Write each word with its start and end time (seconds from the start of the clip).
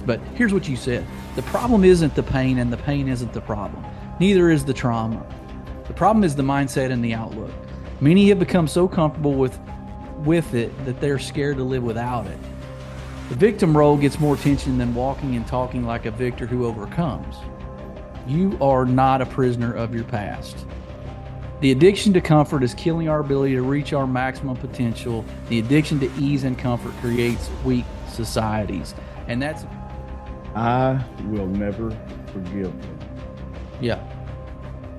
But 0.00 0.20
here's 0.34 0.52
what 0.54 0.68
you 0.68 0.76
said 0.76 1.06
the 1.36 1.42
problem 1.42 1.84
isn't 1.84 2.14
the 2.14 2.22
pain, 2.22 2.58
and 2.58 2.72
the 2.72 2.76
pain 2.76 3.08
isn't 3.08 3.32
the 3.32 3.40
problem. 3.40 3.84
Neither 4.20 4.50
is 4.50 4.64
the 4.64 4.74
trauma. 4.74 5.24
The 5.86 5.94
problem 5.94 6.24
is 6.24 6.34
the 6.36 6.42
mindset 6.42 6.90
and 6.90 7.04
the 7.04 7.14
outlook. 7.14 7.50
Many 8.00 8.28
have 8.28 8.38
become 8.38 8.66
so 8.66 8.88
comfortable 8.88 9.34
with, 9.34 9.58
with 10.18 10.54
it 10.54 10.72
that 10.84 11.00
they're 11.00 11.18
scared 11.18 11.56
to 11.58 11.64
live 11.64 11.82
without 11.82 12.26
it. 12.26 12.38
The 13.28 13.34
victim 13.34 13.76
role 13.76 13.96
gets 13.96 14.18
more 14.18 14.34
attention 14.34 14.78
than 14.78 14.94
walking 14.94 15.36
and 15.36 15.46
talking 15.46 15.84
like 15.84 16.06
a 16.06 16.10
victor 16.10 16.46
who 16.46 16.66
overcomes. 16.66 17.36
You 18.26 18.56
are 18.60 18.84
not 18.84 19.20
a 19.20 19.26
prisoner 19.26 19.72
of 19.72 19.94
your 19.94 20.04
past. 20.04 20.66
The 21.60 21.70
addiction 21.70 22.12
to 22.14 22.20
comfort 22.20 22.62
is 22.62 22.74
killing 22.74 23.08
our 23.08 23.20
ability 23.20 23.54
to 23.54 23.62
reach 23.62 23.92
our 23.92 24.06
maximum 24.06 24.56
potential. 24.56 25.24
The 25.48 25.60
addiction 25.60 26.00
to 26.00 26.10
ease 26.18 26.44
and 26.44 26.58
comfort 26.58 26.92
creates 27.00 27.48
weak 27.64 27.84
societies. 28.08 28.94
And 29.28 29.40
that's 29.40 29.64
I 30.54 31.04
will 31.26 31.46
never 31.46 31.90
forgive 32.32 32.72
them. 32.82 32.98
Yeah. 33.80 34.02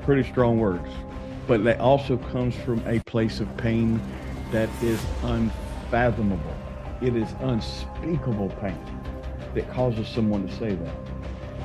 Pretty 0.04 0.30
strong 0.30 0.60
words. 0.60 0.90
But 1.48 1.64
that 1.66 1.80
also 1.80 2.18
comes 2.18 2.56
from 2.56 2.82
a 2.88 3.00
place 3.02 3.40
of 3.40 3.58
pain 3.58 4.02
that 4.52 4.70
is 4.82 5.04
unfathomable. 5.24 6.56
It 7.02 7.16
is 7.16 7.30
unspeakable 7.42 8.50
pain 8.62 8.80
that 9.54 9.70
causes 9.72 10.08
someone 10.08 10.48
to 10.48 10.56
say 10.56 10.76
that. 10.76 10.96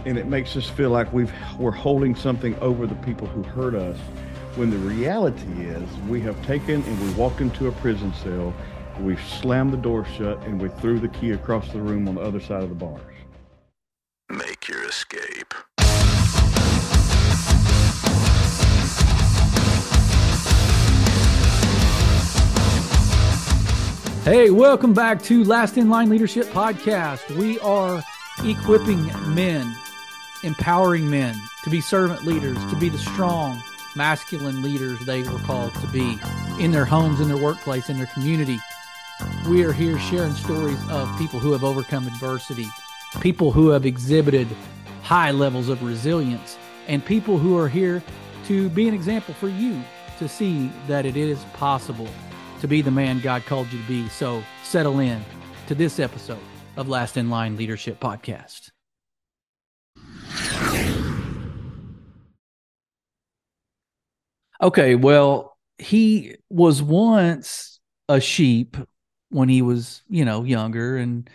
And 0.05 0.18
it 0.18 0.27
makes 0.27 0.57
us 0.57 0.68
feel 0.68 0.91
like 0.91 1.12
we've 1.12 1.32
we're 1.59 1.70
holding 1.70 2.15
something 2.15 2.57
over 2.60 2.87
the 2.87 2.95
people 2.96 3.27
who 3.27 3.43
hurt 3.43 3.74
us 3.74 3.98
when 4.59 4.70
the 4.70 4.79
reality 4.79 5.46
is 5.60 5.88
we 6.09 6.20
have 6.20 6.45
taken 6.45 6.82
and 6.82 7.01
we 7.01 7.10
walked 7.12 7.41
into 7.41 7.68
a 7.68 7.73
prison 7.73 8.12
cell, 8.15 8.52
we've 9.01 9.23
slammed 9.23 9.73
the 9.73 9.77
door 9.77 10.05
shut 10.05 10.37
and 10.43 10.60
we 10.60 10.68
threw 10.80 10.98
the 10.98 11.09
key 11.09 11.30
across 11.30 11.70
the 11.73 11.80
room 11.80 12.09
on 12.09 12.16
the 12.16 12.20
other 12.20 12.41
side 12.41 12.65
of 12.65 12.68
the 12.68 12.74
bars. 12.74 13.01
Your 14.68 14.84
escape. 14.84 15.54
Hey, 24.24 24.51
welcome 24.51 24.93
back 24.93 25.23
to 25.23 25.43
Last 25.45 25.78
in 25.78 25.88
Line 25.88 26.10
Leadership 26.10 26.48
Podcast. 26.48 27.34
We 27.34 27.59
are 27.60 28.04
equipping 28.45 29.06
men, 29.34 29.74
empowering 30.43 31.09
men 31.09 31.34
to 31.65 31.71
be 31.71 31.80
servant 31.80 32.26
leaders, 32.26 32.59
to 32.66 32.76
be 32.76 32.90
the 32.90 32.98
strong, 32.98 33.62
masculine 33.96 34.60
leaders 34.62 35.00
they 35.06 35.23
were 35.23 35.38
called 35.38 35.73
to 35.76 35.87
be 35.87 36.18
in 36.60 36.73
their 36.73 36.84
homes, 36.84 37.21
in 37.21 37.28
their 37.28 37.43
workplace, 37.43 37.88
in 37.88 37.96
their 37.96 38.06
community. 38.09 38.59
We 39.48 39.65
are 39.65 39.73
here 39.73 39.98
sharing 39.98 40.34
stories 40.34 40.78
of 40.90 41.09
people 41.16 41.38
who 41.40 41.52
have 41.52 41.65
overcome 41.65 42.06
adversity, 42.06 42.68
people 43.20 43.51
who 43.51 43.68
have 43.68 43.87
exhibited 43.87 44.46
high 45.02 45.30
levels 45.30 45.68
of 45.68 45.82
resilience, 45.82 46.59
and 46.87 47.04
people 47.04 47.38
who 47.38 47.56
are 47.56 47.68
here 47.68 48.02
to 48.46 48.68
be 48.70 48.88
an 48.88 48.95
example 48.95 49.34
for 49.34 49.48
you 49.48 49.82
to 50.18 50.28
see 50.28 50.70
that 50.87 51.06
it 51.06 51.16
is 51.16 51.42
possible 51.54 52.09
to 52.60 52.68
be 52.68 52.82
the 52.82 52.90
man 52.90 53.20
God 53.20 53.45
called 53.46 53.73
you 53.73 53.80
to 53.80 53.88
be. 53.88 54.09
So 54.09 54.42
settle 54.65 54.98
in 55.00 55.24
to 55.66 55.74
this 55.74 55.98
episode 55.98 56.38
of 56.76 56.88
Last 56.88 57.16
in 57.16 57.30
Line 57.30 57.56
Leadership 57.56 58.00
Podcast. 58.00 58.70
Okay, 64.60 64.97
well, 64.97 65.56
he 65.78 66.34
was 66.50 66.82
once 66.82 67.78
a 68.09 68.20
sheep 68.20 68.76
when 69.31 69.48
he 69.48 69.62
was, 69.62 70.03
you 70.09 70.25
know, 70.25 70.43
younger 70.43 70.97
and 70.97 71.31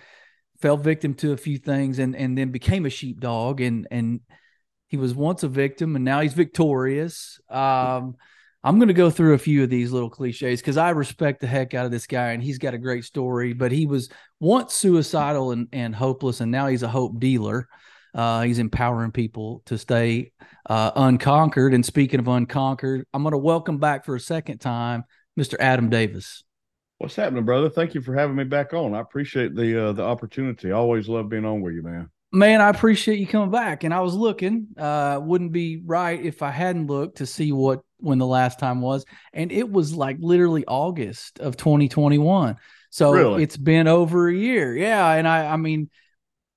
fell 0.63 0.77
victim 0.77 1.13
to 1.13 1.33
a 1.33 1.37
few 1.37 1.57
things 1.57 1.99
and 1.99 2.15
and 2.15 2.37
then 2.37 2.49
became 2.49 2.85
a 2.85 2.89
sheepdog 2.89 3.59
and 3.59 3.85
and 3.91 4.21
he 4.87 4.95
was 4.95 5.13
once 5.13 5.43
a 5.43 5.47
victim 5.49 5.97
and 5.97 6.05
now 6.05 6.21
he's 6.21 6.33
victorious. 6.33 7.41
Um 7.49 8.15
I'm 8.65 8.77
going 8.77 8.87
to 8.87 8.93
go 8.93 9.09
through 9.09 9.33
a 9.33 9.39
few 9.39 9.61
of 9.63 9.69
these 9.69 9.91
little 9.91 10.09
cliches 10.09 10.61
because 10.61 10.77
I 10.77 10.91
respect 10.91 11.41
the 11.41 11.47
heck 11.47 11.73
out 11.73 11.85
of 11.85 11.91
this 11.91 12.07
guy 12.07 12.31
and 12.31 12.41
he's 12.41 12.59
got 12.59 12.73
a 12.73 12.77
great 12.77 13.03
story. 13.03 13.51
But 13.51 13.73
he 13.73 13.85
was 13.85 14.07
once 14.39 14.73
suicidal 14.73 15.51
and, 15.51 15.67
and 15.73 15.93
hopeless, 15.93 16.39
and 16.39 16.49
now 16.49 16.67
he's 16.67 16.81
a 16.81 16.87
hope 16.87 17.19
dealer. 17.19 17.67
Uh, 18.15 18.43
he's 18.43 18.59
empowering 18.59 19.11
people 19.11 19.63
to 19.65 19.77
stay 19.77 20.31
uh, 20.69 20.91
unconquered. 20.95 21.73
And 21.73 21.85
speaking 21.85 22.21
of 22.21 22.29
unconquered, 22.29 23.05
I'm 23.13 23.23
going 23.23 23.33
to 23.33 23.37
welcome 23.37 23.79
back 23.79 24.05
for 24.05 24.15
a 24.15 24.19
second 24.19 24.59
time 24.59 25.03
Mr. 25.37 25.55
Adam 25.59 25.89
Davis. 25.89 26.45
What's 27.03 27.17
happening, 27.17 27.43
brother? 27.43 27.69
Thank 27.69 27.95
you 27.95 28.01
for 28.01 28.13
having 28.13 28.37
me 28.37 28.45
back 28.45 28.71
on. 28.71 28.95
I 28.95 29.01
appreciate 29.01 29.53
the 29.55 29.89
uh, 29.89 29.91
the 29.91 30.03
opportunity. 30.03 30.71
I 30.71 30.75
always 30.75 31.09
love 31.09 31.27
being 31.27 31.43
on 31.43 31.59
with 31.59 31.73
you, 31.73 31.83
man. 31.83 32.09
Man, 32.31 32.61
I 32.61 32.69
appreciate 32.69 33.19
you 33.19 33.27
coming 33.27 33.51
back. 33.51 33.83
And 33.83 33.93
I 33.93 33.99
was 33.99 34.15
looking, 34.15 34.67
uh, 34.77 35.19
wouldn't 35.21 35.51
be 35.51 35.81
right 35.85 36.17
if 36.23 36.41
I 36.41 36.49
hadn't 36.49 36.87
looked 36.87 37.17
to 37.17 37.25
see 37.25 37.51
what 37.51 37.81
when 37.97 38.19
the 38.19 38.25
last 38.25 38.57
time 38.57 38.79
was. 38.79 39.03
And 39.33 39.51
it 39.51 39.69
was 39.69 39.93
like 39.93 40.15
literally 40.21 40.63
August 40.65 41.39
of 41.39 41.57
2021. 41.57 42.55
So 42.89 43.11
Really? 43.11 43.43
it's 43.43 43.57
been 43.57 43.89
over 43.89 44.29
a 44.29 44.33
year. 44.33 44.73
Yeah. 44.73 45.11
And 45.11 45.27
I, 45.27 45.47
I 45.47 45.57
mean, 45.57 45.89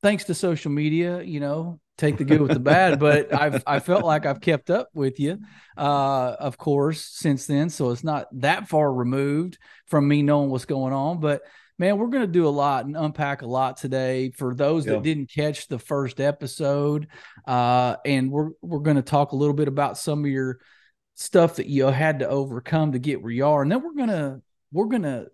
thanks 0.00 0.24
to 0.26 0.34
social 0.34 0.70
media, 0.70 1.22
you 1.22 1.40
know, 1.40 1.80
take 1.96 2.18
the 2.18 2.24
good 2.24 2.40
with 2.40 2.52
the 2.52 2.60
bad, 2.60 2.98
but 3.00 3.32
I've, 3.32 3.62
I 3.66 3.80
felt 3.80 4.04
like 4.04 4.26
I've 4.26 4.40
kept 4.40 4.70
up 4.70 4.88
with 4.94 5.18
you, 5.18 5.38
uh, 5.76 6.36
of 6.38 6.58
course, 6.58 7.02
since 7.04 7.46
then. 7.46 7.70
So 7.70 7.90
it's 7.90 8.04
not 8.04 8.26
that 8.40 8.68
far 8.68 8.92
removed 8.92 9.58
from 9.86 10.06
me 10.06 10.22
knowing 10.22 10.50
what's 10.50 10.66
going 10.66 10.92
on, 10.92 11.20
but 11.20 11.42
man, 11.78 11.98
we're 11.98 12.08
going 12.08 12.26
to 12.26 12.32
do 12.32 12.46
a 12.46 12.50
lot 12.50 12.86
and 12.86 12.96
unpack 12.96 13.42
a 13.42 13.46
lot 13.46 13.76
today 13.76 14.30
for 14.30 14.54
those 14.54 14.86
Yeah. 14.86 14.92
that 14.92 15.02
didn't 15.02 15.30
catch 15.30 15.68
the 15.68 15.78
first 15.78 16.20
episode. 16.20 17.08
Uh, 17.46 17.96
and 18.04 18.30
we're, 18.30 18.50
we're 18.62 18.80
going 18.80 18.96
to 18.96 19.02
talk 19.02 19.32
a 19.32 19.36
little 19.36 19.54
bit 19.54 19.68
about 19.68 19.98
some 19.98 20.24
of 20.24 20.30
your 20.30 20.58
stuff 21.14 21.56
that 21.56 21.66
you 21.66 21.86
had 21.86 22.18
to 22.20 22.28
overcome 22.28 22.92
to 22.92 22.98
get 22.98 23.22
where 23.22 23.32
you 23.32 23.46
are. 23.46 23.62
And 23.62 23.70
then 23.70 23.82
we're 23.82 24.06
to, 24.06 24.42
we're 24.72 24.86
going 24.86 25.02
to 25.02 25.28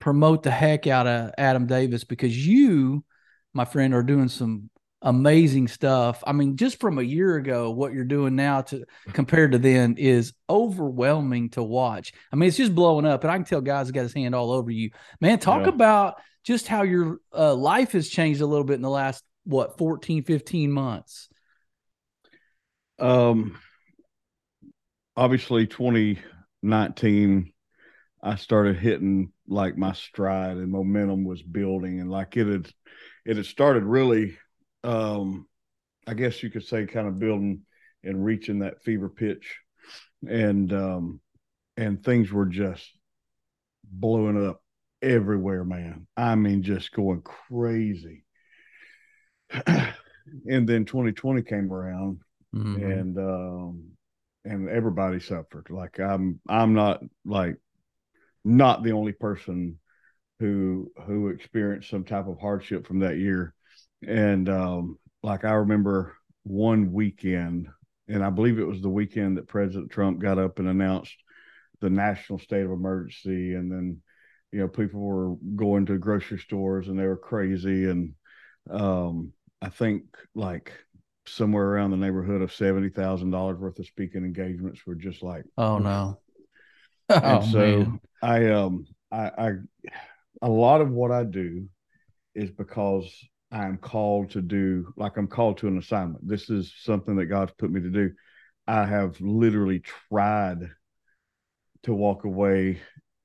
promote 0.00 0.42
the 0.44 0.50
heck 0.50 0.86
out 0.86 1.06
of 1.06 1.32
Adam 1.38 1.66
Davis 1.66 2.04
because 2.04 2.46
you, 2.46 3.04
my 3.52 3.64
friend, 3.64 3.94
are 3.94 4.02
doing 4.02 4.28
some 4.28 4.70
amazing 5.08 5.68
stuff. 5.68 6.22
I 6.26 6.32
mean, 6.32 6.56
just 6.56 6.80
from 6.80 6.98
a 6.98 7.02
year 7.02 7.36
ago, 7.36 7.70
what 7.70 7.92
you're 7.94 8.04
doing 8.04 8.36
now 8.36 8.60
to 8.62 8.84
compared 9.12 9.52
to 9.52 9.58
then 9.58 9.96
is 9.96 10.34
overwhelming 10.50 11.48
to 11.50 11.62
watch. 11.62 12.12
I 12.32 12.36
mean, 12.36 12.48
it's 12.48 12.56
just 12.58 12.74
blowing 12.74 13.06
up, 13.06 13.24
and 13.24 13.30
I 13.30 13.36
can 13.36 13.44
tell 13.44 13.60
guys 13.62 13.90
got 13.90 14.02
his 14.02 14.12
hand 14.12 14.34
all 14.34 14.52
over 14.52 14.70
you, 14.70 14.90
man. 15.20 15.38
Talk 15.38 15.62
Yeah. 15.62 15.68
about 15.70 16.16
just 16.44 16.68
how 16.68 16.82
your 16.82 17.20
uh, 17.34 17.54
life 17.54 17.92
has 17.92 18.08
changed 18.08 18.40
a 18.40 18.46
little 18.46 18.64
bit 18.64 18.74
in 18.74 18.82
the 18.82 18.90
last 18.90 19.24
what 19.44 19.78
14, 19.78 20.22
15 20.24 20.70
months. 20.70 21.28
Um, 22.98 23.56
obviously, 25.16 25.66
2019, 25.66 27.52
I 28.22 28.34
started 28.36 28.76
hitting 28.76 29.32
like 29.46 29.78
my 29.78 29.92
stride, 29.92 30.56
and 30.58 30.70
momentum 30.70 31.24
was 31.24 31.42
building, 31.42 32.00
and 32.00 32.10
like 32.10 32.36
it 32.36 32.46
had, 32.46 32.68
it 33.24 33.36
had 33.36 33.46
started 33.46 33.84
really, 33.84 34.36
um, 34.84 35.46
I 36.06 36.14
guess 36.14 36.42
you 36.42 36.50
could 36.50 36.64
say, 36.64 36.86
kind 36.86 37.08
of 37.08 37.18
building 37.18 37.62
and 38.04 38.24
reaching 38.24 38.60
that 38.60 38.82
fever 38.82 39.08
pitch, 39.08 39.56
and 40.26 40.72
um, 40.72 41.20
and 41.76 42.02
things 42.02 42.32
were 42.32 42.46
just 42.46 42.88
blowing 43.84 44.46
up 44.46 44.62
everywhere, 45.02 45.64
man. 45.64 46.06
I 46.16 46.34
mean, 46.34 46.62
just 46.62 46.92
going 46.92 47.22
crazy. 47.22 48.24
and 49.66 50.68
then 50.68 50.84
2020 50.84 51.42
came 51.42 51.72
around 51.72 52.20
Mhm. 52.54 53.00
and 53.00 53.18
um 53.18 53.82
and 54.44 54.68
everybody 54.68 55.20
suffered 55.20 55.68
like 55.70 55.98
i'm 56.00 56.40
i'm 56.48 56.74
not 56.74 57.02
like 57.24 57.56
not 58.44 58.82
the 58.82 58.92
only 58.92 59.12
person 59.12 59.78
who 60.38 60.90
who 61.06 61.28
experienced 61.28 61.90
some 61.90 62.04
type 62.04 62.26
of 62.28 62.38
hardship 62.38 62.86
from 62.86 63.00
that 63.00 63.16
year 63.16 63.54
and 64.06 64.48
um 64.48 64.98
like 65.22 65.44
i 65.44 65.52
remember 65.52 66.14
one 66.44 66.92
weekend 66.92 67.68
and 68.08 68.24
i 68.24 68.30
believe 68.30 68.58
it 68.58 68.66
was 68.66 68.80
the 68.80 68.88
weekend 68.88 69.36
that 69.36 69.48
president 69.48 69.90
trump 69.90 70.20
got 70.20 70.38
up 70.38 70.58
and 70.58 70.68
announced 70.68 71.16
the 71.80 71.90
national 71.90 72.38
state 72.38 72.64
of 72.64 72.70
emergency 72.70 73.54
and 73.54 73.70
then 73.70 74.00
you 74.52 74.60
know 74.60 74.68
people 74.68 75.00
were 75.00 75.34
going 75.56 75.86
to 75.86 75.98
grocery 75.98 76.38
stores 76.38 76.88
and 76.88 76.98
they 76.98 77.06
were 77.06 77.16
crazy 77.16 77.86
and 77.88 78.14
um 78.70 79.32
i 79.62 79.68
think 79.68 80.04
like 80.34 80.72
somewhere 81.26 81.66
around 81.66 81.90
the 81.90 81.96
neighborhood 81.96 82.42
of 82.42 82.54
seventy 82.54 82.88
thousand 82.88 83.30
dollars 83.30 83.58
worth 83.58 83.78
of 83.78 83.86
speaking 83.86 84.24
engagements 84.24 84.86
were 84.86 84.94
just 84.94 85.22
like 85.22 85.44
Oh 85.58 85.78
no. 85.78 86.20
and 87.22 87.42
Oh, 87.42 87.44
so 87.44 87.92
man. 87.92 88.00
I 88.22 88.46
um 88.50 88.86
I 89.10 89.30
I 89.38 89.50
a 90.42 90.48
lot 90.50 90.80
of 90.80 90.90
what 90.90 91.10
I 91.12 91.24
do 91.24 91.68
is 92.34 92.50
because 92.50 93.06
I 93.50 93.64
am 93.64 93.78
called 93.78 94.30
to 94.30 94.42
do 94.42 94.92
like 94.96 95.16
I'm 95.16 95.28
called 95.28 95.58
to 95.58 95.68
an 95.68 95.78
assignment. 95.78 96.26
This 96.26 96.50
is 96.50 96.72
something 96.82 97.16
that 97.16 97.26
God's 97.26 97.52
put 97.58 97.70
me 97.70 97.80
to 97.80 97.90
do. 97.90 98.12
I 98.66 98.84
have 98.84 99.20
literally 99.20 99.80
tried 99.80 100.70
to 101.84 101.94
walk 101.94 102.24
away 102.24 102.80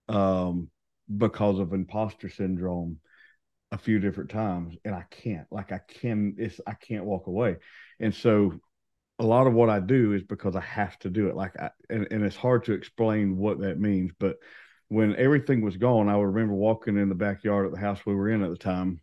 um 0.10 0.70
because 1.18 1.60
of 1.60 1.74
imposter 1.74 2.30
syndrome 2.30 2.98
a 3.72 3.78
few 3.78 4.00
different 4.00 4.30
times 4.30 4.76
and 4.86 4.96
I 4.96 5.06
can't 5.10 5.48
like 5.52 5.72
I 5.72 5.80
can 5.88 6.36
it's 6.38 6.62
I 6.66 6.74
can't 6.74 7.06
walk 7.06 7.28
away. 7.28 7.58
And 8.00 8.14
so 8.14 8.54
a 9.20 9.26
lot 9.26 9.48
of 9.48 9.54
what 9.54 9.70
I 9.70 9.80
do 9.80 10.14
is 10.14 10.24
because 10.24 10.56
I 10.56 10.62
have 10.62 10.98
to 11.00 11.10
do 11.10 11.28
it. 11.28 11.36
Like 11.36 11.60
I 11.60 11.72
and, 11.90 12.08
and 12.12 12.24
it's 12.24 12.36
hard 12.36 12.66
to 12.66 12.74
explain 12.74 13.38
what 13.38 13.60
that 13.62 13.80
means, 13.80 14.12
but 14.20 14.38
when 14.90 15.16
everything 15.16 15.62
was 15.62 15.78
gone, 15.78 16.08
I 16.10 16.18
remember 16.18 16.54
walking 16.54 16.98
in 16.98 17.10
the 17.10 17.16
backyard 17.16 17.66
of 17.66 17.72
the 17.72 17.80
house 17.80 18.06
we 18.06 18.16
were 18.16 18.30
in 18.30 18.44
at 18.44 18.50
the 18.50 18.58
time. 18.58 19.02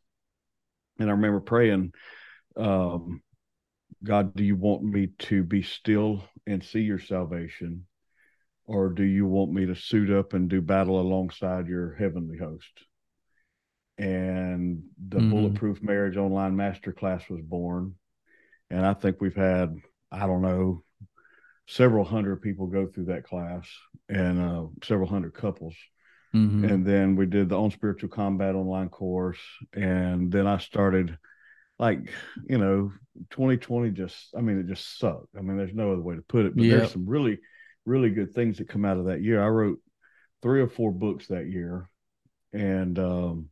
And 1.00 1.08
I 1.08 1.14
remember 1.14 1.40
praying, 1.40 1.92
um, 2.56 3.22
God, 4.04 4.34
do 4.34 4.44
you 4.44 4.54
want 4.54 4.82
me 4.82 5.08
to 5.20 5.42
be 5.42 5.62
still 5.62 6.22
and 6.46 6.62
see 6.62 6.80
your 6.80 6.98
salvation? 6.98 7.86
Or 8.66 8.90
do 8.90 9.02
you 9.02 9.26
want 9.26 9.50
me 9.50 9.66
to 9.66 9.74
suit 9.74 10.10
up 10.10 10.34
and 10.34 10.48
do 10.48 10.60
battle 10.60 11.00
alongside 11.00 11.66
your 11.66 11.94
heavenly 11.94 12.36
host? 12.38 12.70
And 13.98 14.82
the 15.08 15.18
mm-hmm. 15.18 15.30
Bulletproof 15.30 15.82
Marriage 15.82 16.16
Online 16.16 16.54
Masterclass 16.54 17.28
was 17.28 17.40
born. 17.40 17.94
And 18.70 18.86
I 18.86 18.94
think 18.94 19.20
we've 19.20 19.34
had, 19.34 19.74
I 20.12 20.26
don't 20.26 20.42
know, 20.42 20.84
several 21.66 22.04
hundred 22.04 22.42
people 22.42 22.66
go 22.66 22.86
through 22.86 23.06
that 23.06 23.24
class 23.24 23.66
and 24.08 24.40
uh, 24.40 24.66
several 24.84 25.08
hundred 25.08 25.34
couples. 25.34 25.74
Mm-hmm. 26.34 26.64
And 26.64 26.86
then 26.86 27.16
we 27.16 27.26
did 27.26 27.48
the 27.48 27.58
On 27.58 27.70
Spiritual 27.70 28.08
Combat 28.08 28.54
online 28.54 28.88
course. 28.88 29.40
And 29.74 30.30
then 30.30 30.46
I 30.46 30.58
started 30.58 31.18
like 31.80 32.10
you 32.46 32.58
know 32.58 32.92
2020 33.30 33.90
just 33.92 34.34
i 34.36 34.40
mean 34.40 34.60
it 34.60 34.66
just 34.66 34.98
sucked. 34.98 35.34
I 35.36 35.40
mean 35.40 35.56
there's 35.56 35.74
no 35.74 35.92
other 35.92 36.02
way 36.02 36.14
to 36.14 36.22
put 36.22 36.44
it 36.44 36.54
but 36.54 36.62
there's 36.62 36.92
some 36.92 37.08
really 37.08 37.38
really 37.86 38.10
good 38.10 38.34
things 38.34 38.58
that 38.58 38.68
come 38.68 38.84
out 38.84 38.98
of 38.98 39.06
that 39.06 39.22
year. 39.22 39.42
I 39.42 39.48
wrote 39.48 39.78
three 40.42 40.60
or 40.60 40.68
four 40.68 40.92
books 40.92 41.26
that 41.28 41.46
year. 41.46 41.88
And 42.52 42.98
um 42.98 43.48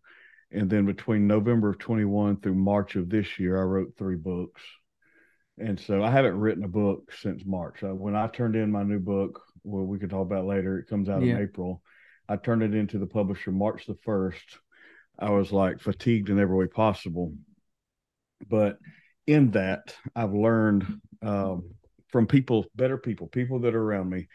and 0.52 0.70
then 0.70 0.86
between 0.86 1.26
november 1.26 1.70
of 1.70 1.78
21 1.78 2.40
through 2.40 2.54
march 2.54 2.96
of 2.96 3.08
this 3.10 3.38
year 3.38 3.58
i 3.58 3.64
wrote 3.64 3.94
three 3.96 4.16
books. 4.16 4.62
And 5.58 5.81
so 5.81 6.04
i 6.04 6.10
haven't 6.10 6.38
written 6.38 6.64
a 6.64 6.69
book 6.69 7.10
since 7.20 7.42
march. 7.46 7.82
When 7.82 8.14
i 8.14 8.26
turned 8.28 8.56
in 8.56 8.70
my 8.70 8.82
new 8.82 9.00
book 9.00 9.40
well 9.64 9.84
we 9.84 9.98
could 9.98 10.10
talk 10.10 10.26
about 10.26 10.44
later. 10.44 10.78
It 10.78 10.88
comes 10.88 11.08
out 11.08 11.22
yeah. 11.22 11.36
in 11.36 11.42
april 11.42 11.82
i 12.28 12.36
turned 12.36 12.62
it 12.62 12.75
into 12.75 12.98
the 12.98 13.06
publisher 13.06 13.52
march 13.52 13.86
the 13.86 13.94
1st 14.06 14.58
i 15.19 15.30
was 15.30 15.52
like 15.52 15.80
fatigued 15.80 16.28
in 16.28 16.38
every 16.38 16.56
way 16.56 16.66
possible 16.66 17.32
but 18.46 18.78
in 19.28 19.50
that, 19.52 19.94
I've 20.16 20.32
learned 20.32 21.00
um, 21.22 21.75
from 22.08 22.26
people, 22.26 22.64
better 22.75 22.96
people, 22.96 23.26
people 23.26 23.60
that 23.60 23.75
are 23.75 23.82
around 23.82 24.08
me 24.08 24.28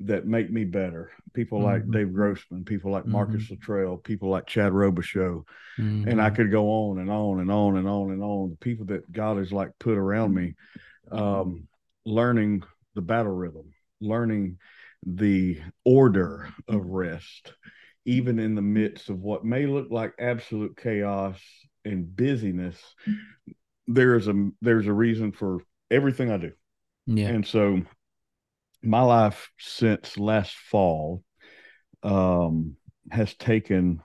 that 0.00 0.26
make 0.26 0.50
me 0.50 0.64
better. 0.64 1.10
People 1.34 1.58
mm-hmm. 1.58 1.66
like 1.66 1.90
Dave 1.90 2.12
Grossman, 2.12 2.64
people 2.64 2.92
like 2.92 3.06
Marcus 3.06 3.44
mm-hmm. 3.44 3.54
Luttrell, 3.54 3.96
people 3.96 4.28
like 4.28 4.46
Chad 4.46 4.72
Robichaux. 4.72 5.44
Mm-hmm. 5.78 6.08
And 6.08 6.20
I 6.20 6.26
mm-hmm. 6.26 6.36
could 6.36 6.50
go 6.52 6.68
on 6.68 6.98
and 6.98 7.10
on 7.10 7.40
and 7.40 7.50
on 7.50 7.76
and 7.76 7.88
on 7.88 8.12
and 8.12 8.22
on. 8.22 8.50
The 8.50 8.56
people 8.56 8.86
that 8.86 9.10
God 9.10 9.38
has 9.38 9.52
like 9.52 9.70
put 9.80 9.98
around 9.98 10.32
me, 10.32 10.54
um, 11.10 11.66
learning 12.04 12.62
the 12.94 13.02
battle 13.02 13.32
rhythm, 13.32 13.72
learning 14.00 14.58
the 15.06 15.60
order 15.84 16.48
of 16.68 16.84
rest, 16.84 17.54
even 18.04 18.38
in 18.38 18.54
the 18.54 18.62
midst 18.62 19.08
of 19.08 19.20
what 19.20 19.44
may 19.44 19.66
look 19.66 19.88
like 19.90 20.14
absolute 20.18 20.76
chaos 20.76 21.40
and 21.84 22.14
busyness, 22.14 22.78
there 23.86 24.16
is 24.16 24.26
a 24.26 24.50
there's 24.60 24.88
a 24.88 24.92
reason 24.92 25.32
for 25.32 25.60
everything 25.90 26.30
I 26.30 26.38
do. 26.38 26.52
Yeah. 27.06 27.28
And 27.28 27.46
so 27.46 27.82
my 28.82 29.02
life 29.02 29.50
since 29.58 30.18
last 30.18 30.54
fall 30.54 31.22
um 32.02 32.76
has 33.10 33.34
taken 33.34 34.02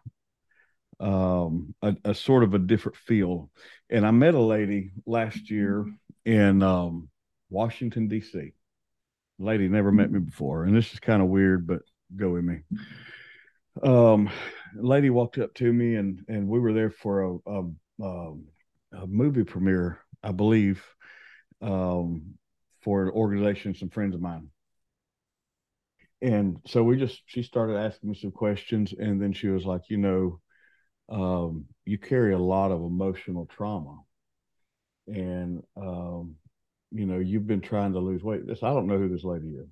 um 1.00 1.74
a, 1.82 1.96
a 2.06 2.14
sort 2.14 2.44
of 2.44 2.54
a 2.54 2.60
different 2.60 2.98
feel. 2.98 3.50
And 3.90 4.06
I 4.06 4.12
met 4.12 4.36
a 4.36 4.40
lady 4.42 4.92
last 5.06 5.50
year 5.50 5.86
in 6.26 6.62
um 6.62 7.10
Washington 7.50 8.08
DC. 8.08 8.54
Lady 9.42 9.68
never 9.68 9.92
met 9.92 10.12
me 10.12 10.20
before, 10.20 10.64
and 10.64 10.76
this 10.76 10.94
is 10.94 11.00
kind 11.00 11.22
of 11.22 11.28
weird, 11.28 11.66
but 11.66 11.82
go 12.16 12.30
with 12.30 12.44
me. 12.44 12.60
Um, 13.82 14.30
lady 14.76 15.10
walked 15.10 15.38
up 15.38 15.54
to 15.56 15.72
me, 15.72 15.96
and 15.96 16.24
and 16.28 16.48
we 16.48 16.60
were 16.60 16.74
there 16.74 16.92
for 16.92 17.24
a, 17.24 17.38
a, 17.48 17.60
um, 18.04 18.46
a 18.94 19.08
movie 19.08 19.44
premiere, 19.44 20.00
I 20.22 20.32
believe, 20.32 20.84
um, 21.62 22.36
for 22.84 23.04
an 23.04 23.10
organization, 23.12 23.76
some 23.76 23.90
friends 23.90 24.16
of 24.16 24.22
mine. 24.22 24.50
And 26.22 26.58
so 26.68 26.84
we 26.84 26.98
just, 26.98 27.22
she 27.26 27.42
started 27.42 27.78
asking 27.78 28.10
me 28.10 28.16
some 28.16 28.32
questions. 28.32 28.94
And 28.98 29.22
then 29.22 29.34
she 29.34 29.48
was 29.48 29.66
like, 29.66 29.90
you 29.90 29.98
know, 29.98 30.40
um, 31.10 31.66
you 31.86 31.98
carry 31.98 32.34
a 32.34 32.40
lot 32.40 32.72
of 32.72 32.82
emotional 32.82 33.48
trauma. 33.48 33.98
And, 35.08 35.64
um, 35.76 36.36
you 36.92 37.06
know, 37.06 37.20
you've 37.20 37.48
been 37.48 37.62
trying 37.62 37.94
to 37.94 38.00
lose 38.00 38.24
weight. 38.24 38.46
This, 38.46 38.64
I 38.64 38.74
don't 38.74 38.88
know 38.88 38.98
who 38.98 39.10
this 39.10 39.24
lady 39.24 39.50
is. 39.50 39.68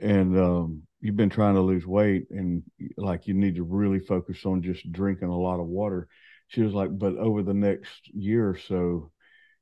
And 0.00 0.38
um, 0.38 0.82
you've 1.00 1.16
been 1.16 1.30
trying 1.30 1.54
to 1.54 1.60
lose 1.60 1.86
weight 1.86 2.26
and 2.30 2.62
like 2.96 3.26
you 3.26 3.34
need 3.34 3.56
to 3.56 3.62
really 3.62 4.00
focus 4.00 4.44
on 4.44 4.62
just 4.62 4.90
drinking 4.90 5.28
a 5.28 5.38
lot 5.38 5.60
of 5.60 5.66
water 5.66 6.08
she 6.48 6.62
was 6.62 6.72
like, 6.72 6.96
but 6.96 7.16
over 7.16 7.42
the 7.42 7.54
next 7.54 8.08
year 8.12 8.48
or 8.48 8.56
so, 8.56 9.10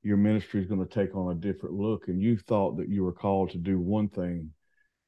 your 0.03 0.17
ministry 0.17 0.61
is 0.61 0.69
going 0.69 0.87
to 0.87 0.95
take 0.95 1.15
on 1.15 1.33
a 1.33 1.41
different 1.41 1.75
look. 1.75 2.09
And 2.09 2.21
you 2.21 2.37
thought 2.37 2.77
that 2.79 2.89
you 2.89 3.05
were 3.05 3.13
called 3.13 3.51
to 3.51 3.59
do 3.59 3.79
one 3.79 4.09
thing, 4.09 4.51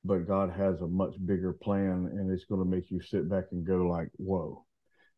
but 0.05 0.27
God 0.27 0.51
has 0.51 0.81
a 0.81 0.87
much 0.87 1.15
bigger 1.25 1.53
plan 1.53 2.09
and 2.13 2.31
it's 2.31 2.45
going 2.45 2.63
to 2.63 2.77
make 2.77 2.91
you 2.91 3.01
sit 3.03 3.29
back 3.29 3.45
and 3.51 3.67
go 3.67 3.87
like, 3.87 4.09
whoa, 4.17 4.65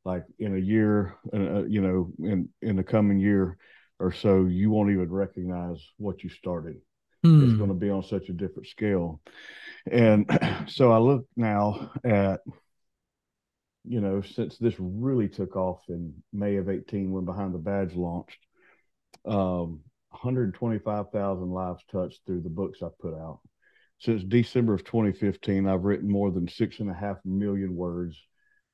like 0.05 0.25
in 0.39 0.57
a 0.57 0.61
year, 0.61 1.17
uh, 1.33 1.65
you 1.65 1.83
know, 1.83 2.11
in, 2.19 2.49
in 2.63 2.77
the 2.77 2.85
coming 2.85 3.19
year 3.19 3.59
or 3.99 4.13
so, 4.13 4.45
you 4.45 4.71
won't 4.71 4.91
even 4.91 5.11
recognize 5.11 5.83
what 5.97 6.23
you 6.23 6.31
started. 6.31 6.77
Mm. 7.25 7.43
It's 7.43 7.53
hmm. 7.53 7.59
going 7.59 7.71
to 7.71 7.75
be 7.75 7.91
on 7.91 8.03
such 8.03 8.29
a 8.29 8.33
different 8.33 8.69
scale. 8.69 9.21
And 9.91 10.29
so 10.69 10.93
I 10.93 10.99
look 10.99 11.27
now 11.37 11.93
at 12.05 12.41
you 13.87 14.01
know, 14.01 14.21
since 14.21 14.59
this 14.59 14.75
really 14.79 15.29
took 15.29 15.57
off 15.57 15.81
in 15.89 16.13
May 16.33 16.57
of 16.57 16.69
18 16.69 17.13
when 17.13 17.25
Behind 17.25 17.55
the 17.55 17.59
Badge 17.59 17.95
launched, 17.95 18.39
um, 19.25 19.81
125,000 20.11 21.51
lives 21.51 21.85
touched 21.91 22.21
through 22.27 22.41
the 22.41 22.49
books 22.49 22.83
I 22.83 22.89
put 23.01 23.15
out. 23.15 23.41
Since 23.99 24.25
December 24.25 24.75
of 24.75 24.85
2015, 24.85 25.69
I've 25.69 25.85
written 25.85 26.11
more 26.11 26.31
than 26.31 26.49
six 26.49 26.81
and 26.81 26.91
a 26.91 26.95
half 26.95 27.19
million 27.25 27.77
words. 27.77 28.21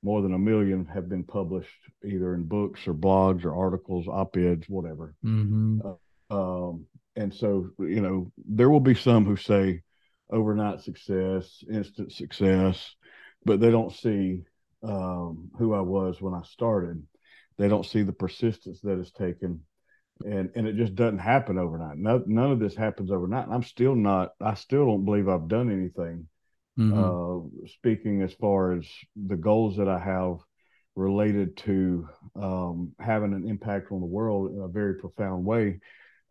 More 0.03 0.21
than 0.23 0.35
a 0.35 0.39
million 0.39 0.87
have 0.87 1.09
been 1.09 1.23
published 1.23 1.71
either 2.05 2.35
in 2.35 2.43
books 2.43 2.89
or 2.89 2.95
blogs 2.95 3.45
or 3.45 3.55
articles, 3.55 4.09
op 4.09 4.37
eds, 4.37 4.69
whatever. 4.69 5.15
Mm-hmm. 5.25 5.81
Uh, 6.31 6.35
um, 6.35 6.87
and 7.15 7.33
so, 7.33 7.71
you 7.79 8.01
know, 8.01 8.33
there 8.45 8.71
will 8.71 8.81
be 8.81 8.95
some 8.95 9.25
who 9.25 9.37
say 9.37 9.83
overnight 10.31 10.81
success, 10.81 11.63
instant 11.71 12.11
success, 12.13 12.95
but 13.45 13.61
they 13.61 13.71
don't 13.71 13.93
see 13.93 14.43
um, 14.83 15.51
who 15.59 15.75
I 15.75 15.81
was 15.81 16.21
when 16.21 16.35
I 16.35 16.43
started. 16.43 17.03
They 17.59 17.69
don't 17.69 17.87
see 17.87 18.03
the 18.03 18.13
persistence 18.13 18.81
that 18.81 18.99
it's 18.99 19.13
taken, 19.13 19.61
and 20.25 20.51
and 20.57 20.67
it 20.67 20.77
just 20.77 20.95
doesn't 20.95 21.19
happen 21.19 21.59
overnight. 21.59 21.99
No, 21.99 22.23
none 22.27 22.51
of 22.51 22.59
this 22.59 22.75
happens 22.75 23.11
overnight. 23.11 23.49
I'm 23.51 23.63
still 23.63 23.95
not. 23.95 24.33
I 24.41 24.55
still 24.55 24.87
don't 24.87 25.05
believe 25.05 25.29
I've 25.29 25.49
done 25.49 25.71
anything. 25.71 26.29
Mm-hmm. 26.79 27.67
Uh, 27.67 27.67
speaking 27.69 28.23
as 28.23 28.33
far 28.35 28.73
as 28.73 28.87
the 29.15 29.37
goals 29.37 29.77
that 29.77 29.89
I 29.89 29.99
have 29.99 30.39
related 30.97 31.57
to 31.59 32.09
um, 32.35 32.93
having 32.99 33.35
an 33.35 33.47
impact 33.47 33.93
on 33.93 34.01
the 34.01 34.07
world 34.07 34.53
in 34.53 34.61
a 34.61 34.69
very 34.69 34.95
profound 34.95 35.45
way. 35.45 35.81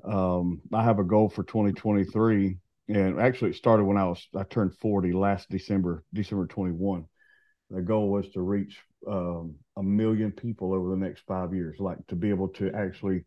Um, 0.03 0.61
I 0.73 0.83
have 0.83 0.97
a 0.97 1.03
goal 1.03 1.29
for 1.29 1.43
2023, 1.43 2.57
and 2.89 3.19
actually 3.19 3.51
it 3.51 3.55
started 3.55 3.83
when 3.83 3.97
I 3.97 4.05
was 4.05 4.27
I 4.35 4.43
turned 4.43 4.75
40 4.77 5.13
last 5.13 5.47
December, 5.49 6.03
December 6.13 6.47
21 6.47 7.05
the 7.71 7.81
goal 7.81 8.09
was 8.09 8.29
to 8.29 8.41
reach 8.41 8.77
um, 9.07 9.55
a 9.77 9.83
million 9.83 10.31
people 10.31 10.73
over 10.73 10.89
the 10.89 10.97
next 10.97 11.23
five 11.25 11.53
years, 11.53 11.77
like 11.79 11.97
to 12.07 12.15
be 12.15 12.29
able 12.29 12.49
to 12.49 12.69
actually 12.73 13.23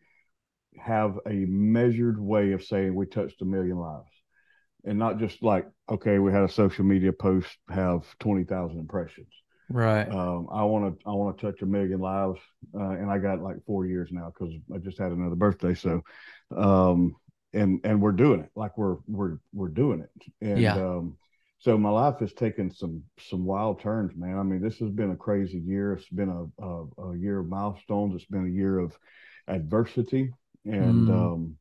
have 0.78 1.18
a 1.26 1.46
measured 1.46 2.20
way 2.20 2.52
of 2.52 2.62
saying 2.62 2.94
we 2.94 3.06
touched 3.06 3.40
a 3.42 3.44
million 3.44 3.78
lives 3.78 4.10
and 4.84 4.98
not 4.98 5.18
just 5.18 5.42
like, 5.42 5.66
okay, 5.88 6.18
we 6.18 6.32
had 6.32 6.42
a 6.42 6.48
social 6.48 6.84
media 6.84 7.12
post 7.12 7.48
have 7.68 8.02
20,000 8.18 8.78
impressions. 8.78 9.28
Right. 9.70 10.08
Um, 10.08 10.48
I 10.52 10.62
want 10.64 10.98
to, 10.98 11.08
I 11.08 11.12
want 11.12 11.38
to 11.38 11.46
touch 11.46 11.62
a 11.62 11.66
million 11.66 12.00
lives. 12.00 12.38
Uh, 12.74 12.90
and 12.90 13.10
I 13.10 13.18
got 13.18 13.40
like 13.40 13.56
four 13.66 13.86
years 13.86 14.10
now 14.12 14.30
cause 14.36 14.52
I 14.74 14.78
just 14.78 14.98
had 14.98 15.12
another 15.12 15.36
birthday. 15.36 15.74
So, 15.74 16.02
um, 16.54 17.16
and, 17.52 17.80
and 17.84 18.00
we're 18.00 18.12
doing 18.12 18.40
it 18.40 18.50
like 18.54 18.76
we're, 18.76 18.96
we're, 19.06 19.38
we're 19.52 19.68
doing 19.68 20.00
it. 20.00 20.32
And, 20.40 20.60
yeah. 20.60 20.74
um, 20.74 21.16
so 21.64 21.78
my 21.78 21.88
life 21.88 22.18
has 22.18 22.34
taken 22.34 22.70
some 22.70 23.02
some 23.18 23.46
wild 23.46 23.80
turns, 23.80 24.14
man. 24.14 24.36
I 24.38 24.42
mean, 24.42 24.60
this 24.60 24.76
has 24.80 24.90
been 24.90 25.12
a 25.12 25.16
crazy 25.16 25.56
year. 25.56 25.94
It's 25.94 26.06
been 26.10 26.28
a 26.28 26.62
a, 26.62 26.84
a 27.02 27.16
year 27.16 27.38
of 27.38 27.48
milestones. 27.48 28.14
It's 28.14 28.30
been 28.30 28.44
a 28.44 28.50
year 28.50 28.78
of 28.78 28.94
adversity, 29.48 30.30
and 30.66 31.08
mm. 31.08 31.10
um, 31.10 31.56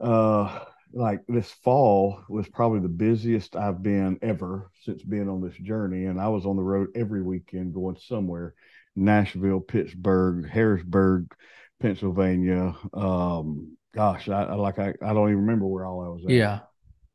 uh, 0.00 0.64
like 0.92 1.20
this 1.28 1.50
fall 1.50 2.22
was 2.28 2.48
probably 2.48 2.80
the 2.80 2.88
busiest 2.88 3.56
I've 3.56 3.82
been 3.82 4.18
ever 4.22 4.70
since 4.82 5.02
being 5.02 5.28
on 5.28 5.40
this 5.40 5.56
journey. 5.56 6.06
And 6.06 6.20
I 6.20 6.28
was 6.28 6.46
on 6.46 6.56
the 6.56 6.62
road 6.62 6.88
every 6.94 7.22
weekend 7.22 7.74
going 7.74 7.96
somewhere. 7.96 8.54
Nashville, 8.96 9.60
Pittsburgh, 9.60 10.48
Harrisburg, 10.48 11.32
Pennsylvania. 11.80 12.74
Um, 12.92 13.76
gosh, 13.94 14.28
I, 14.28 14.44
I 14.44 14.54
like 14.54 14.78
I, 14.78 14.94
I 15.02 15.12
don't 15.12 15.28
even 15.28 15.40
remember 15.40 15.66
where 15.66 15.86
all 15.86 16.04
I 16.04 16.08
was 16.08 16.24
at. 16.24 16.30
Yeah. 16.30 16.60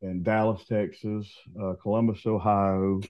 And 0.02 0.24
Dallas, 0.24 0.64
Texas, 0.66 1.28
uh, 1.60 1.74
Columbus, 1.82 2.26
Ohio, 2.26 3.02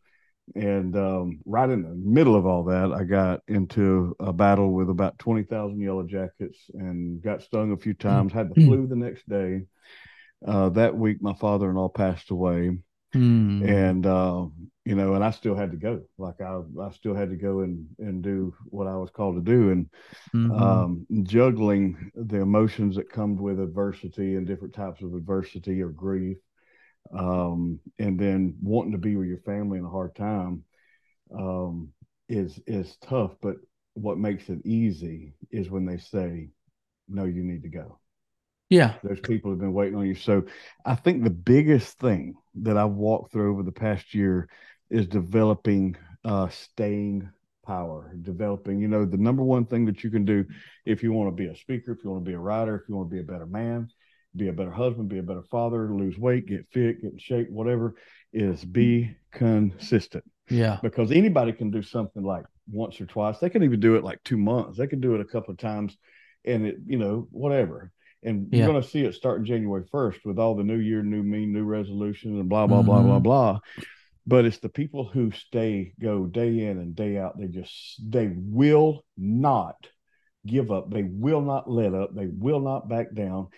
and 0.56 0.96
um, 0.96 1.40
right 1.46 1.70
in 1.70 1.82
the 1.84 1.96
middle 1.96 2.36
of 2.36 2.46
all 2.46 2.66
that, 2.66 2.92
I 2.92 3.04
got 3.04 3.42
into 3.48 4.16
a 4.20 4.32
battle 4.32 4.72
with 4.72 4.90
about 4.90 5.18
twenty 5.18 5.44
thousand 5.44 5.82
yellow 5.82 6.04
jackets 6.04 6.58
and 6.74 7.22
got 7.22 7.42
stung 7.42 7.72
a 7.72 7.78
few 7.78 7.94
times. 7.94 8.32
Had 8.32 8.54
the 8.54 8.64
flu 8.64 8.88
the 8.88 8.96
next 8.96 9.28
day. 9.28 9.64
Uh, 10.48 10.70
that 10.70 10.96
week, 10.98 11.22
my 11.22 11.34
father-in-law 11.34 11.90
passed 11.90 12.30
away, 12.32 12.78
Mm. 13.16 13.80
and 13.80 14.06
uh, 14.06 14.46
you 14.86 14.96
know, 14.96 15.16
and 15.16 15.24
I 15.24 15.32
still 15.32 15.56
had 15.56 15.72
to 15.72 15.78
go. 15.78 16.02
Like 16.18 16.42
I, 16.42 16.62
I 16.82 16.92
still 16.92 17.16
had 17.16 17.30
to 17.32 17.36
go 17.38 17.62
and 17.62 17.88
and 18.00 18.24
do 18.24 18.54
what 18.66 18.88
I 18.88 18.98
was 18.98 19.10
called 19.12 19.36
to 19.36 19.42
do, 19.42 19.72
and 19.72 19.90
Mhm. 20.34 20.56
um, 20.62 21.06
juggling 21.24 22.12
the 22.16 22.38
emotions 22.42 22.96
that 22.98 23.12
come 23.12 23.38
with 23.38 23.60
adversity 23.60 24.36
and 24.36 24.48
different 24.48 24.74
types 24.76 25.02
of 25.02 25.14
adversity 25.16 25.82
or 25.82 25.90
grief, 25.90 26.38
um, 27.18 27.80
and 28.00 28.20
then 28.20 28.56
wanting 28.62 28.92
to 28.94 28.98
be 28.98 29.16
with 29.16 29.28
your 29.28 29.40
family 29.42 29.80
in 29.80 29.86
a 29.86 29.90
hard 29.90 30.16
time 30.16 30.64
um, 31.38 31.90
is 32.30 32.60
is 32.68 32.98
tough. 32.98 33.32
But 33.42 33.58
what 33.94 34.18
makes 34.18 34.50
it 34.50 34.66
easy 34.66 35.34
is 35.52 35.70
when 35.70 35.86
they 35.86 35.98
say, 35.98 36.50
"No, 37.08 37.26
you 37.26 37.44
need 37.44 37.64
to 37.64 37.70
go." 37.70 38.00
Yeah. 38.70 38.96
There's 39.04 39.20
people 39.20 39.52
who've 39.52 39.60
been 39.60 39.74
waiting 39.74 39.96
on 39.96 40.06
you. 40.06 40.16
So, 40.16 40.44
I 40.86 40.96
think 40.96 41.24
the 41.24 41.30
biggest 41.30 42.00
thing 42.00 42.36
that 42.62 42.78
I've 42.78 42.92
walked 42.92 43.32
through 43.32 43.54
over 43.54 43.64
the 43.64 43.72
past 43.72 44.14
year 44.14 44.50
is 44.90 45.08
developing 45.08 45.96
uh, 46.24 46.50
staying 46.50 47.30
power. 47.66 48.16
Developing, 48.22 48.80
you 48.80 48.88
know, 48.88 49.06
the 49.06 49.18
number 49.18 49.44
one 49.44 49.66
thing 49.66 49.86
that 49.86 50.04
you 50.04 50.10
can 50.10 50.26
do 50.26 50.46
if 50.86 51.04
you 51.04 51.12
want 51.12 51.36
to 51.36 51.44
be 51.44 51.50
a 51.50 51.56
speaker, 51.56 51.92
if 51.92 52.04
you 52.04 52.10
want 52.10 52.24
to 52.24 52.30
be 52.30 52.36
a 52.36 52.40
writer, 52.40 52.76
if 52.76 52.90
you 52.90 52.96
want 52.96 53.10
to 53.10 53.16
be 53.16 53.22
a 53.22 53.24
better 53.24 53.46
man, 53.46 53.90
be 54.36 54.48
a 54.48 54.54
better 54.54 54.72
husband, 54.72 55.10
be 55.10 55.20
a 55.20 55.24
better 55.24 55.44
father, 55.44 55.94
lose 55.94 56.18
weight, 56.18 56.48
get 56.48 56.68
fit, 56.72 57.02
get 57.02 57.14
in 57.14 57.18
shape, 57.18 57.50
whatever, 57.50 57.96
is 58.34 58.64
be 58.64 59.16
consistent. 59.32 60.24
Yeah. 60.50 60.80
Because 60.82 61.12
anybody 61.12 61.54
can 61.54 61.72
do 61.72 61.82
something 61.82 62.24
like 62.24 62.46
once 62.72 63.00
or 63.02 63.06
twice. 63.06 63.40
They 63.40 63.50
can 63.50 63.64
even 63.64 63.80
do 63.80 63.96
it 63.96 64.04
like 64.04 64.24
two 64.24 64.38
months. 64.38 64.78
They 64.78 64.88
can 64.88 65.02
do 65.02 65.16
it 65.16 65.22
a 65.22 65.26
couple 65.26 65.52
of 65.52 65.58
times 65.58 65.98
and 66.44 66.66
it, 66.66 66.78
you 66.86 66.98
know, 66.98 67.28
whatever. 67.32 67.92
And 68.26 68.48
Yeah. 68.52 68.60
you're 68.60 68.68
going 68.68 68.82
to 68.82 68.88
see 68.88 69.06
it 69.06 69.14
starting 69.16 69.46
January 69.46 69.86
1st 69.92 70.26
with 70.26 70.40
all 70.40 70.56
the 70.56 70.64
new 70.64 70.78
year, 70.78 71.04
new 71.04 71.24
me, 71.24 71.46
new 71.46 71.64
resolutions 71.64 72.40
and 72.40 72.50
blah, 72.50 72.68
blah, 72.68 72.82
blah, 72.82 73.02
blah, 73.04 73.20
Mhm. 73.20 73.24
blah. 73.24 73.60
But 74.28 74.46
it's 74.46 74.58
the 74.58 74.70
people 74.70 75.06
who 75.06 75.32
stay, 75.32 75.94
go 76.00 76.26
day 76.26 76.66
in 76.66 76.80
and 76.80 76.96
day 76.96 77.18
out. 77.18 77.38
They 77.38 77.48
just, 77.48 78.02
they 78.12 78.34
will 78.36 79.06
not 79.18 79.76
give 80.46 80.72
up. 80.72 80.90
They 80.92 81.04
will 81.04 81.42
not 81.42 81.70
let 81.70 81.94
up. 81.94 82.16
They 82.16 82.28
will 82.28 82.60
not 82.60 82.90
back 82.90 83.14
down. 83.14 83.50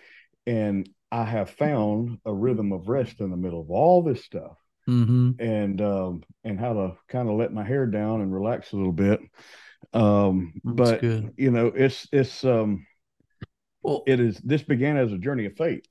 And 0.46 0.88
I 1.10 1.24
have 1.24 1.50
found 1.50 2.18
a 2.26 2.32
rhythm 2.34 2.72
of 2.72 2.88
rest 2.88 3.20
in 3.20 3.30
the 3.30 3.36
middle 3.36 3.60
of 3.62 3.70
all 3.70 4.02
this 4.02 4.24
stuff 4.24 4.56
hmm 4.86 5.30
and 5.38 5.80
um 5.80 6.22
and 6.44 6.58
how 6.58 6.72
to 6.72 6.96
kind 7.08 7.28
of 7.28 7.36
let 7.36 7.52
my 7.52 7.64
hair 7.64 7.86
down 7.86 8.20
and 8.20 8.32
relax 8.32 8.72
a 8.72 8.76
little 8.76 8.92
bit 8.92 9.20
um 9.94 10.52
That's 10.64 10.76
but 10.76 11.00
good. 11.00 11.32
you 11.36 11.50
know 11.50 11.66
it's 11.74 12.08
it's 12.12 12.44
um 12.44 12.86
Well, 13.88 14.02
it 14.06 14.20
is 14.20 14.38
this 14.38 14.62
began 14.62 14.96
as 14.96 15.12
a 15.12 15.18
journey 15.18 15.46
of 15.46 15.56
faith 15.56 15.84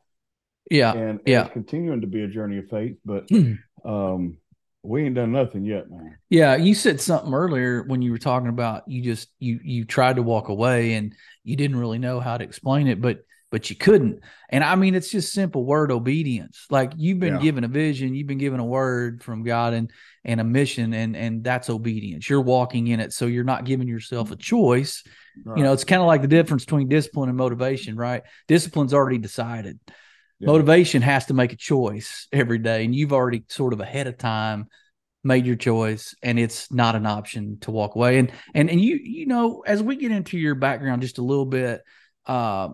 yeah. 0.69 0.93
and 0.93 1.19
yeah. 1.25 1.45
it's 1.45 1.53
continuing 1.53 2.01
to 2.01 2.07
be 2.07 2.23
a 2.23 2.27
journey 2.27 2.57
of 2.59 2.67
faith 2.69 2.97
but 3.05 3.27
um 3.85 4.37
we 4.83 5.03
ain't 5.03 5.15
done 5.15 5.31
nothing 5.31 5.65
yet 5.65 5.89
man 5.89 6.17
Yeah, 6.29 6.55
you 6.55 6.73
said 6.73 7.01
something 7.01 7.33
earlier 7.33 7.83
when 7.83 8.01
you 8.01 8.11
were 8.11 8.17
talking 8.17 8.49
about 8.49 8.83
you 8.87 9.01
just 9.01 9.29
you 9.39 9.59
you 9.63 9.85
tried 9.85 10.15
to 10.15 10.23
walk 10.23 10.49
away 10.49 10.93
and 10.93 11.13
you 11.43 11.55
didn't 11.55 11.77
really 11.77 11.99
know 11.99 12.19
how 12.19 12.37
to 12.37 12.43
explain 12.43 12.87
it, 12.87 13.01
but 13.01 13.19
but 13.49 13.69
you 13.69 13.75
couldn't. 13.77 14.19
And 14.49 14.63
I 14.63 14.75
mean, 14.75 14.93
it's 14.93 15.09
just 15.09 15.31
simple 15.31 15.63
word 15.63 15.91
obedience. 15.91 16.65
Like 16.69 16.91
you've 16.97 17.19
been 17.19 17.35
Yeah. 17.35 17.41
given 17.41 17.63
a 17.63 17.69
vision, 17.69 18.13
you've 18.13 18.27
been 18.27 18.37
given 18.37 18.59
a 18.59 18.65
word 18.65 19.23
from 19.23 19.43
God 19.43 19.73
and 19.73 19.91
and 20.23 20.39
a 20.41 20.43
mission, 20.43 20.93
and 20.93 21.15
and 21.15 21.43
that's 21.43 21.69
obedience. 21.69 22.29
You're 22.29 22.41
walking 22.41 22.87
in 22.87 22.99
it, 22.99 23.13
so 23.13 23.25
you're 23.25 23.43
not 23.43 23.65
giving 23.65 23.87
yourself 23.87 24.31
a 24.31 24.35
choice. 24.35 25.03
You 25.45 25.63
know, 25.63 25.73
it's 25.73 25.83
kind 25.83 26.01
of 26.01 26.07
like 26.07 26.21
the 26.21 26.27
difference 26.27 26.65
between 26.65 26.87
discipline 26.87 27.29
and 27.29 27.37
motivation, 27.37 27.95
right? 27.95 28.23
Discipline's 28.47 28.93
already 28.93 29.17
decided. 29.17 29.79
Yeah. 30.39 30.47
Motivation 30.47 31.01
has 31.01 31.25
to 31.27 31.33
make 31.33 31.53
a 31.53 31.57
choice 31.57 32.27
every 32.31 32.59
day, 32.59 32.85
and 32.85 32.95
you've 32.95 33.13
already 33.13 33.43
sort 33.49 33.73
of 33.73 33.79
ahead 33.79 34.07
of 34.07 34.17
time 34.17 34.67
made 35.23 35.45
your 35.45 35.55
choice, 35.55 36.15
and 36.23 36.39
it's 36.39 36.71
not 36.71 36.95
an 36.95 37.05
option 37.05 37.59
to 37.61 37.71
walk 37.71 37.95
away. 37.95 38.17
And 38.17 38.31
and 38.55 38.69
and 38.69 38.81
you 38.81 38.99
you 39.01 39.25
know, 39.27 39.63
as 39.65 39.83
we 39.83 39.95
get 39.95 40.11
into 40.11 40.37
your 40.37 40.55
background 40.55 41.01
just 41.01 41.17
a 41.17 41.23
little 41.23 41.45
bit, 41.45 41.81
uh, 42.25 42.69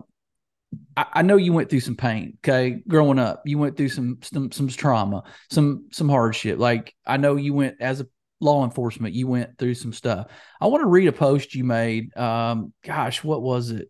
I, 0.96 1.06
I 1.12 1.22
know 1.22 1.36
you 1.36 1.52
went 1.52 1.68
through 1.70 1.80
some 1.80 1.96
pain. 1.96 2.38
Okay, 2.38 2.82
growing 2.86 3.18
up, 3.18 3.42
you 3.44 3.58
went 3.58 3.76
through 3.76 3.90
some 3.90 4.18
some 4.22 4.52
some 4.52 4.68
trauma, 4.68 5.24
some 5.50 5.88
some 5.92 6.08
hardship. 6.08 6.58
Like 6.58 6.94
I 7.06 7.16
know 7.16 7.36
you 7.36 7.52
went 7.52 7.76
as 7.80 8.00
a 8.00 8.06
law 8.40 8.64
enforcement, 8.64 9.14
you 9.14 9.26
went 9.26 9.58
through 9.58 9.74
some 9.74 9.92
stuff. 9.92 10.28
I 10.60 10.66
want 10.66 10.82
to 10.82 10.88
read 10.88 11.08
a 11.08 11.12
post 11.12 11.54
you 11.54 11.64
made. 11.64 12.16
Um, 12.16 12.72
gosh, 12.84 13.24
what 13.24 13.42
was 13.42 13.70
it? 13.70 13.88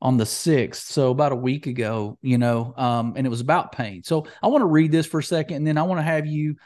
On 0.00 0.16
the 0.16 0.26
sixth, 0.26 0.90
so 0.90 1.12
about 1.12 1.30
a 1.30 1.36
week 1.36 1.68
ago, 1.68 2.18
you 2.22 2.36
know, 2.36 2.74
um, 2.76 3.14
and 3.16 3.24
it 3.24 3.30
was 3.30 3.40
about 3.40 3.70
pain. 3.70 4.02
So 4.02 4.26
I 4.42 4.48
want 4.48 4.62
to 4.62 4.66
read 4.66 4.90
this 4.90 5.06
for 5.06 5.20
a 5.20 5.22
second, 5.22 5.58
and 5.58 5.66
then 5.66 5.78
I 5.78 5.84
want 5.84 6.00
to 6.00 6.02
have 6.02 6.26
you 6.26 6.56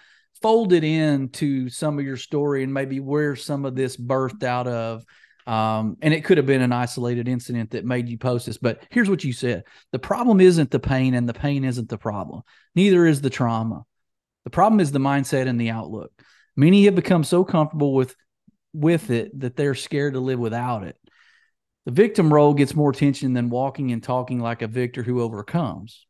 fold 0.40 0.72
it 0.72 0.84
into 0.84 1.68
some 1.68 1.98
of 1.98 2.04
your 2.06 2.16
story 2.16 2.62
and 2.62 2.72
maybe 2.72 3.00
where 3.00 3.36
some 3.36 3.64
of 3.64 3.74
this 3.74 3.96
birthed 3.96 4.42
out 4.42 4.66
of. 4.66 5.04
Um, 5.46 5.96
and 6.02 6.12
it 6.12 6.24
could 6.24 6.38
have 6.38 6.46
been 6.46 6.62
an 6.62 6.72
isolated 6.72 7.28
incident 7.28 7.70
that 7.70 7.84
made 7.84 8.08
you 8.08 8.18
post 8.18 8.46
this, 8.46 8.58
but 8.58 8.82
here's 8.90 9.08
what 9.08 9.22
you 9.22 9.32
said. 9.32 9.62
The 9.92 9.98
problem 9.98 10.40
isn't 10.40 10.70
the 10.70 10.80
pain 10.80 11.14
and 11.14 11.28
the 11.28 11.34
pain 11.34 11.64
isn't 11.64 11.88
the 11.88 11.98
problem. 11.98 12.42
Neither 12.74 13.06
is 13.06 13.20
the 13.20 13.30
trauma. 13.30 13.84
The 14.44 14.50
problem 14.50 14.80
is 14.80 14.92
the 14.92 14.98
mindset 14.98 15.46
and 15.46 15.60
the 15.60 15.70
outlook. 15.70 16.10
Many 16.56 16.84
have 16.86 16.94
become 16.94 17.24
so 17.24 17.44
comfortable 17.44 17.94
with 17.94 18.14
with 18.72 19.10
it 19.10 19.38
that 19.40 19.56
they're 19.56 19.74
scared 19.74 20.14
to 20.14 20.20
live 20.20 20.38
without 20.38 20.84
it. 20.84 20.96
The 21.86 21.92
victim 21.92 22.32
role 22.32 22.52
gets 22.52 22.74
more 22.74 22.90
attention 22.90 23.32
than 23.32 23.48
walking 23.48 23.92
and 23.92 24.02
talking 24.02 24.40
like 24.40 24.60
a 24.62 24.66
victor 24.66 25.02
who 25.02 25.20
overcomes. 25.22 26.06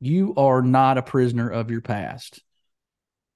You 0.00 0.34
are 0.36 0.60
not 0.60 0.98
a 0.98 1.02
prisoner 1.02 1.48
of 1.48 1.70
your 1.70 1.80
past. 1.80 2.42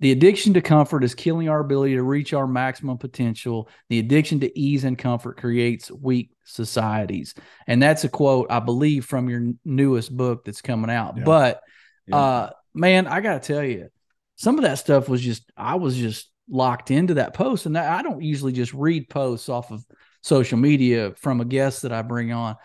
The 0.01 0.13
addiction 0.13 0.55
to 0.55 0.63
comfort 0.63 1.05
is 1.05 1.15
killing 1.15 1.49
our 1.49 1.61
ability 1.61 1.95
to 1.95 2.03
reach 2.03 2.33
our 2.33 2.47
maximum 2.47 2.97
potential. 2.99 3.69
The 3.91 3.99
addiction 3.99 4.41
to 4.41 4.59
ease 4.59 4.85
and 4.85 4.99
comfort 4.99 5.37
creates 5.39 5.91
weak 5.91 6.31
societies. 6.45 7.35
And 7.67 7.83
that's 7.83 8.05
a 8.05 8.09
quote, 8.09 8.47
I 8.51 8.61
believe, 8.61 9.05
from 9.05 9.29
your 9.29 9.53
newest 9.65 10.15
book 10.15 10.45
that's 10.45 10.63
coming 10.63 10.91
out. 10.91 11.19
Yeah. 11.19 11.25
But 11.25 11.61
Yeah. 12.07 12.17
uh 12.17 12.51
man, 12.75 13.07
I 13.07 13.21
gotta 13.21 13.41
tell 13.41 13.63
you, 13.65 13.89
some 14.37 14.57
of 14.57 14.65
that 14.65 14.79
stuff 14.79 15.09
was 15.09 15.21
just 15.21 15.51
I 15.57 15.75
was 15.75 15.97
just 15.97 16.30
locked 16.51 16.91
into 16.91 17.15
that 17.15 17.35
post. 17.35 17.67
And 17.67 17.79
I 17.79 18.03
don't 18.03 18.23
usually 18.23 18.53
just 18.53 18.75
read 18.75 19.09
posts 19.09 19.49
off 19.49 19.71
of 19.71 19.85
social 20.23 20.59
media 20.59 21.15
from 21.17 21.41
a 21.41 21.45
guest 21.45 21.83
that 21.83 21.93
I 21.93 22.03
bring 22.03 22.33
on. 22.33 22.57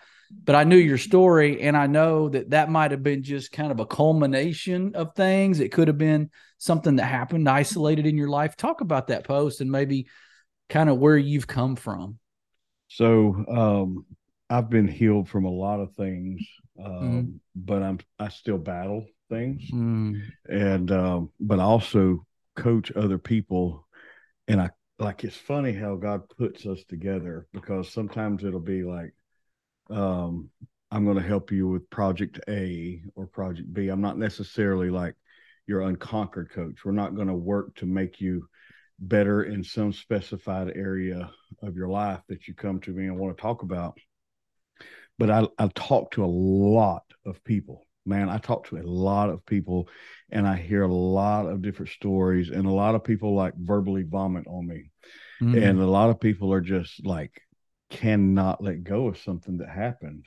But 0.44 0.56
I 0.56 0.64
knew 0.64 0.76
your 0.76 0.98
story, 0.98 1.62
and 1.62 1.76
I 1.76 1.86
know 1.86 2.28
that 2.28 2.50
that 2.50 2.68
might 2.70 2.90
have 2.90 3.02
been 3.02 3.22
just 3.22 3.52
kind 3.52 3.70
of 3.70 3.80
a 3.80 3.86
culmination 3.86 4.94
of 4.96 5.14
things. 5.14 5.60
It 5.60 5.72
could 5.72 5.88
have 5.88 5.98
been 5.98 6.30
something 6.58 6.96
that 6.96 7.04
happened 7.06 7.48
isolated 7.48 8.06
in 8.06 8.16
your 8.16 8.28
life. 8.28 8.56
Talk 8.56 8.80
about 8.80 9.06
that 9.08 9.24
post 9.24 9.60
and 9.60 9.70
maybe 9.70 10.08
kind 10.68 10.90
of 10.90 10.98
where 10.98 11.16
you've 11.16 11.46
come 11.46 11.76
from. 11.76 12.18
So 12.88 13.44
um, 13.48 14.06
I've 14.50 14.70
been 14.70 14.88
healed 14.88 15.28
from 15.28 15.44
a 15.44 15.50
lot 15.50 15.80
of 15.80 15.94
things, 15.94 16.40
um, 16.84 17.28
Mhm. 17.28 17.40
but 17.54 17.82
I'm 17.82 17.98
I 18.18 18.28
still 18.28 18.58
battle 18.58 19.06
things, 19.28 19.62
Mm, 19.72 20.32
and 20.48 20.90
um, 20.90 21.30
but 21.40 21.58
also 21.60 22.25
coach 22.56 22.90
other 22.92 23.18
people, 23.18 23.86
and 24.48 24.60
I 24.60 24.70
like 24.98 25.24
it's 25.24 25.36
funny 25.36 25.72
how 25.72 25.96
God 25.96 26.28
puts 26.28 26.66
us 26.66 26.82
together 26.88 27.46
because 27.52 27.92
sometimes 27.92 28.44
it'll 28.44 28.60
be 28.60 28.82
like, 28.82 29.12
um, 29.90 30.50
I'm 30.90 31.04
going 31.04 31.16
to 31.16 31.22
help 31.22 31.52
you 31.52 31.68
with 31.68 31.90
project 31.90 32.40
A 32.48 33.02
or 33.14 33.26
project 33.26 33.72
B. 33.72 33.88
I'm 33.88 34.00
not 34.00 34.18
necessarily 34.18 34.90
like 34.90 35.14
your 35.66 35.82
unconquered 35.82 36.50
coach. 36.50 36.84
We're 36.84 36.92
not 36.92 37.16
going 37.16 37.28
to 37.28 37.34
work 37.34 37.74
to 37.76 37.86
make 37.86 38.20
you 38.20 38.48
better 38.98 39.42
in 39.42 39.62
some 39.62 39.92
specified 39.92 40.72
area 40.74 41.30
of 41.62 41.76
your 41.76 41.88
life 41.88 42.20
that 42.28 42.48
you 42.48 42.54
come 42.54 42.80
to 42.80 42.92
me 42.92 43.06
and 43.06 43.18
want 43.18 43.36
to 43.36 43.40
talk 43.40 43.62
about. 43.62 43.98
But 45.18 45.30
I, 45.30 45.46
I 45.58 45.68
talk 45.74 46.12
to 46.12 46.24
a 46.24 46.26
lot 46.26 47.02
of 47.24 47.42
people, 47.44 47.86
man. 48.06 48.28
I 48.28 48.38
talk 48.38 48.68
to 48.68 48.76
a 48.78 48.82
lot 48.82 49.30
of 49.30 49.44
people 49.46 49.88
and 50.30 50.46
I 50.46 50.56
hear 50.56 50.82
a 50.82 50.92
lot 50.92 51.46
of 51.46 51.62
different 51.62 51.90
stories, 51.92 52.50
and 52.50 52.66
a 52.66 52.70
lot 52.72 52.94
of 52.94 53.04
people 53.04 53.34
like 53.34 53.54
verbally 53.56 54.02
vomit 54.02 54.46
on 54.46 54.66
me. 54.66 54.90
mm, 55.40 55.62
And 55.62 55.80
a 55.80 55.86
lot 55.86 56.10
of 56.10 56.20
people 56.20 56.52
are 56.52 56.60
just 56.60 57.04
like 57.06 57.32
cannot 57.90 58.62
let 58.62 58.84
go 58.84 59.08
of 59.08 59.18
something 59.18 59.58
that 59.58 59.68
happened. 59.70 60.24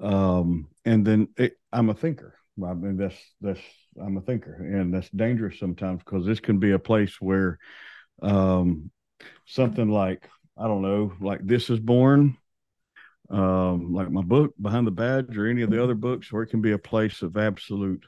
Um, 0.00 0.68
and 0.84 1.06
then 1.06 1.28
it, 1.36 1.54
I'm 1.72 1.90
a 1.90 1.94
thinker. 1.94 2.34
I 2.64 2.74
mean, 2.74 2.96
that's 2.96 3.16
that's 3.40 3.60
I'm 4.00 4.16
a 4.16 4.20
thinker, 4.20 4.54
and 4.54 4.92
that's 4.92 5.08
dangerous 5.10 5.58
sometimes 5.58 6.02
because 6.04 6.26
this 6.26 6.40
can 6.40 6.58
be 6.58 6.72
a 6.72 6.78
place 6.78 7.20
where 7.20 7.58
um, 8.22 8.90
something 9.46 9.88
like 9.90 10.28
I 10.58 10.68
don't 10.68 10.82
know, 10.82 11.12
like 11.20 11.46
This 11.46 11.70
Is 11.70 11.80
Born, 11.80 12.36
um, 13.30 13.92
like 13.92 14.10
my 14.10 14.22
book 14.22 14.52
Behind 14.60 14.86
the 14.86 14.90
Badge 14.90 15.36
or 15.36 15.46
any 15.48 15.62
of 15.62 15.70
the 15.70 15.82
other 15.82 15.94
books, 15.94 16.28
or 16.32 16.42
it 16.42 16.48
can 16.48 16.60
be 16.60 16.72
a 16.72 16.78
place 16.78 17.22
of 17.22 17.36
absolute 17.36 18.04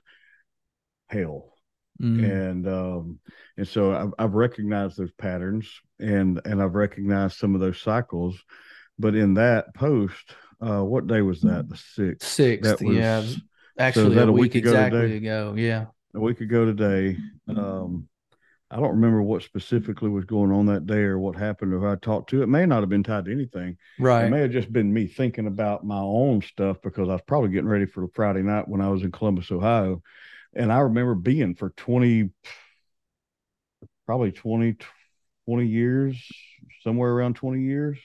hell. 1.09 1.53
Mm. 2.01 2.25
And 2.25 2.69
um, 2.69 3.19
and 3.57 3.69
so 3.69 3.95
I've, 3.95 4.15
I've 4.19 4.35
recognized 4.35 4.97
those 4.97 5.13
patterns 5.13 5.69
and 6.01 6.41
and 6.45 6.61
I've 6.61 6.75
recognized 6.75 7.37
some 7.37 7.55
of 7.55 7.61
those 7.61 7.81
cycles. 7.81 8.43
But 8.99 9.15
in 9.15 9.35
that 9.35 9.75
post, 9.75 10.35
uh, 10.61 10.83
what 10.83 11.07
day 11.07 11.23
was 11.23 11.41
that? 11.43 11.69
The 11.69 11.77
sixth. 11.77 12.29
Sixth, 12.29 12.79
That 12.79 12.85
was- 12.85 12.97
yeah. 12.97 13.23
Actually, 13.79 14.15
that 14.17 14.29
a 14.29 14.31
a 14.31 14.33
week, 14.33 14.55
week 14.55 14.55
ago 14.57 14.71
exactly 14.71 15.01
today? 15.01 15.17
ago. 15.17 15.55
Yeah. 15.57 15.87
a 16.15 16.21
week 16.21 16.41
ago 16.43 16.67
today. 16.67 17.17
Um, 17.49 18.07
I 18.73 18.77
don't 18.77 18.93
remember 18.93 19.23
what 19.23 19.43
specifically 19.43 20.09
was 20.09 20.25
going 20.25 20.51
on 20.51 20.65
that 20.67 20.87
day 20.87 21.01
or 21.03 21.19
what 21.19 21.37
happened 21.37 21.75
or 21.75 21.79
who 21.81 21.87
I 21.87 21.97
talked 21.97 22.31
to. 22.31 22.43
It 22.43 22.49
may 22.49 22.65
not 22.65 22.81
have 22.81 22.89
been 22.89 23.03
tied 23.03 23.27
to 23.27 23.33
anything. 23.33 23.77
Right. 23.99 24.25
It 24.25 24.31
may 24.31 24.41
have 24.41 24.51
just 24.51 24.73
been 24.73 24.93
me 24.93 25.07
thinking 25.07 25.47
about 25.47 25.85
my 25.85 26.01
own 26.01 26.41
stuff 26.41 26.79
because 26.83 27.09
I 27.11 27.13
was 27.13 27.21
probably 27.27 27.51
getting 27.51 27.69
ready 27.69 27.85
for 27.85 28.01
the 28.01 28.13
Friday 28.15 28.43
night 28.43 28.67
when 28.67 28.81
I 28.81 28.89
was 28.89 29.03
in 29.03 29.13
Columbus, 29.13 29.53
Ohio. 29.53 30.03
And 30.55 30.73
I 30.73 30.79
remember 30.81 31.15
being 31.15 31.55
for 31.55 31.71
20, 31.71 32.31
probably 34.07 34.33
20, 34.33 34.77
20 35.47 35.67
years, 35.67 36.17
somewhere 36.83 37.13
around 37.13 37.37
20 37.37 37.61
years, 37.61 37.99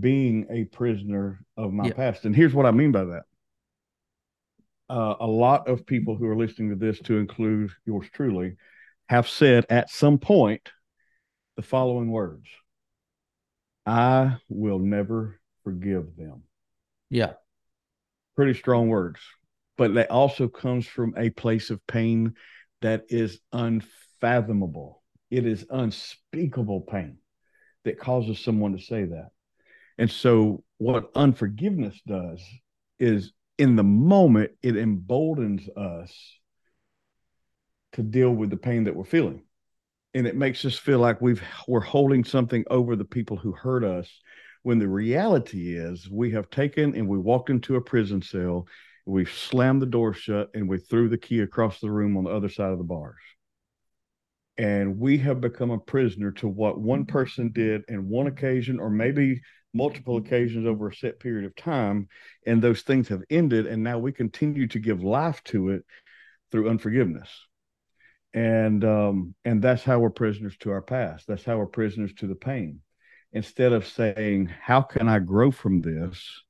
being 0.00 0.46
a 0.50 0.64
prisoner 0.64 1.44
of 1.56 1.72
my 1.72 1.88
Yeah. 1.88 1.92
past. 1.92 2.24
And 2.24 2.34
here's 2.34 2.54
what 2.54 2.66
I 2.66 2.72
mean 2.72 2.90
by 2.90 3.04
that. 3.04 3.22
Uh, 4.90 5.14
a 5.20 5.26
lot 5.26 5.68
of 5.68 5.86
people 5.86 6.16
who 6.16 6.26
are 6.26 6.36
listening 6.36 6.70
to 6.70 6.76
this, 6.76 6.98
to 7.00 7.18
include 7.18 7.70
yours 7.86 8.06
truly, 8.12 8.56
have 9.12 9.28
said 9.28 9.66
at 9.68 9.90
some 9.90 10.16
point 10.16 10.70
the 11.56 11.62
following 11.62 12.10
words 12.10 12.48
I 13.84 14.38
will 14.48 14.78
never 14.78 15.38
forgive 15.64 16.16
them. 16.16 16.44
Yeah. 17.10 17.34
Pretty 18.36 18.54
strong 18.54 18.88
words, 18.88 19.20
but 19.76 19.92
that 19.94 20.10
also 20.10 20.48
comes 20.48 20.86
from 20.86 21.12
a 21.18 21.28
place 21.28 21.68
of 21.68 21.86
pain 21.86 22.36
that 22.80 23.04
is 23.10 23.38
unfathomable. 23.52 25.02
It 25.30 25.44
is 25.44 25.66
unspeakable 25.68 26.80
pain 26.80 27.18
that 27.84 27.98
causes 27.98 28.38
someone 28.38 28.78
to 28.78 28.82
say 28.82 29.04
that. 29.04 29.28
And 29.98 30.10
so, 30.10 30.64
what 30.78 31.10
unforgiveness 31.14 32.00
does 32.06 32.42
is 32.98 33.34
in 33.58 33.76
the 33.76 33.84
moment, 33.84 34.52
it 34.62 34.78
emboldens 34.78 35.68
us 35.76 36.18
to 37.92 38.02
deal 38.02 38.30
with 38.30 38.50
the 38.50 38.56
pain 38.56 38.84
that 38.84 38.96
we're 38.96 39.04
feeling. 39.04 39.42
And 40.14 40.26
it 40.26 40.36
makes 40.36 40.64
us 40.64 40.78
feel 40.78 40.98
like 40.98 41.20
we've 41.20 41.42
we're 41.66 41.80
holding 41.80 42.24
something 42.24 42.64
over 42.68 42.96
the 42.96 43.04
people 43.04 43.36
who 43.36 43.52
hurt 43.52 43.84
us 43.84 44.10
when 44.62 44.78
the 44.78 44.88
reality 44.88 45.76
is 45.76 46.08
we 46.08 46.30
have 46.32 46.50
taken 46.50 46.94
and 46.94 47.08
we 47.08 47.18
walked 47.18 47.50
into 47.50 47.76
a 47.76 47.80
prison 47.80 48.22
cell, 48.22 48.66
we've 49.06 49.30
slammed 49.30 49.82
the 49.82 49.86
door 49.86 50.14
shut 50.14 50.50
and 50.54 50.68
we 50.68 50.78
threw 50.78 51.08
the 51.08 51.18
key 51.18 51.40
across 51.40 51.80
the 51.80 51.90
room 51.90 52.16
on 52.16 52.24
the 52.24 52.30
other 52.30 52.48
side 52.48 52.70
of 52.70 52.78
the 52.78 52.84
bars. 52.84 53.16
And 54.58 54.98
we 54.98 55.18
have 55.18 55.40
become 55.40 55.70
a 55.70 55.78
prisoner 55.78 56.30
to 56.32 56.48
what 56.48 56.80
one 56.80 57.06
person 57.06 57.50
did 57.52 57.82
in 57.88 58.08
one 58.08 58.28
occasion 58.28 58.78
or 58.78 58.90
maybe 58.90 59.40
multiple 59.74 60.18
occasions 60.18 60.66
over 60.66 60.88
a 60.88 60.94
set 60.94 61.18
period 61.18 61.46
of 61.46 61.56
time 61.56 62.06
and 62.46 62.60
those 62.60 62.82
things 62.82 63.08
have 63.08 63.22
ended 63.30 63.66
and 63.66 63.82
now 63.82 63.98
we 63.98 64.12
continue 64.12 64.66
to 64.68 64.78
give 64.78 65.02
life 65.02 65.42
to 65.44 65.70
it 65.70 65.82
through 66.50 66.68
unforgiveness 66.68 67.30
and 68.34 68.84
um 68.84 69.34
and 69.44 69.60
that's 69.62 69.84
how 69.84 69.98
we're 69.98 70.10
prisoners 70.10 70.56
to 70.58 70.70
our 70.70 70.82
past 70.82 71.26
that's 71.26 71.44
how 71.44 71.58
we're 71.58 71.66
prisoners 71.66 72.12
to 72.14 72.26
the 72.26 72.34
pain 72.34 72.80
instead 73.32 73.72
of 73.72 73.86
saying 73.86 74.46
how 74.46 74.80
can 74.80 75.08
i 75.08 75.18
grow 75.18 75.50
from 75.50 75.80
this 75.82 76.42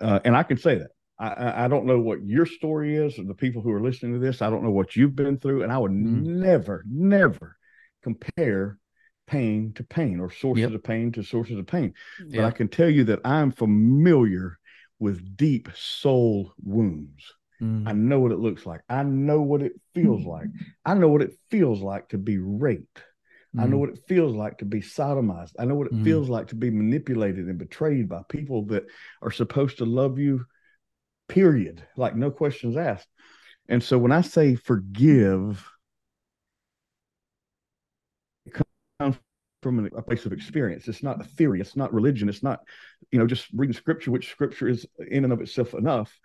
uh, 0.00 0.18
and 0.24 0.36
i 0.36 0.42
can 0.42 0.56
say 0.56 0.76
that 0.76 0.90
I- 1.18 1.64
I, 1.64 1.68
don't 1.68 1.86
know 1.86 1.98
what 1.98 2.22
your 2.26 2.44
story 2.44 2.94
is 2.96 3.18
or 3.18 3.24
the 3.24 3.32
people 3.34 3.62
who 3.62 3.72
are 3.72 3.80
listening 3.80 4.12
to 4.14 4.18
this 4.18 4.42
i 4.42 4.50
don't 4.50 4.62
know 4.64 4.70
what 4.70 4.96
you've 4.96 5.16
been 5.16 5.38
through 5.38 5.62
and 5.62 5.72
i 5.72 5.78
would 5.78 5.92
Mhm. 5.92 6.22
never 6.24 6.84
never 6.90 7.56
compare 8.02 8.78
pain 9.26 9.72
to 9.74 9.82
pain 9.84 10.20
or 10.20 10.30
sources 10.30 10.62
Yep. 10.62 10.72
of 10.74 10.82
pain 10.84 11.12
to 11.12 11.22
sources 11.22 11.58
of 11.58 11.66
pain 11.66 11.94
but 12.18 12.28
Yeah. 12.28 12.46
I 12.46 12.50
can 12.50 12.68
tell 12.68 12.90
you 12.90 13.04
that 13.04 13.20
I'm 13.24 13.50
familiar 13.50 14.58
with 14.98 15.36
deep 15.36 15.68
soul 15.74 16.52
wounds. 16.62 17.34
Mm. 17.62 17.88
I 17.88 17.92
know 17.92 18.20
what 18.20 18.32
it 18.32 18.38
looks 18.38 18.66
like. 18.66 18.82
I 18.88 19.02
know 19.02 19.40
what 19.42 19.62
it 19.62 19.72
feels 19.94 20.24
like. 20.24 20.48
I 20.84 20.94
know 20.94 21.08
what 21.08 21.22
it 21.22 21.34
feels 21.50 21.80
like 21.80 22.08
to 22.10 22.18
be 22.18 22.38
raped. 22.38 23.02
I 23.58 23.66
know 23.66 23.76
Mm. 23.76 23.80
what 23.80 23.88
it 23.90 24.00
feels 24.06 24.34
like 24.36 24.58
to 24.58 24.64
be 24.66 24.80
sodomized. 24.80 25.54
I 25.58 25.64
know 25.64 25.74
what 25.74 25.86
it 25.86 25.94
Mhm. 25.94 26.04
feels 26.04 26.28
like 26.28 26.48
to 26.48 26.54
be 26.54 26.70
manipulated 26.70 27.46
and 27.48 27.58
betrayed 27.58 28.08
by 28.08 28.22
people 28.28 28.66
that 28.66 28.84
are 29.22 29.30
supposed 29.30 29.78
to 29.78 29.86
love 29.86 30.18
you, 30.18 30.44
period. 31.28 31.82
Like, 31.96 32.14
no 32.14 32.30
questions 32.30 32.76
asked. 32.76 33.08
And 33.68 33.82
so 33.82 33.98
when 33.98 34.12
I 34.12 34.20
say 34.20 34.54
forgive, 34.56 35.66
it 38.44 38.54
comes 38.98 39.16
from 39.62 39.84
a 39.84 40.02
place 40.02 40.26
of 40.26 40.32
experience. 40.32 40.86
It's 40.86 41.02
not 41.02 41.20
a 41.20 41.24
theory. 41.24 41.60
It's 41.60 41.76
not 41.76 41.92
religion. 41.92 42.28
It's 42.28 42.42
not, 42.42 42.60
you 43.10 43.18
know, 43.18 43.26
just 43.26 43.46
reading 43.54 43.74
scripture, 43.74 44.10
which 44.10 44.30
scripture 44.30 44.68
is 44.68 44.86
in 45.10 45.24
and 45.24 45.32
of 45.32 45.40
itself 45.40 45.74
enough. 45.74 46.16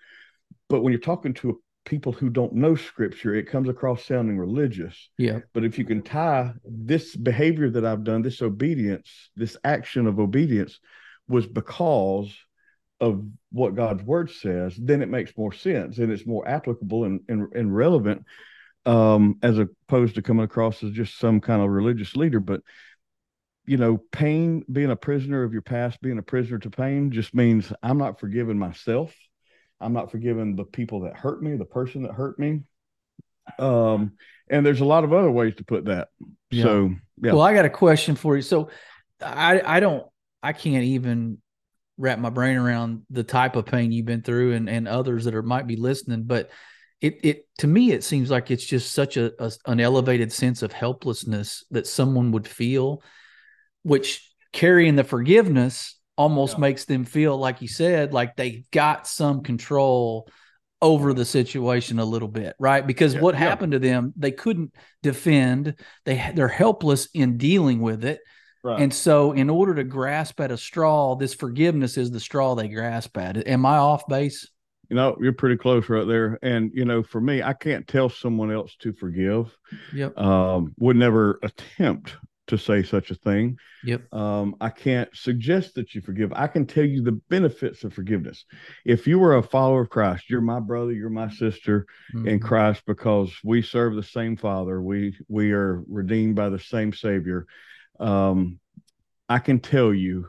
But 0.69 0.81
when 0.81 0.91
you're 0.93 0.99
talking 0.99 1.33
to 1.35 1.61
people 1.85 2.11
who 2.11 2.29
don't 2.29 2.53
know 2.53 2.75
scripture, 2.75 3.33
it 3.33 3.47
comes 3.47 3.67
across 3.67 4.05
sounding 4.05 4.37
religious. 4.37 5.09
Yeah. 5.17 5.39
But 5.53 5.65
if 5.65 5.79
you 5.79 5.85
can 5.85 6.01
tie 6.01 6.53
this 6.63 7.15
behavior 7.15 7.69
that 7.71 7.85
I've 7.85 8.03
done, 8.03 8.21
this 8.21 8.41
obedience, 8.41 9.09
this 9.35 9.57
action 9.63 10.07
of 10.07 10.19
obedience 10.19 10.79
was 11.27 11.47
because 11.47 12.33
of 12.99 13.25
what 13.51 13.75
God's 13.75 14.03
word 14.03 14.29
says, 14.29 14.75
then 14.77 15.01
it 15.01 15.09
makes 15.09 15.35
more 15.35 15.51
sense 15.51 15.97
and 15.97 16.11
it's 16.11 16.27
more 16.27 16.47
applicable 16.47 17.05
and, 17.05 17.21
and, 17.27 17.47
and 17.53 17.75
relevant 17.75 18.25
um, 18.85 19.37
as 19.41 19.57
opposed 19.57 20.15
to 20.15 20.21
coming 20.21 20.45
across 20.45 20.83
as 20.83 20.91
just 20.91 21.17
some 21.17 21.41
kind 21.41 21.61
of 21.61 21.69
religious 21.69 22.15
leader. 22.15 22.39
But, 22.39 22.61
you 23.65 23.77
know, 23.77 23.97
pain, 24.11 24.63
being 24.71 24.91
a 24.91 24.95
prisoner 24.95 25.43
of 25.43 25.53
your 25.53 25.63
past, 25.63 25.99
being 26.01 26.19
a 26.19 26.23
prisoner 26.23 26.59
to 26.59 26.69
pain 26.69 27.11
just 27.11 27.33
means 27.33 27.73
I'm 27.81 27.97
not 27.97 28.19
forgiving 28.19 28.59
myself. 28.59 29.15
I'm 29.81 29.93
not 29.93 30.11
forgiving 30.11 30.55
the 30.55 30.63
people 30.63 31.01
that 31.01 31.15
hurt 31.15 31.41
me, 31.41 31.55
the 31.57 31.65
person 31.65 32.03
that 32.03 32.13
hurt 32.13 32.37
me. 32.39 32.61
Um, 33.59 34.13
and 34.49 34.65
there's 34.65 34.81
a 34.81 34.85
lot 34.85 35.03
of 35.03 35.13
other 35.13 35.31
ways 35.31 35.55
to 35.55 35.63
put 35.63 35.85
that. 35.85 36.09
Yeah. 36.49 36.63
So, 36.63 36.95
yeah. 37.21 37.33
Well, 37.33 37.41
I 37.41 37.53
got 37.53 37.65
a 37.65 37.69
question 37.69 38.15
for 38.15 38.35
you. 38.35 38.41
So 38.41 38.69
I 39.21 39.61
I 39.61 39.79
don't 39.79 40.05
I 40.43 40.53
can't 40.53 40.83
even 40.83 41.39
wrap 41.97 42.19
my 42.19 42.29
brain 42.29 42.57
around 42.57 43.03
the 43.09 43.23
type 43.23 43.55
of 43.55 43.65
pain 43.65 43.91
you've 43.91 44.05
been 44.05 44.23
through 44.23 44.53
and, 44.53 44.69
and 44.69 44.87
others 44.87 45.25
that 45.25 45.35
are 45.35 45.43
might 45.43 45.67
be 45.67 45.75
listening, 45.75 46.23
but 46.23 46.49
it 46.99 47.19
it 47.23 47.47
to 47.59 47.67
me 47.67 47.91
it 47.91 48.03
seems 48.03 48.29
like 48.29 48.51
it's 48.51 48.65
just 48.65 48.91
such 48.91 49.17
a, 49.17 49.31
a 49.43 49.51
an 49.65 49.79
elevated 49.79 50.31
sense 50.31 50.61
of 50.61 50.71
helplessness 50.71 51.63
that 51.71 51.87
someone 51.87 52.31
would 52.31 52.47
feel, 52.47 53.01
which 53.83 54.29
carrying 54.51 54.95
the 54.95 55.03
forgiveness 55.03 55.97
almost 56.21 56.53
Yeah. 56.55 56.61
makes 56.67 56.85
them 56.85 57.03
feel 57.05 57.35
like 57.37 57.61
you 57.61 57.67
said 57.67 58.13
like 58.13 58.35
they 58.35 58.63
got 58.71 59.07
some 59.07 59.41
control 59.43 60.27
over 60.81 61.13
the 61.13 61.25
situation 61.25 61.99
a 61.99 62.05
little 62.05 62.27
bit, 62.27 62.55
right? 62.59 62.85
Because 62.85 63.13
Yeah, 63.13 63.21
what 63.21 63.35
yeah. 63.35 63.39
happened 63.49 63.73
to 63.73 63.79
them, 63.79 64.13
they 64.17 64.31
couldn't 64.31 64.73
defend. 65.03 65.75
They 66.05 66.31
they're 66.35 66.47
helpless 66.65 67.07
in 67.13 67.37
dealing 67.37 67.81
with 67.81 68.03
it. 68.03 68.19
right. 68.63 68.81
And 68.81 68.93
so, 68.93 69.31
in 69.33 69.49
order 69.49 69.73
to 69.75 69.83
grasp 69.83 70.39
at 70.39 70.51
a 70.51 70.57
straw, 70.57 71.15
this 71.15 71.33
forgiveness 71.35 71.97
is 71.97 72.09
the 72.11 72.19
straw 72.19 72.55
they 72.55 72.67
grasp 72.67 73.17
at. 73.17 73.47
Am 73.47 73.65
I 73.65 73.77
off 73.77 74.07
base? 74.07 74.47
You 74.89 74.95
know, 74.97 75.15
you're 75.21 75.33
pretty 75.33 75.55
close 75.57 75.87
right 75.89 76.05
there. 76.07 76.37
And, 76.41 76.71
you 76.73 76.83
know, 76.85 77.01
for 77.01 77.21
me, 77.21 77.41
I 77.41 77.53
can't 77.53 77.87
tell 77.87 78.09
someone 78.09 78.51
else 78.51 78.75
to 78.79 78.91
forgive. 78.93 79.55
Yep. 79.93 80.17
Um, 80.17 80.73
would 80.79 80.97
never 80.97 81.39
attempt 81.43 82.17
to 82.51 82.57
say 82.57 82.83
such 82.83 83.11
a 83.11 83.15
thing. 83.15 83.57
Yep. 83.83 84.13
Um, 84.13 84.55
I 84.61 84.69
can't 84.69 85.09
suggest 85.13 85.75
that 85.75 85.95
you 85.95 86.01
forgive. 86.01 86.31
I 86.33 86.47
can 86.47 86.65
tell 86.67 86.85
you 86.85 87.01
the 87.01 87.19
benefits 87.29 87.83
of 87.83 87.93
forgiveness. 87.93 88.45
If 88.85 89.07
you 89.07 89.17
were 89.19 89.35
a 89.35 89.43
follower 89.43 89.81
of 89.81 89.89
Christ, 89.89 90.29
you're 90.29 90.41
my 90.41 90.59
brother, 90.59 90.91
you're 90.91 91.09
my 91.09 91.29
sister 91.29 91.87
in 92.13 92.39
Mhm. 92.39 92.41
Christ 92.41 92.83
because 92.85 93.33
we 93.43 93.61
serve 93.61 93.95
the 93.95 94.03
same 94.03 94.37
Father. 94.37 94.81
We 94.81 95.17
we 95.27 95.51
are 95.51 95.81
redeemed 95.87 96.35
by 96.35 96.49
the 96.49 96.59
same 96.59 96.93
Savior. 96.93 97.47
Um, 97.99 98.59
I 99.27 99.39
can 99.39 99.59
tell 99.59 99.93
you 99.93 100.27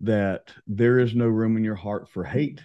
that 0.00 0.52
there 0.66 0.98
is 0.98 1.14
no 1.14 1.28
room 1.28 1.56
in 1.56 1.64
your 1.64 1.74
heart 1.74 2.08
for 2.08 2.24
hate. 2.24 2.62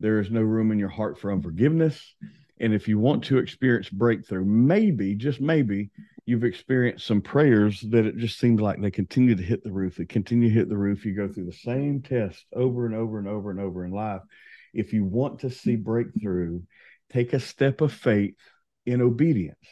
There 0.00 0.18
is 0.20 0.30
no 0.30 0.42
room 0.42 0.72
in 0.72 0.78
your 0.78 0.88
heart 0.88 1.18
for 1.18 1.32
unforgiveness. 1.32 2.14
And 2.58 2.74
if 2.74 2.88
you 2.88 2.98
want 2.98 3.24
to 3.24 3.38
experience 3.38 3.88
breakthrough, 3.88 4.44
maybe, 4.44 5.14
just 5.14 5.40
maybe, 5.40 5.90
you've 6.26 6.44
experienced 6.44 7.06
some 7.06 7.20
prayers 7.20 7.80
that 7.90 8.06
it 8.06 8.16
just 8.16 8.38
seems 8.38 8.60
like 8.60 8.80
they 8.80 8.90
continue 8.90 9.34
to 9.34 9.42
hit 9.42 9.62
the 9.64 9.72
roof. 9.72 9.96
They 9.96 10.04
continue 10.04 10.48
to 10.48 10.54
hit 10.54 10.68
the 10.68 10.76
roof. 10.76 11.04
You 11.04 11.14
go 11.14 11.28
through 11.28 11.46
the 11.46 11.52
same 11.52 12.02
test 12.02 12.44
over 12.54 12.86
and 12.86 12.94
over 12.94 13.18
and 13.18 13.28
over 13.28 13.50
and 13.50 13.60
over 13.60 13.84
in 13.84 13.92
life. 13.92 14.22
If 14.72 14.92
you 14.92 15.04
want 15.04 15.40
to 15.40 15.50
see 15.50 15.76
breakthrough, 15.76 16.62
take 17.12 17.32
a 17.32 17.40
step 17.40 17.80
of 17.80 17.92
faith 17.92 18.36
in 18.86 19.00
obedience, 19.00 19.66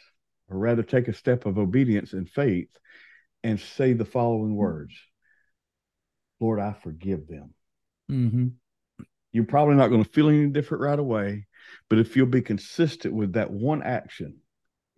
or 0.49 0.59
rather, 0.59 0.83
take 0.83 1.09
a 1.09 1.13
step 1.13 1.47
of 1.47 1.59
obedience 1.59 2.13
in 2.13 2.27
faith 2.27 2.69
and 3.45 3.61
say 3.61 3.93
the 3.93 4.05
following 4.05 4.55
words 4.55 4.95
Lord, 6.41 6.61
I 6.61 6.73
forgive 6.73 7.27
them. 7.27 7.55
Mm-hmm. 8.11 8.49
You're 9.33 9.45
probably 9.45 9.75
not 9.75 9.89
going 9.89 10.05
to 10.05 10.11
feel 10.11 10.29
any 10.29 10.47
different 10.47 10.83
right 10.83 10.99
away, 10.99 11.47
but 11.91 11.99
if 11.99 12.17
you'll 12.17 12.27
be 12.27 12.43
consistent 12.43 13.15
with 13.15 13.35
that 13.35 13.51
one 13.51 13.83
action, 13.83 14.39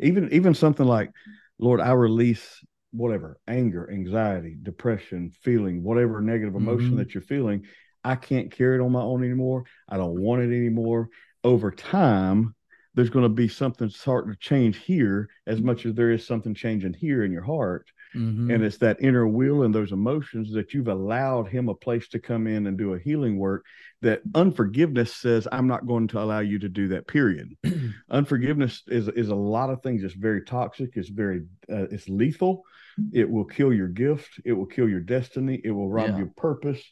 even 0.00 0.32
even 0.32 0.54
something 0.54 0.86
like, 0.86 1.10
Lord, 1.58 1.80
I 1.80 1.92
release 1.92 2.62
whatever 2.92 3.38
anger, 3.46 3.90
anxiety, 3.90 4.56
depression, 4.60 5.30
feeling, 5.42 5.82
whatever 5.82 6.20
negative 6.20 6.56
emotion 6.56 6.92
Mhm. 6.92 6.96
that 6.96 7.14
you're 7.14 7.22
feeling, 7.22 7.64
I 8.02 8.16
can't 8.16 8.50
carry 8.50 8.76
it 8.76 8.80
on 8.80 8.92
my 8.92 9.02
own 9.02 9.22
anymore. 9.22 9.64
I 9.88 9.96
don't 9.96 10.20
want 10.20 10.42
it 10.42 10.56
anymore. 10.56 11.08
Over 11.44 11.70
time, 11.70 12.54
there's 12.94 13.10
going 13.10 13.22
to 13.24 13.28
be 13.28 13.46
something 13.46 13.88
starting 13.88 14.32
to 14.32 14.38
change 14.38 14.78
here 14.78 15.28
as 15.46 15.62
much 15.62 15.86
as 15.86 15.94
there 15.94 16.10
is 16.10 16.26
something 16.26 16.54
changing 16.54 16.94
here 16.94 17.22
in 17.22 17.30
your 17.30 17.44
heart. 17.44 17.86
Mm-hmm. 18.14 18.50
And 18.50 18.64
it's 18.64 18.78
that 18.78 19.00
inner 19.00 19.26
will 19.26 19.62
and 19.62 19.74
those 19.74 19.92
emotions 19.92 20.52
that 20.52 20.74
you've 20.74 20.88
allowed 20.88 21.48
him 21.48 21.68
a 21.68 21.74
place 21.74 22.08
to 22.08 22.18
come 22.18 22.46
in 22.46 22.66
and 22.66 22.76
do 22.76 22.94
a 22.94 22.98
healing 22.98 23.38
work 23.38 23.64
that 24.02 24.22
unforgiveness 24.34 25.14
says, 25.14 25.46
I'm 25.52 25.68
not 25.68 25.86
going 25.86 26.08
to 26.08 26.20
allow 26.20 26.40
you 26.40 26.58
to 26.58 26.68
do 26.68 26.88
that, 26.88 27.06
period. 27.06 27.56
unforgiveness 28.10 28.82
is, 28.88 29.08
is 29.08 29.28
a 29.28 29.34
lot 29.34 29.70
of 29.70 29.82
things. 29.82 30.02
It's 30.02 30.14
very 30.14 30.42
toxic. 30.42 30.90
It's 30.94 31.08
very, 31.08 31.42
uh, 31.70 31.86
it's 31.90 32.08
lethal. 32.08 32.64
It 33.12 33.30
will 33.30 33.44
kill 33.44 33.72
your 33.72 33.88
gift. 33.88 34.40
It 34.44 34.52
will 34.52 34.66
kill 34.66 34.88
your 34.88 35.00
destiny. 35.00 35.60
It 35.64 35.70
will 35.70 35.88
rob 35.88 36.10
Yeah. 36.10 36.18
your 36.18 36.32
purpose. 36.36 36.82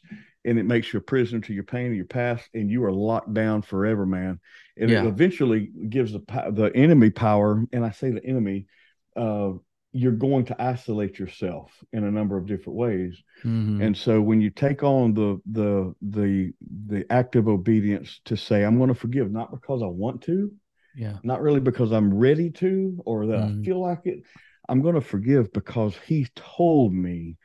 And 0.45 0.57
it 0.57 0.63
makes 0.63 0.93
you 0.93 0.99
a 0.99 1.03
prisoner 1.03 1.41
to 1.41 1.53
your 1.53 1.65
pain 1.65 1.87
and 1.87 1.95
your 1.95 2.05
past. 2.05 2.47
And 2.53 2.69
you 2.69 2.83
are 2.85 2.91
locked 2.91 3.33
down 3.33 3.61
forever, 3.61 4.05
man. 4.05 4.39
And 4.77 4.89
Yeah. 4.89 5.03
it 5.03 5.07
eventually 5.07 5.69
gives 5.89 6.13
the, 6.13 6.21
the 6.53 6.71
enemy 6.73 7.09
power. 7.09 7.65
And 7.73 7.85
I 7.85 7.91
say 7.91 8.11
the 8.11 8.25
enemy, 8.25 8.67
uh, 9.15 9.51
you're 9.91 10.11
going 10.11 10.45
to 10.45 10.61
isolate 10.61 11.17
yourself 11.17 11.71
in 11.93 12.03
a 12.03 12.11
number 12.11 12.37
of 12.37 12.45
different 12.45 12.77
ways. 12.77 13.21
mm-hmm. 13.43 13.81
And 13.81 13.97
so 13.97 14.21
when 14.21 14.39
you 14.41 14.49
take 14.51 14.83
on 14.83 15.13
the 15.13 15.41
the 15.51 15.95
the 16.01 16.53
the 16.87 17.05
act 17.11 17.35
of 17.35 17.47
obedience 17.47 18.21
to 18.25 18.35
say, 18.37 18.63
I'm 18.63 18.77
going 18.77 18.89
to 18.89 18.95
forgive, 18.95 19.31
not 19.31 19.51
because 19.51 19.81
I 19.81 19.87
want 19.87 20.21
to, 20.23 20.51
yeah. 20.95 21.17
not 21.23 21.41
really 21.41 21.59
because 21.59 21.91
I'm 21.91 22.13
ready 22.13 22.51
to 22.51 23.01
or 23.05 23.27
that 23.27 23.39
Mhm. 23.39 23.61
I 23.61 23.65
feel 23.65 23.79
like 23.79 24.05
it. 24.05 24.23
I'm 24.67 24.81
going 24.81 24.95
to 24.95 25.01
forgive 25.01 25.51
because 25.53 25.97
he 26.05 26.27
told 26.35 26.93
me 26.93 27.37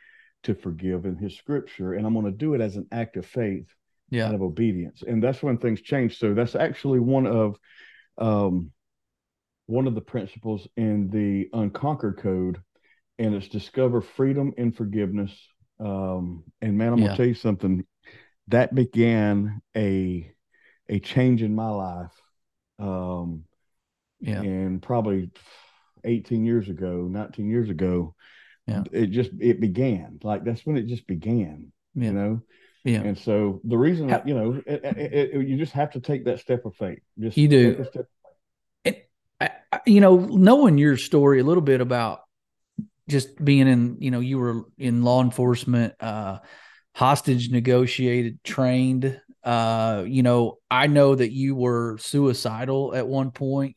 to 0.42 0.54
forgive 0.54 1.06
in 1.06 1.16
his 1.16 1.34
scripture, 1.36 1.94
and 1.94 2.06
I'm 2.06 2.12
going 2.12 2.26
to 2.26 2.30
do 2.30 2.52
it 2.52 2.60
as 2.60 2.76
an 2.76 2.86
act 2.92 3.16
of 3.16 3.24
faith 3.24 3.74
Yeah. 4.10 4.26
and 4.26 4.34
of 4.34 4.42
obedience. 4.42 5.02
And 5.02 5.22
that's 5.22 5.42
when 5.42 5.56
things 5.56 5.80
change. 5.80 6.18
So 6.18 6.34
that's 6.34 6.54
actually 6.54 7.00
one 7.00 7.26
of 7.26 7.56
um 8.18 8.70
one 9.66 9.86
of 9.86 9.94
the 9.94 10.00
principles 10.00 10.68
in 10.76 11.08
the 11.10 11.48
unconquered 11.52 12.18
code, 12.18 12.60
and 13.18 13.34
it's 13.34 13.48
discover 13.48 14.00
freedom 14.00 14.52
and 14.58 14.76
forgiveness. 14.76 15.32
Um, 15.80 16.44
and 16.60 16.76
man, 16.76 16.92
I'm 16.92 16.98
Yeah. 16.98 17.06
gonna 17.06 17.16
tell 17.16 17.26
you 17.26 17.34
something 17.34 17.84
that 18.48 18.74
began 18.74 19.60
a 19.76 20.30
a 20.88 20.98
change 21.00 21.42
in 21.42 21.54
my 21.54 21.70
life. 21.70 22.12
Um, 22.78 23.44
Yeah. 24.20 24.42
and 24.42 24.82
probably 24.82 25.30
18 26.04 26.44
years 26.44 26.68
ago, 26.68 27.08
19 27.10 27.48
years 27.48 27.70
ago, 27.70 28.14
Yeah. 28.66 28.84
it 28.92 29.06
just 29.06 29.30
it 29.40 29.60
began. 29.60 30.18
Like 30.22 30.44
that's 30.44 30.66
when 30.66 30.76
it 30.76 30.86
just 30.86 31.06
began. 31.06 31.72
Yeah. 31.94 32.04
You 32.08 32.12
know, 32.12 32.42
Yeah. 32.84 33.02
and 33.02 33.16
so 33.16 33.60
the 33.64 33.78
reason, 33.78 34.10
How- 34.10 34.22
you 34.26 34.34
know, 34.34 34.62
it, 34.66 34.84
it, 34.84 35.12
it- 35.34 35.46
you 35.48 35.56
just 35.56 35.72
have 35.72 35.92
to 35.92 36.00
take 36.00 36.24
that 36.26 36.40
step 36.40 36.66
of 36.66 36.74
faith. 36.76 37.00
Just 37.18 37.36
You 37.38 37.48
do. 37.48 37.70
take 37.76 37.78
a 37.78 37.90
step. 37.90 38.06
I, 39.40 39.50
I- 39.72 39.73
you 39.86 40.00
know, 40.00 40.16
knowing 40.16 40.78
your 40.78 40.96
story 40.96 41.40
a 41.40 41.44
little 41.44 41.62
bit 41.62 41.80
about 41.80 42.20
just 43.08 43.42
being 43.42 43.68
in, 43.68 43.96
you 44.00 44.10
know, 44.10 44.20
you 44.20 44.38
were 44.38 44.62
in 44.78 45.02
law 45.02 45.22
enforcement, 45.22 45.94
uh, 46.00 46.38
hostage 46.94 47.50
negotiated, 47.50 48.42
trained. 48.44 49.20
Uh, 49.42 50.04
you 50.06 50.22
know, 50.22 50.58
I 50.70 50.86
know 50.86 51.14
that 51.14 51.32
you 51.32 51.54
were 51.54 51.98
suicidal 51.98 52.94
at 52.94 53.06
one 53.06 53.30
point. 53.30 53.76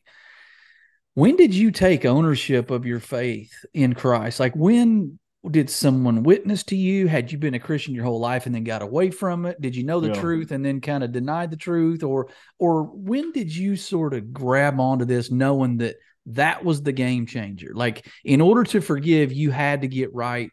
When 1.14 1.36
did 1.36 1.54
you 1.54 1.72
take 1.72 2.04
ownership 2.04 2.70
of 2.70 2.86
your 2.86 3.00
faith 3.00 3.52
in 3.74 3.94
Christ? 3.94 4.40
Like, 4.40 4.54
when 4.54 5.18
did 5.50 5.70
someone 5.70 6.24
witness 6.24 6.64
to 6.64 6.76
you? 6.76 7.06
Had 7.06 7.30
you 7.30 7.38
been 7.38 7.54
a 7.54 7.60
Christian 7.60 7.94
your 7.94 8.04
whole 8.04 8.18
life 8.20 8.46
and 8.46 8.54
then 8.54 8.64
got 8.64 8.82
away 8.82 9.10
from 9.10 9.46
it? 9.46 9.60
Did 9.60 9.76
you 9.76 9.84
know 9.84 10.00
the 10.00 10.08
Yeah. 10.08 10.14
truth 10.14 10.50
and 10.50 10.64
then 10.64 10.80
kind 10.80 11.04
of 11.04 11.12
denied 11.12 11.50
the 11.50 11.56
truth, 11.56 12.02
or 12.02 12.28
or 12.58 12.84
when 12.84 13.32
did 13.32 13.54
you 13.54 13.76
sort 13.76 14.14
of 14.14 14.32
grab 14.32 14.80
onto 14.80 15.04
this, 15.04 15.30
knowing 15.30 15.78
that 15.78 15.96
that 16.26 16.64
was 16.64 16.82
the 16.82 16.92
game 16.92 17.24
changer? 17.26 17.72
Like, 17.74 18.06
in 18.24 18.40
order 18.40 18.64
to 18.64 18.80
forgive, 18.80 19.32
you 19.32 19.50
had 19.50 19.82
to 19.82 19.88
get 19.88 20.12
right 20.12 20.50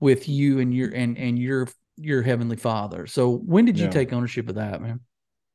with 0.00 0.28
you 0.28 0.60
and 0.60 0.72
your 0.72 0.90
and 0.90 1.18
and 1.18 1.38
your 1.38 1.68
your 1.96 2.22
heavenly 2.22 2.56
Father. 2.56 3.06
So, 3.08 3.30
when 3.36 3.64
did 3.64 3.78
you 3.78 3.86
Yeah. 3.86 3.90
take 3.90 4.12
ownership 4.12 4.48
of 4.48 4.54
that, 4.54 4.80
man? 4.80 5.00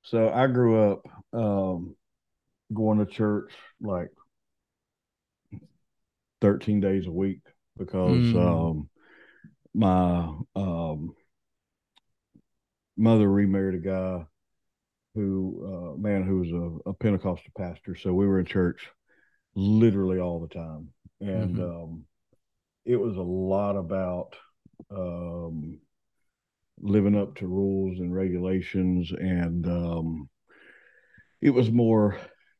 So 0.03 0.29
I 0.29 0.47
grew 0.47 0.91
up 0.91 1.07
um, 1.31 1.95
going 2.73 2.99
to 2.99 3.05
church 3.05 3.53
like 3.81 4.09
13 6.41 6.79
days 6.79 7.07
a 7.07 7.11
week 7.11 7.39
because 7.77 8.33
Mm. 8.33 8.35
um, 8.35 8.89
my 9.73 10.33
um, 10.55 11.15
mother 12.97 13.29
remarried 13.29 13.75
a 13.75 13.85
guy 13.85 14.25
who, 15.15 15.93
uh, 15.95 15.99
man, 16.01 16.23
who 16.23 16.39
was 16.39 16.51
a, 16.85 16.89
a 16.89 16.93
Pentecostal 16.93 17.51
pastor. 17.57 17.95
So 17.95 18.13
we 18.13 18.27
were 18.27 18.39
in 18.39 18.45
church 18.45 18.89
literally 19.55 20.19
all 20.19 20.39
the 20.41 20.53
time. 20.53 20.89
And 21.21 21.57
Mhm. 21.57 21.59
um, 21.59 22.05
it 22.85 22.97
was 22.97 23.17
a 23.17 23.21
lot 23.21 23.75
about 23.77 24.35
um, 24.91 25.79
living 26.79 27.15
up 27.15 27.35
to 27.37 27.47
rules 27.47 27.99
and 27.99 28.13
regulations. 28.13 29.11
And 29.11 29.65
um, 29.67 30.29
it 31.41 31.49
was 31.51 31.71
more, 31.71 32.17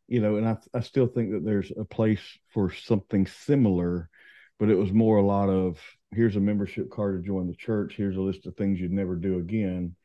you 0.08 0.22
know, 0.22 0.36
and 0.38 0.48
I, 0.48 0.58
I 0.74 0.82
still 0.82 1.08
think 1.08 1.32
that 1.32 1.46
there's 1.46 1.72
a 1.78 1.86
place 1.86 2.22
for 2.54 2.72
something 2.72 3.28
similar, 3.28 4.10
but 4.60 4.70
it 4.70 4.76
was 4.76 4.92
more 4.92 5.18
a 5.18 5.26
lot 5.26 5.50
of 5.50 5.80
here's 6.12 6.36
a 6.36 6.42
membership 6.42 6.90
card 6.92 7.22
to 7.22 7.28
join 7.28 7.48
the 7.48 7.56
church, 7.56 7.96
here's 7.96 8.18
a 8.18 8.22
list 8.22 8.46
of 8.46 8.56
things 8.56 8.80
you'd 8.80 8.92
never 8.92 9.16
do 9.16 9.40
again. 9.40 9.96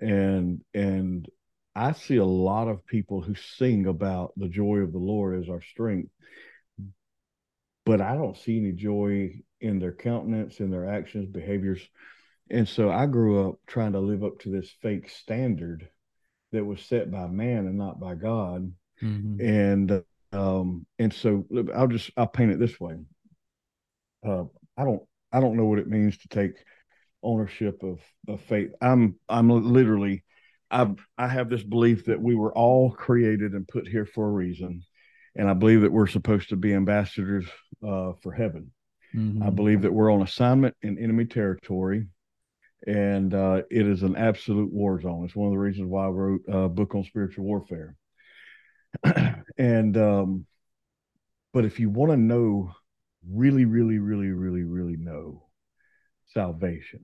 And, 0.00 0.62
and, 0.74 1.28
I 1.74 1.92
see 1.92 2.16
a 2.16 2.24
lot 2.24 2.68
of 2.68 2.84
people 2.86 3.20
who 3.20 3.34
sing 3.34 3.86
about 3.86 4.32
the 4.36 4.48
joy 4.48 4.78
of 4.78 4.92
the 4.92 4.98
Lord 4.98 5.40
as 5.40 5.48
our 5.48 5.62
strength, 5.62 6.10
but 7.86 8.00
I 8.00 8.14
don't 8.14 8.36
see 8.36 8.58
any 8.58 8.72
joy 8.72 9.40
in 9.60 9.78
their 9.78 9.92
countenance, 9.92 10.60
in 10.60 10.70
their 10.70 10.88
actions, 10.88 11.28
behaviors. 11.28 11.80
And 12.50 12.68
so 12.68 12.90
I 12.90 13.06
grew 13.06 13.48
up 13.48 13.60
trying 13.66 13.92
to 13.92 14.00
live 14.00 14.24
up 14.24 14.40
to 14.40 14.50
this 14.50 14.70
fake 14.82 15.08
standard 15.08 15.88
that 16.52 16.64
was 16.64 16.82
set 16.82 17.10
by 17.10 17.28
man 17.28 17.66
and 17.66 17.78
not 17.78 18.00
by 18.00 18.16
God. 18.16 18.72
Mhm. 19.00 19.40
And 19.40 20.04
um, 20.32 20.86
and 20.98 21.12
so 21.12 21.46
I'll 21.74 21.88
just 21.88 22.10
I'll 22.16 22.26
paint 22.26 22.52
it 22.52 22.58
this 22.58 22.78
way. 22.80 22.96
Uh, 24.26 24.44
I 24.76 24.84
don't 24.84 25.02
I 25.32 25.40
don't 25.40 25.56
know 25.56 25.66
what 25.66 25.78
it 25.78 25.88
means 25.88 26.18
to 26.18 26.28
take 26.28 26.52
ownership 27.22 27.82
of 27.82 28.00
of 28.28 28.40
faith. 28.42 28.70
I'm 28.80 29.16
I'm 29.28 29.48
literally 29.48 30.24
I 30.70 30.92
I 31.18 31.28
have 31.28 31.48
this 31.48 31.62
belief 31.62 32.06
that 32.06 32.20
we 32.20 32.34
were 32.34 32.52
all 32.52 32.90
created 32.92 33.52
and 33.52 33.66
put 33.66 33.88
here 33.88 34.06
for 34.06 34.26
a 34.26 34.32
reason, 34.32 34.82
and 35.36 35.48
I 35.48 35.54
believe 35.54 35.82
that 35.82 35.92
we're 35.92 36.06
supposed 36.06 36.50
to 36.50 36.56
be 36.56 36.74
ambassadors 36.74 37.46
uh, 37.86 38.12
for 38.22 38.32
heaven. 38.32 38.72
I 39.14 39.16
Mhm. 39.18 39.54
believe 39.56 39.82
that 39.82 39.92
we're 39.92 40.12
on 40.12 40.22
assignment 40.22 40.76
in 40.82 40.98
enemy 40.98 41.24
territory, 41.26 42.06
and 42.86 43.34
uh, 43.34 43.62
it 43.70 43.86
is 43.86 44.02
an 44.02 44.16
absolute 44.16 44.72
war 44.72 45.00
zone. 45.00 45.24
It's 45.24 45.34
one 45.34 45.48
of 45.48 45.52
the 45.52 45.58
reasons 45.58 45.88
why 45.88 46.06
I 46.06 46.10
wrote 46.10 46.42
a 46.46 46.68
book 46.68 46.94
on 46.94 47.04
spiritual 47.04 47.44
warfare. 47.44 47.96
and 49.58 49.96
um, 49.96 50.46
but 51.52 51.64
if 51.64 51.80
you 51.80 51.90
want 51.90 52.12
to 52.12 52.16
know, 52.16 52.72
really, 53.28 53.64
really, 53.64 53.98
really, 53.98 54.30
really, 54.30 54.62
really 54.62 54.96
know 54.96 55.46
salvation, 56.32 57.00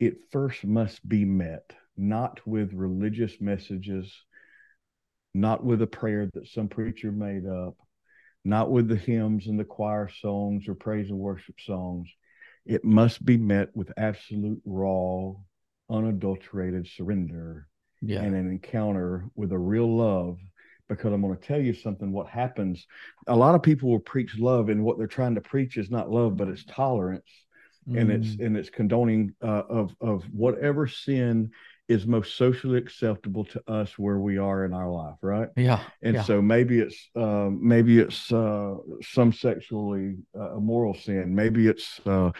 it 0.00 0.16
first 0.30 0.64
must 0.64 1.06
be 1.08 1.24
met 1.24 1.72
not 1.96 2.44
with 2.46 2.72
religious 2.72 3.40
messages, 3.40 4.12
not 5.32 5.64
with 5.64 5.80
a 5.82 5.86
prayer 5.86 6.28
that 6.34 6.48
some 6.48 6.68
preacher 6.68 7.12
made 7.12 7.46
up, 7.46 7.76
not 8.44 8.70
with 8.70 8.88
the 8.88 8.96
hymns 8.96 9.46
and 9.46 9.58
the 9.58 9.64
choir 9.64 10.08
songs 10.08 10.68
or 10.68 10.74
praise 10.74 11.10
and 11.10 11.18
worship 11.18 11.54
songs. 11.60 12.08
It 12.66 12.84
must 12.84 13.24
be 13.24 13.36
met 13.36 13.74
with 13.76 13.92
absolute 13.96 14.60
raw, 14.64 15.32
unadulterated 15.88 16.88
surrender 16.88 17.68
Yeah. 18.00 18.22
and 18.22 18.34
an 18.34 18.50
encounter 18.50 19.26
with 19.34 19.52
a 19.52 19.58
real 19.58 19.96
love. 19.96 20.38
Because 20.88 21.12
I'm 21.12 21.22
going 21.22 21.36
to 21.36 21.46
tell 21.46 21.60
you 21.60 21.72
something. 21.72 22.12
What 22.12 22.28
happens? 22.28 22.86
A 23.26 23.36
lot 23.36 23.54
of 23.54 23.62
people 23.62 23.90
will 23.90 24.00
preach 24.00 24.38
love, 24.38 24.68
and 24.68 24.84
what 24.84 24.98
they're 24.98 25.06
trying 25.06 25.34
to 25.36 25.40
preach 25.40 25.76
is 25.76 25.90
not 25.90 26.10
love, 26.10 26.36
but 26.36 26.48
it's 26.48 26.64
tolerance 26.64 27.30
and 27.86 28.10
it's 28.10 28.36
Mm. 28.36 28.46
and 28.46 28.56
it's 28.56 28.70
condoning 28.70 29.34
uh, 29.42 29.62
of 29.68 29.94
of 30.00 30.24
whatever 30.32 30.86
sin 30.86 31.50
is 31.86 32.06
most 32.06 32.36
socially 32.36 32.78
acceptable 32.78 33.44
to 33.44 33.62
us 33.70 33.98
where 33.98 34.18
we 34.18 34.38
are 34.38 34.64
in 34.64 34.72
our 34.72 34.90
life, 34.90 35.16
right? 35.20 35.48
yeah. 35.56 35.80
And 36.00 36.14
yeah. 36.14 36.22
so 36.22 36.40
maybe 36.40 36.78
it's 36.80 37.10
um, 37.14 37.60
maybe 37.66 37.98
it's 37.98 38.32
uh, 38.32 38.76
some 39.02 39.32
sexually 39.34 40.16
uh, 40.34 40.56
immoral 40.56 40.94
sin, 40.94 41.34
maybe 41.34 41.68
it's 41.68 42.00
uh, 42.06 42.30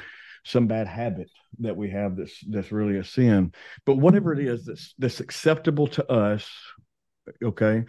some 0.45 0.67
bad 0.67 0.87
habit 0.87 1.31
that 1.59 1.77
we 1.77 1.91
have 1.91 2.17
that's 2.17 2.41
that's 2.49 2.73
really 2.73 2.97
a 2.99 3.05
sin. 3.05 3.53
But 3.85 3.97
whatever 3.97 4.33
it 4.33 4.39
is 4.41 4.65
that's 4.65 4.95
that's 4.99 5.21
acceptable 5.21 5.89
to 5.89 6.11
us, 6.11 6.49
okay, 7.43 7.85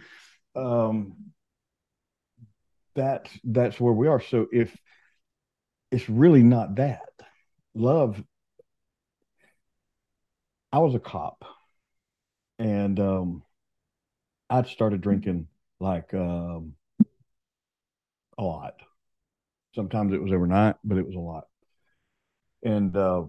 um, 0.56 1.32
that 2.94 3.28
that's 3.44 3.78
where 3.78 3.92
we 3.92 4.08
are. 4.08 4.20
So 4.20 4.46
if 4.52 4.76
it's 5.90 6.08
really 6.08 6.42
not 6.42 6.76
that 6.76 7.02
love, 7.74 8.22
I 10.72 10.78
was 10.78 10.94
a 10.94 11.00
cop, 11.00 11.44
and 12.58 12.98
um, 13.00 13.42
I'd 14.50 14.66
started 14.66 15.00
drinking 15.00 15.48
like 15.80 16.12
um, 16.14 16.74
a 18.38 18.42
lot. 18.42 18.74
Sometimes 19.74 20.12
it 20.12 20.22
was 20.22 20.32
overnight, 20.32 20.76
but 20.84 20.98
it 20.98 21.06
was 21.06 21.16
a 21.16 21.20
lot. 21.20 21.44
And 22.62 22.96
uh, 22.96 23.24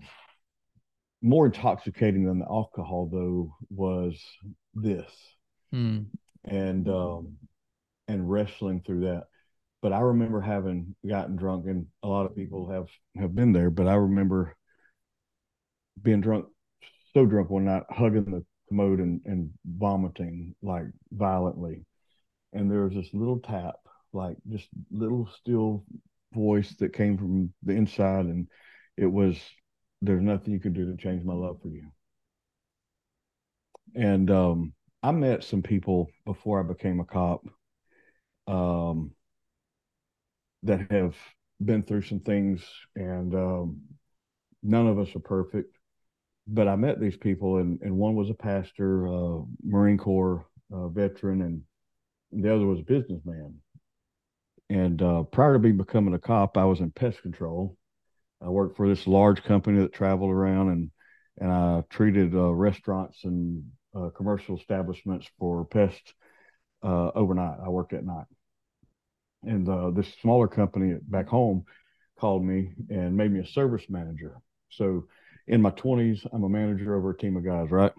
more 1.21 1.45
intoxicating 1.45 2.25
than 2.25 2.39
the 2.39 2.45
alcohol, 2.45 3.09
though, 3.11 3.55
was 3.69 4.21
this, 4.73 5.11
Hmm. 5.71 6.03
And 6.47 6.87
um, 6.89 7.37
and 8.07 8.29
wrestling 8.29 8.81
through 8.85 9.01
that. 9.01 9.25
But 9.81 9.93
I 9.93 9.99
remember 9.99 10.41
having 10.41 10.95
gotten 11.07 11.35
drunk, 11.37 11.67
and 11.67 11.87
a 12.03 12.07
lot 12.07 12.25
of 12.25 12.35
people 12.35 12.69
have 12.71 12.87
have 13.17 13.35
been 13.35 13.53
there. 13.53 13.69
But 13.69 13.87
I 13.87 13.95
remember 13.95 14.55
being 16.01 16.21
drunk, 16.21 16.45
so 17.13 17.25
drunk 17.25 17.49
one 17.49 17.65
night, 17.65 17.83
hugging 17.89 18.25
the 18.25 18.45
commode 18.69 18.99
and, 18.99 19.21
and 19.25 19.51
vomiting 19.65 20.55
like 20.61 20.85
violently. 21.11 21.85
And 22.53 22.71
there 22.71 22.85
was 22.85 22.93
this 22.95 23.13
little 23.13 23.39
tap, 23.39 23.75
like 24.13 24.37
just 24.49 24.67
little 24.91 25.29
still 25.39 25.85
voice 26.33 26.75
that 26.79 26.93
came 26.93 27.17
from 27.17 27.53
the 27.63 27.73
inside, 27.73 28.25
and 28.25 28.47
it 28.97 29.07
was, 29.07 29.37
"There's 30.01 30.23
nothing 30.23 30.53
you 30.53 30.59
can 30.59 30.73
do 30.73 30.85
to 30.91 30.97
change 30.97 31.23
my 31.25 31.33
love 31.33 31.61
for 31.61 31.69
you." 31.69 31.91
And 33.95 34.29
um, 34.31 34.73
I 35.03 35.11
met 35.11 35.43
some 35.43 35.61
people 35.61 36.09
before 36.25 36.59
I 36.59 36.63
became 36.63 36.99
a 36.99 37.05
cop, 37.05 37.45
um, 38.47 39.11
that 40.63 40.91
have 40.91 41.15
been 41.63 41.83
through 41.83 42.01
some 42.01 42.19
things, 42.19 42.63
and 42.95 43.33
um, 43.35 43.81
none 44.63 44.87
of 44.87 44.99
us 44.99 45.15
are 45.15 45.19
perfect 45.19 45.77
but 46.47 46.67
I 46.67 46.75
met 46.75 46.99
these 46.99 47.17
people, 47.17 47.57
and, 47.57 47.79
and 47.81 47.97
one 47.97 48.15
was 48.15 48.29
a 48.29 48.33
pastor, 48.33 49.07
uh, 49.07 49.41
Marine 49.63 49.97
Corps 49.97 50.45
uh, 50.73 50.87
veteran, 50.87 51.41
and 51.41 51.61
the 52.31 52.53
other 52.53 52.65
was 52.65 52.79
a 52.79 52.83
businessman. 52.83 53.55
And 54.69 55.01
uh, 55.01 55.23
prior 55.23 55.53
to 55.53 55.59
me 55.59 55.71
becoming 55.71 56.13
a 56.13 56.19
cop, 56.19 56.57
I 56.57 56.65
was 56.65 56.79
in 56.79 56.91
pest 56.91 57.21
control. 57.21 57.77
I 58.41 58.49
worked 58.49 58.77
for 58.77 58.87
this 58.87 59.07
large 59.07 59.43
company 59.43 59.79
that 59.79 59.93
traveled 59.93 60.31
around, 60.31 60.69
and 60.69 60.91
and 61.39 61.51
I 61.51 61.83
treated 61.89 62.33
uh, 62.33 62.51
restaurants 62.51 63.23
and 63.23 63.63
uh, 63.97 64.09
commercial 64.09 64.57
establishments 64.57 65.27
for 65.39 65.65
pests 65.65 66.13
uh, 66.83 67.09
overnight. 67.15 67.59
I 67.63 67.69
worked 67.69 67.93
at 67.93 68.05
night, 68.05 68.25
and 69.43 69.95
this 69.95 70.13
smaller 70.21 70.47
company 70.47 70.97
back 71.01 71.27
home 71.27 71.65
called 72.19 72.43
me 72.43 72.73
and 72.89 73.15
made 73.15 73.31
me 73.31 73.39
a 73.39 73.45
service 73.45 73.85
manager. 73.89 74.37
So 74.69 75.07
in 75.47 75.61
my 75.61 75.71
20s, 75.71 76.25
I'm 76.31 76.43
a 76.43 76.49
manager 76.49 76.95
over 76.95 77.11
a 77.11 77.17
team 77.17 77.37
of 77.37 77.45
guys, 77.45 77.71
right? 77.71 77.93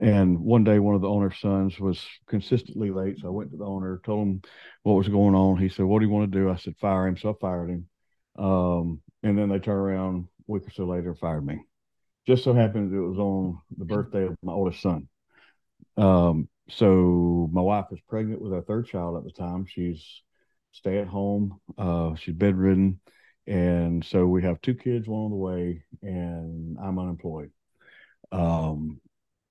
And 0.00 0.40
one 0.40 0.64
day, 0.64 0.78
one 0.78 0.94
of 0.94 1.00
the 1.00 1.08
owner's 1.08 1.38
sons 1.38 1.78
was 1.78 2.04
consistently 2.26 2.90
late. 2.90 3.18
So 3.20 3.28
I 3.28 3.30
went 3.30 3.50
to 3.52 3.56
the 3.56 3.64
owner, 3.64 4.00
told 4.04 4.26
him 4.26 4.42
what 4.82 4.94
was 4.94 5.08
going 5.08 5.34
on. 5.34 5.58
He 5.58 5.68
said, 5.68 5.84
What 5.84 6.00
do 6.00 6.06
you 6.06 6.10
want 6.10 6.32
to 6.32 6.38
do? 6.38 6.50
I 6.50 6.56
said, 6.56 6.76
Fire 6.80 7.06
him. 7.06 7.16
So 7.16 7.30
I 7.30 7.34
fired 7.40 7.70
him. 7.70 7.86
Um, 8.36 9.00
and 9.22 9.38
then 9.38 9.48
they 9.48 9.58
turned 9.58 9.78
around 9.78 10.28
a 10.48 10.52
week 10.52 10.66
or 10.66 10.70
so 10.70 10.86
later 10.86 11.10
and 11.10 11.18
fired 11.18 11.46
me. 11.46 11.60
Just 12.26 12.44
so 12.44 12.54
happened 12.54 12.92
it 12.92 13.00
was 13.00 13.18
on 13.18 13.58
the 13.76 13.84
birthday 13.84 14.26
of 14.26 14.36
my 14.42 14.52
oldest 14.52 14.80
son. 14.80 15.08
Um, 15.96 16.48
so 16.68 17.48
my 17.52 17.60
wife 17.60 17.86
is 17.90 18.00
pregnant 18.08 18.40
with 18.40 18.52
our 18.52 18.62
third 18.62 18.86
child 18.86 19.16
at 19.16 19.24
the 19.24 19.32
time. 19.32 19.66
She's 19.66 20.22
stay 20.72 20.98
at 20.98 21.08
home. 21.08 21.60
Uh, 21.76 22.14
she's 22.14 22.34
bedridden. 22.34 23.00
And 23.46 24.04
so 24.04 24.26
we 24.26 24.42
have 24.42 24.60
two 24.60 24.74
kids, 24.74 25.08
one 25.08 25.24
on 25.24 25.30
the 25.30 25.36
way, 25.36 25.82
and 26.02 26.76
I'm 26.80 26.98
unemployed. 26.98 27.50
Um, 28.30 29.00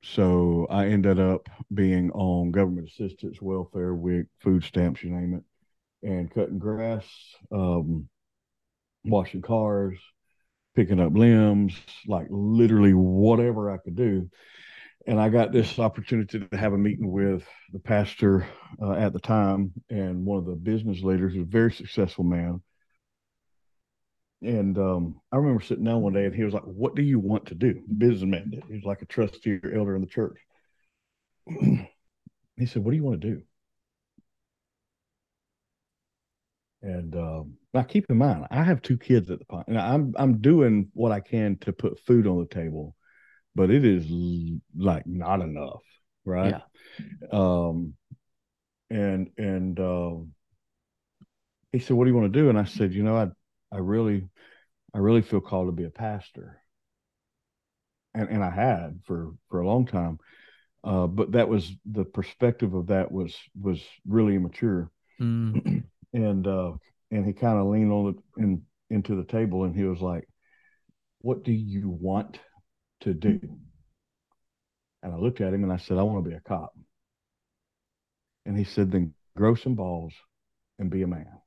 so 0.04 0.66
I 0.70 0.88
ended 0.88 1.20
up 1.20 1.50
being 1.74 2.10
on 2.12 2.52
government 2.52 2.88
assistance, 2.88 3.42
welfare, 3.42 3.94
WIC, 3.94 4.28
food 4.40 4.64
stamps, 4.64 5.04
you 5.04 5.12
name 5.12 5.36
it, 5.36 6.08
and 6.08 6.34
cutting 6.34 6.58
grass, 6.58 7.06
um, 7.52 8.08
washing 9.04 9.42
cars, 9.42 10.00
picking 10.76 11.00
up 11.00 11.14
limbs, 11.14 11.74
like 12.08 12.28
literally 12.30 12.94
whatever 12.94 13.72
I 13.72 13.78
could 13.78 13.96
do. 13.96 14.30
And 15.08 15.20
I 15.20 15.30
got 15.30 15.52
this 15.52 15.80
opportunity 15.80 16.40
to 16.40 16.58
have 16.58 16.74
a 16.74 16.78
meeting 16.78 17.12
with 17.12 17.44
the 17.74 17.80
pastor 17.80 18.48
uh, 18.82 18.94
at 18.94 19.14
the 19.14 19.20
time 19.20 19.74
and 19.90 20.26
one 20.26 20.38
of 20.38 20.46
the 20.46 20.56
business 20.56 21.02
leaders, 21.02 21.36
a 21.36 21.42
very 21.44 21.72
successful 21.72 22.24
man 22.24 22.62
and 24.42 24.78
um, 24.80 25.22
I 25.32 25.38
remember 25.38 25.64
sitting 25.64 25.84
down 25.84 26.02
one 26.02 26.14
day 26.14 26.26
and 26.26 26.34
he 26.34 26.44
was 26.44 26.54
like, 26.54 26.64
What 26.64 26.96
do 26.96 27.04
you 27.04 27.20
want 27.20 27.46
to 27.48 27.56
do? 27.56 27.74
The 27.88 27.94
businessman 27.94 28.50
did. 28.50 28.64
He 28.68 28.74
was 28.74 28.84
like 28.84 29.02
a 29.02 29.06
trustee 29.06 29.60
or 29.64 29.74
elder 29.74 29.96
in 29.96 30.02
the 30.02 30.08
church. 30.08 30.38
he 31.48 32.66
said, 32.66 32.84
What 32.84 32.92
do 32.92 32.98
you 32.98 33.04
want 33.04 33.22
to 33.22 33.30
do? 33.30 33.42
And 36.82 37.16
um, 37.16 37.58
now 37.74 37.84
keep 37.84 38.06
in 38.10 38.18
mind, 38.18 38.48
I 38.52 38.64
have 38.64 38.82
two 38.82 38.98
kids 38.98 39.30
at 39.32 39.40
the 39.40 39.46
point, 39.46 39.68
and 39.68 39.80
I'm 39.80 40.14
I'm 40.18 40.40
doing 40.40 40.90
what 40.94 41.12
I 41.12 41.20
can 41.20 41.58
to 41.60 41.72
put 41.72 42.00
food 42.00 42.28
on 42.28 42.40
the 42.40 42.46
table, 42.46 42.96
but 43.56 43.70
it 43.70 43.86
is 43.86 44.06
like 44.76 45.08
not 45.08 45.42
enough, 45.42 45.82
right? 46.26 46.56
Yeah. 46.56 47.28
Um, 47.32 47.94
and 48.90 49.30
and 49.38 49.80
um, 49.80 50.34
he 51.72 51.80
said, 51.80 51.96
"What 51.96 52.06
do 52.06 52.12
you 52.12 52.18
want 52.18 52.32
to 52.32 52.40
do?" 52.40 52.50
And 52.50 52.60
I 52.60 52.66
said, 52.66 52.94
"You 52.94 53.04
know, 53.04 53.16
I 53.16 53.30
I 53.72 53.80
really, 53.80 54.28
I 54.94 54.98
really 54.98 55.22
feel 55.22 55.42
called 55.42 55.68
to 55.68 55.72
be 55.72 55.86
a 55.86 55.90
pastor. 55.90 56.62
And 58.14 58.30
and 58.30 58.44
I 58.44 58.50
had 58.50 59.00
for 59.06 59.32
for 59.50 59.62
a 59.62 59.68
long 59.68 59.86
time, 59.86 60.20
uh, 60.84 61.08
but 61.08 61.32
that 61.32 61.48
was 61.48 61.72
the 61.86 62.04
perspective 62.04 62.74
of 62.74 62.88
that 62.88 63.10
was 63.10 63.34
was 63.58 63.82
really 64.06 64.36
immature, 64.36 64.92
mm. 65.22 65.84
and 66.14 66.48
uh, 66.48 66.74
and 67.12 67.26
he 67.26 67.34
kind 67.34 67.60
of 67.60 67.68
leaned 67.68 67.92
on 67.92 68.10
it 68.10 68.42
in 68.42 68.64
into 68.90 69.16
the 69.16 69.24
table 69.24 69.64
and 69.64 69.76
he 69.76 69.84
was 69.84 70.02
like, 70.02 70.28
"What 71.20 71.44
do 71.44 71.52
you 71.52 71.90
want 71.90 72.40
to 73.02 73.14
do?" 73.14 73.40
And 75.04 75.14
I 75.14 75.18
looked 75.18 75.42
at 75.42 75.54
him 75.54 75.64
and 75.64 75.72
I 75.74 75.78
said, 75.78 75.98
"I 75.98 76.04
want 76.04 76.24
to 76.24 76.30
be 76.30 76.36
a 76.36 76.42
cop." 76.42 76.74
And 78.46 78.58
he 78.58 78.64
said, 78.64 78.92
"Then 78.92 79.14
grow 79.36 79.56
some 79.56 79.76
balls 79.76 80.14
and 80.80 80.90
be 80.90 81.04
a 81.04 81.08
man." 81.08 81.42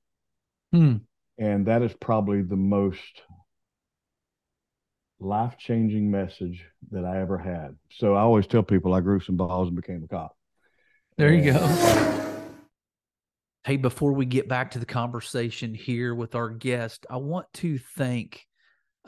Hmm 0.73 0.97
and 1.39 1.67
that 1.67 1.83
is 1.83 1.93
probably 1.95 2.43
the 2.43 2.57
most 2.57 3.23
life 5.19 5.57
changing 5.59 6.11
message 6.11 6.65
that 6.91 7.05
I 7.05 7.21
ever 7.21 7.39
had. 7.39 7.77
So 7.91 8.15
I 8.15 8.21
always 8.21 8.47
tell 8.47 8.63
people 8.63 8.95
I 8.95 9.01
grew 9.01 9.21
some 9.21 9.37
balls 9.37 9.69
and 9.69 9.77
became 9.77 10.05
a 10.05 10.09
cop. 10.09 10.37
There 11.17 11.33
you 11.33 11.53
go. 11.53 12.31
Hey, 13.65 13.79
before 13.79 14.13
we 14.13 14.27
get 14.27 14.47
back 14.47 14.73
to 14.73 14.79
the 14.79 14.85
conversation 14.85 15.73
here 15.73 16.15
with 16.15 16.35
our 16.35 16.51
guest, 16.51 17.07
I 17.09 17.17
want 17.17 17.51
to 17.55 17.79
thank 17.79 18.47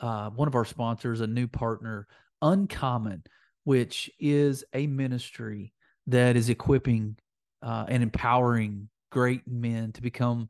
uh, 0.01 0.31
one 0.31 0.47
of 0.47 0.55
our 0.55 0.65
sponsors, 0.65 1.21
a 1.21 1.27
new 1.27 1.45
partner, 1.45 2.07
Uncommen, 2.43 3.23
which 3.65 4.09
is 4.19 4.63
a 4.73 4.87
ministry 4.87 5.73
that 6.07 6.35
is 6.35 6.49
equipping 6.49 7.17
uh, 7.61 7.85
and 7.87 8.01
empowering 8.01 8.89
great 9.11 9.47
men 9.47 9.91
to 9.91 10.01
become 10.01 10.49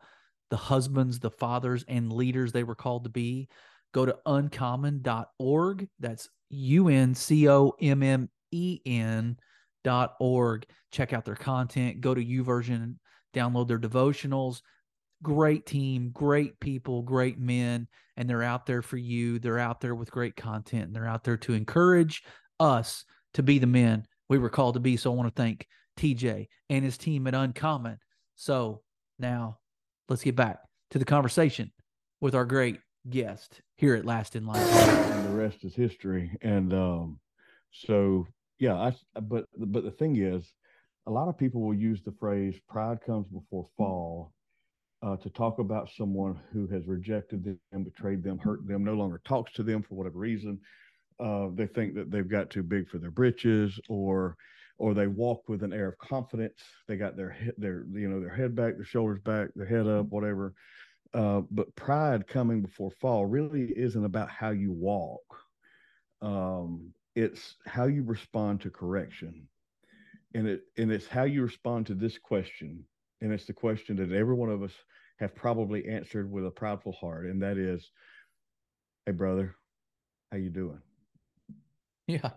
the 0.52 0.56
husbands, 0.56 1.20
the 1.20 1.32
fathers, 1.32 1.84
and 1.89 2.13
leaders 2.13 2.54
they 2.54 2.63
were 2.63 2.76
called 2.76 3.04
to 3.04 3.10
be, 3.10 3.50
go 3.93 4.06
to 4.06 4.15
uncommen.org. 4.26 5.89
That's 6.00 6.30
U 6.50 6.88
N 6.88 7.13
C 7.13 7.50
O 7.50 7.74
M 7.82 8.02
M 8.02 8.30
E 8.52 8.80
N 8.86 9.36
dot 9.84 10.15
org. 10.22 10.65
Check 10.93 11.12
out 11.12 11.26
their 11.26 11.36
content. 11.36 12.00
Go 12.00 12.15
to 12.15 12.24
YouVersion, 12.24 12.96
download 13.34 13.68
their 13.68 13.80
devotionals. 13.80 14.62
Great 15.24 15.66
team, 15.66 16.12
great 16.12 16.60
people, 16.60 17.02
great 17.02 17.40
men, 17.40 17.88
and 18.16 18.30
they're 18.30 18.44
out 18.44 18.66
there 18.66 18.82
for 18.82 18.98
you. 18.98 19.40
They're 19.40 19.60
out 19.60 19.82
there 19.82 19.96
with 19.96 20.12
great 20.12 20.36
content, 20.36 20.86
and 20.86 20.96
they're 20.96 21.08
out 21.08 21.24
there 21.24 21.38
to 21.38 21.54
encourage 21.54 22.24
us 22.60 23.04
to 23.34 23.44
be 23.44 23.60
the 23.60 23.68
men 23.68 24.06
we 24.30 24.38
were 24.38 24.50
called 24.50 24.76
to 24.76 24.80
be. 24.80 24.98
So 24.98 25.12
I 25.12 25.16
want 25.16 25.34
to 25.34 25.42
thank 25.42 25.68
TJ 25.98 26.48
and 26.70 26.86
his 26.86 26.98
team 26.98 27.28
at 27.28 27.34
Uncommen. 27.34 27.98
So 28.36 28.82
now 29.20 29.60
let's 30.10 30.24
get 30.24 30.36
back 30.36 30.60
to 30.92 31.00
the 31.00 31.06
conversation 31.06 31.72
with 32.22 32.36
our 32.36 32.46
great 32.46 32.80
guest 33.10 33.62
here 33.76 33.96
at 33.96 34.06
Last 34.06 34.36
in 34.36 34.46
Line. 34.46 34.62
And 34.62 35.26
the 35.26 35.38
rest 35.38 35.63
is 35.63 35.76
history. 35.76 36.32
And 36.42 36.74
um, 36.74 37.20
so, 37.72 38.28
yeah, 38.60 38.76
I, 38.76 39.20
but 39.20 39.46
but 39.58 39.84
the 39.84 39.92
thing 39.92 40.18
is, 40.18 40.52
a 41.08 41.12
lot 41.12 41.30
of 41.30 41.38
people 41.38 41.62
will 41.62 41.74
use 41.74 42.02
the 42.04 42.12
phrase 42.20 42.60
"pride 42.70 43.00
comes 43.06 43.28
before 43.28 43.67
fall," 43.78 44.34
uh, 45.02 45.17
to 45.17 45.30
talk 45.30 45.60
about 45.60 45.89
someone 45.89 46.39
who 46.52 46.67
has 46.67 46.88
rejected 46.88 47.43
them, 47.43 47.84
betrayed 47.84 48.24
them, 48.24 48.38
hurt 48.39 48.67
them, 48.67 48.84
no 48.84 48.93
longer 48.93 49.22
talks 49.26 49.54
to 49.54 49.63
them 49.63 49.84
for 49.84 49.96
whatever 49.96 50.20
reason. 50.20 50.60
Uh, 51.20 51.50
they 51.56 51.67
think 51.67 51.96
that 51.96 52.12
they've 52.12 52.30
got 52.30 52.50
too 52.50 52.63
big 52.63 52.88
for 52.89 53.00
their 53.00 53.12
britches, 53.12 53.80
or 53.89 54.38
or 54.80 54.93
they 54.93 55.08
walk 55.08 55.50
with 55.50 55.63
an 55.63 55.74
air 55.74 55.89
of 55.89 55.98
confidence. 55.98 56.62
They 56.88 56.98
got 56.98 57.15
their 57.17 57.36
their 57.58 57.86
you 57.93 58.10
know 58.10 58.20
their 58.20 58.36
head 58.36 58.56
back, 58.56 58.76
their 58.76 58.86
shoulders 58.86 59.22
back, 59.24 59.50
their 59.56 59.65
head 59.65 59.88
up, 59.88 60.08
whatever. 60.08 60.54
Uh, 61.13 61.41
but 61.52 61.76
pride 61.76 62.28
coming 62.28 62.62
before 62.62 62.91
fall 62.91 63.26
really 63.26 63.74
isn't 63.78 64.06
about 64.06 64.30
how 64.30 64.52
you 64.52 64.72
walk. 64.72 65.24
Um, 66.22 66.93
it's 67.15 67.56
how 67.65 67.86
you 67.86 68.04
respond 68.04 68.62
to 68.62 68.70
correction, 68.70 69.48
and 70.34 70.48
it 70.48 70.62
and 70.78 70.92
it's 70.92 71.08
how 71.08 71.24
you 71.24 71.42
respond 71.44 71.88
to 71.88 71.94
this 71.94 72.18
question, 72.18 72.84
and 73.22 73.32
it's 73.32 73.46
the 73.46 73.54
question 73.54 73.98
that 73.98 74.12
every 74.12 74.36
one 74.36 74.50
of 74.50 74.63
us 74.63 74.74
have 75.20 75.36
probably 75.36 75.88
answered 75.88 76.32
with 76.32 76.46
a 76.46 76.52
proudful 76.52 76.96
heart, 76.96 77.26
and 77.26 77.42
that 77.42 77.58
is, 77.58 77.90
"Hey, 79.06 79.13
brother, 79.13 79.56
how 80.32 80.38
you 80.38 80.50
doing?" 80.50 80.82
Yeah, 82.08 82.32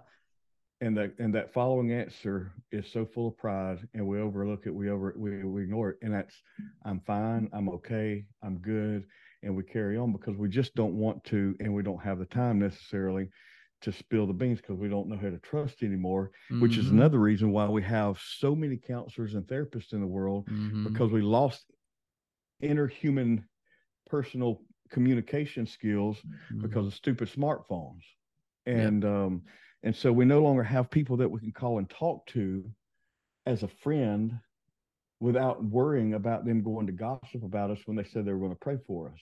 and 0.81 0.96
that 0.96 1.12
and 1.18 1.35
that 1.35 1.53
following 1.53 1.92
answer 1.92 2.53
is 2.72 2.90
so 2.90 3.05
full 3.05 3.29
of 3.29 3.37
pride 3.37 3.87
and 3.94 4.07
we 4.07 4.20
overlook 4.20 4.66
it 4.66 4.74
we 4.74 4.90
over 4.90 5.14
we, 5.16 5.44
we 5.44 5.62
ignore 5.62 5.90
it 5.90 5.98
and 6.03 6.12
that's 6.12 6.35
i'm 6.85 7.00
fine 7.00 7.48
i'm 7.53 7.68
okay 7.68 8.24
i'm 8.42 8.59
good 8.59 9.05
and 9.42 9.55
we 9.55 9.62
carry 9.62 9.96
on 9.96 10.12
because 10.12 10.37
we 10.37 10.48
just 10.48 10.74
don't 10.74 10.94
want 10.94 11.22
to 11.24 11.55
and 11.61 11.72
we 11.72 11.83
don't 11.83 12.03
have 12.03 12.18
the 12.18 12.24
time 12.26 12.59
necessarily 12.59 13.29
to 13.80 13.92
spill 13.92 14.26
the 14.26 14.32
beans 14.32 14.60
because 14.60 14.76
we 14.76 14.88
don't 14.88 15.08
know 15.08 15.16
how 15.16 15.30
to 15.30 15.38
trust 15.38 15.82
anymore 15.82 16.30
mm-hmm. 16.50 16.60
which 16.60 16.76
is 16.76 16.86
mm-hmm. 16.86 16.98
another 16.98 17.18
reason 17.18 17.50
why 17.50 17.66
we 17.66 17.82
have 17.82 18.18
so 18.18 18.54
many 18.54 18.76
counselors 18.76 19.34
and 19.34 19.46
therapists 19.46 19.92
in 19.92 20.00
the 20.00 20.06
world 20.06 20.46
mm-hmm. 20.46 20.84
because 20.84 21.10
we 21.10 21.22
lost 21.22 21.64
interhuman 22.62 23.42
personal 24.08 24.60
communication 24.90 25.66
skills 25.66 26.18
mm-hmm. 26.18 26.62
because 26.62 26.86
of 26.86 26.94
stupid 26.94 27.28
smartphones 27.30 28.02
and 28.66 29.02
yep. 29.02 29.12
um 29.12 29.42
and 29.82 29.96
so 29.96 30.12
we 30.12 30.24
no 30.24 30.42
longer 30.42 30.62
have 30.62 30.90
people 30.90 31.16
that 31.16 31.30
we 31.30 31.40
can 31.40 31.52
call 31.52 31.78
and 31.78 31.88
talk 31.88 32.26
to 32.26 32.64
as 33.46 33.62
a 33.62 33.68
friend 33.68 34.38
without 35.20 35.62
worrying 35.62 36.14
about 36.14 36.44
them 36.44 36.62
going 36.62 36.86
to 36.86 36.92
gossip 36.92 37.42
about 37.42 37.70
us 37.70 37.78
when 37.84 37.96
they 37.96 38.04
said 38.04 38.24
they 38.24 38.32
were 38.32 38.38
going 38.38 38.52
to 38.52 38.58
pray 38.60 38.78
for 38.86 39.08
us. 39.08 39.20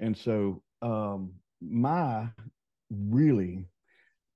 And 0.00 0.16
so 0.16 0.62
um, 0.82 1.32
my 1.60 2.28
really 2.90 3.66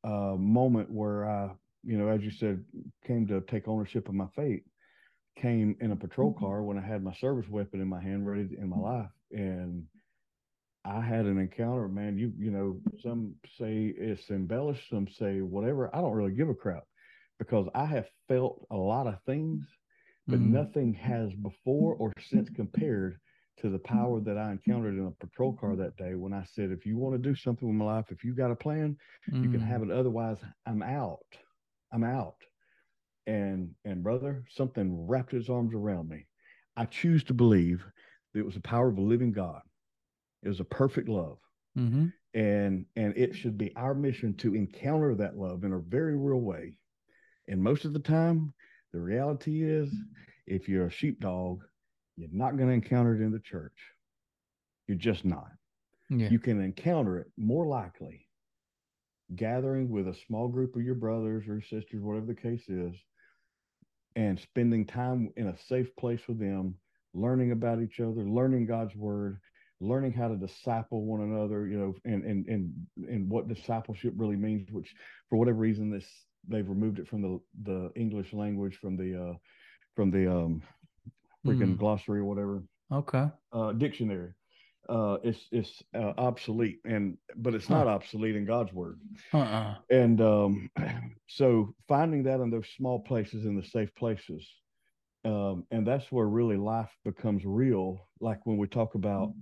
uh, 0.07 0.37
moment 0.37 0.91
where 0.91 1.29
I, 1.29 1.51
you 1.85 1.99
know, 1.99 2.09
as 2.09 2.23
you 2.23 2.31
said, 2.31 2.65
came 3.07 3.27
to 3.27 3.41
take 3.43 3.69
ownership 3.69 4.09
of 4.09 4.15
my 4.15 4.27
fate 4.35 4.65
came 5.37 5.77
in 5.81 5.93
a 5.93 5.97
patrol 5.97 6.33
mm-hmm. 6.33 6.45
car 6.45 6.63
when 6.63 6.79
I 6.79 6.87
had 6.87 7.05
my 7.05 7.15
service 7.15 7.49
weapon 7.49 7.81
in 7.81 7.89
my 7.89 8.03
hand, 8.03 8.27
ready 8.27 8.49
to, 8.49 8.59
in 8.59 8.69
my 8.69 8.79
life. 8.79 9.11
And 9.31 9.85
I 10.85 11.01
had 11.01 11.27
an 11.27 11.39
encounter, 11.39 11.89
man. 11.89 12.17
You 12.17 12.33
you 12.39 12.51
know, 12.51 12.81
some 13.03 13.35
say 13.59 13.95
it's 13.97 14.31
embellished, 14.31 14.89
some 14.91 15.09
say 15.09 15.41
whatever. 15.41 15.95
I 15.95 16.01
don't 16.01 16.13
really 16.13 16.33
give 16.33 16.49
a 16.49 16.55
crap 16.55 16.85
because 17.39 17.69
I 17.75 17.85
have 17.87 18.07
felt 18.29 18.67
a 18.71 18.77
lot 18.77 19.07
of 19.07 19.17
things, 19.27 19.65
but 20.27 20.41
mm. 20.41 20.51
nothing 20.51 20.95
has 20.95 21.33
before 21.35 21.95
or 21.95 22.13
since 22.31 22.49
compared 22.51 23.19
to 23.59 23.71
the 23.71 23.79
power 23.79 24.21
that 24.21 24.37
I 24.37 24.53
encountered 24.53 24.95
in 24.95 25.07
a 25.07 25.27
patrol 25.27 25.55
car 25.55 25.77
that 25.77 25.97
day 25.97 26.15
when 26.15 26.33
I 26.33 26.45
said, 26.45 26.71
if 26.71 26.85
you 26.85 26.99
want 26.99 27.15
to 27.15 27.29
do 27.29 27.35
something 27.35 27.67
with 27.67 27.77
my 27.77 27.85
life, 27.85 28.07
if 28.11 28.23
you 28.23 28.35
got 28.35 28.51
a 28.51 28.57
plan, 28.57 28.97
mm. 29.31 29.43
you 29.43 29.51
can 29.51 29.61
have 29.61 29.81
mm. 29.81 29.91
it. 29.91 29.99
Otherwise, 29.99 30.39
I'm 30.67 30.83
out. 30.83 31.25
I'm 31.93 32.05
out. 32.05 32.37
And 33.27 33.71
and 33.85 34.03
brother, 34.03 34.45
something 34.51 35.07
wrapped 35.07 35.35
its 35.35 35.49
arms 35.49 35.75
around 35.75 36.09
me. 36.09 36.27
I 36.77 36.85
choose 36.85 37.25
to 37.25 37.35
believe 37.35 37.85
that 38.33 38.41
it 38.41 38.47
was 38.47 38.55
the 38.55 38.61
power 38.61 38.89
of 38.89 38.99
a 38.99 39.03
living 39.03 39.33
God 39.33 39.63
it 40.47 40.49
was 40.49 40.61
a 40.61 40.65
perfect 40.65 41.09
love. 41.09 41.39
Mm-hmm. 41.77 42.07
And 42.35 42.87
and 42.95 43.17
it 43.17 43.35
should 43.35 43.59
be 43.59 43.75
our 43.77 43.95
mission 43.95 44.35
to 44.37 44.55
encounter 44.55 45.15
that 45.17 45.37
love 45.37 45.65
in 45.65 45.73
a 45.73 45.79
very 45.79 46.17
real 46.17 46.41
way. 46.41 46.75
And 47.49 47.63
most 47.63 47.85
of 47.85 47.93
the 47.93 47.99
time, 47.99 48.55
the 48.93 49.01
reality 49.01 49.65
is 49.65 49.93
if 50.47 50.69
you're 50.69 50.87
a 50.87 50.91
sheepdog, 50.91 51.63
you're 52.17 52.31
not 52.33 52.57
going 52.57 52.69
to 52.69 52.75
encounter 52.75 53.15
it 53.15 53.21
in 53.21 53.33
the 53.33 53.41
church. 53.41 53.77
You're 54.87 54.97
just 54.99 55.25
not. 55.25 55.51
Yeah. 56.09 56.29
You 56.29 56.39
can 56.39 56.63
encounter 56.63 57.19
it 57.19 57.27
more 57.37 57.67
likely 57.67 58.27
gathering 59.35 59.91
with 59.91 60.07
a 60.07 60.17
small 60.27 60.49
group 60.49 60.77
of 60.77 60.83
your 60.83 60.95
brothers 60.95 61.49
or 61.49 61.61
sisters, 61.61 62.01
whatever 62.01 62.27
the 62.27 62.35
case 62.35 62.69
is, 62.69 62.95
and 64.15 64.39
spending 64.39 64.87
time 64.87 65.33
in 65.37 65.49
a 65.49 65.59
safe 65.69 65.95
place 65.97 66.21
with 66.29 66.39
them, 66.39 66.77
learning 67.13 67.51
about 67.51 67.83
each 67.83 67.99
other, 67.99 68.23
learning 68.23 68.67
God's 68.67 68.95
word, 68.95 69.39
learning 69.81 70.13
how 70.13 70.29
to 70.29 70.37
disciple 70.37 71.05
one 71.05 71.21
another, 71.21 71.67
you 71.67 71.79
know, 71.79 71.95
and 72.05 72.25
and 72.25 72.47
and 72.47 72.87
and 73.09 73.29
what 73.29 73.49
discipleship 73.49 74.15
really 74.17 74.37
means, 74.37 74.71
which 74.71 74.95
for 75.29 75.39
whatever 75.39 75.59
reason 75.59 75.91
this 75.91 76.07
they've 76.49 76.69
removed 76.69 76.99
it 76.99 77.09
from 77.09 77.23
the 77.23 77.41
the 77.65 77.91
English 77.97 78.33
language 78.33 78.77
from 78.81 78.97
the 78.97 79.31
uh 79.31 79.35
from 79.97 80.11
the 80.11 80.31
um 80.31 80.63
freaking 81.47 81.75
mm. 81.75 81.79
glossary 81.79 82.21
or 82.21 82.25
whatever. 82.25 82.63
Okay. 82.93 83.27
Uh 83.53 83.73
dictionary. 83.73 84.33
Uh 84.89 85.19
it's 85.25 85.49
it's 85.53 85.83
uh, 85.95 86.13
obsolete 86.19 86.81
and 86.85 87.17
but 87.37 87.55
it's 87.55 87.69
not 87.69 87.87
huh. 87.87 87.95
obsolete 87.95 88.37
in 88.37 88.45
God's 88.45 88.73
word. 88.73 89.01
Uh-uh. 89.33 89.77
And 89.91 90.21
um 90.21 90.71
so 91.27 91.75
finding 91.89 92.23
that 92.25 92.41
in 92.41 92.51
those 92.51 92.69
small 92.77 93.01
places 93.01 93.45
in 93.45 93.57
the 93.57 93.65
safe 93.65 93.95
places 93.95 94.47
um, 95.27 95.65
and 95.73 95.85
that's 95.85 96.13
where 96.13 96.27
really 96.27 96.57
life 96.57 96.91
becomes 97.05 97.45
real 97.45 98.07
like 98.21 98.47
when 98.47 98.59
we 98.59 98.69
talk 98.69 98.95
about 98.95 99.33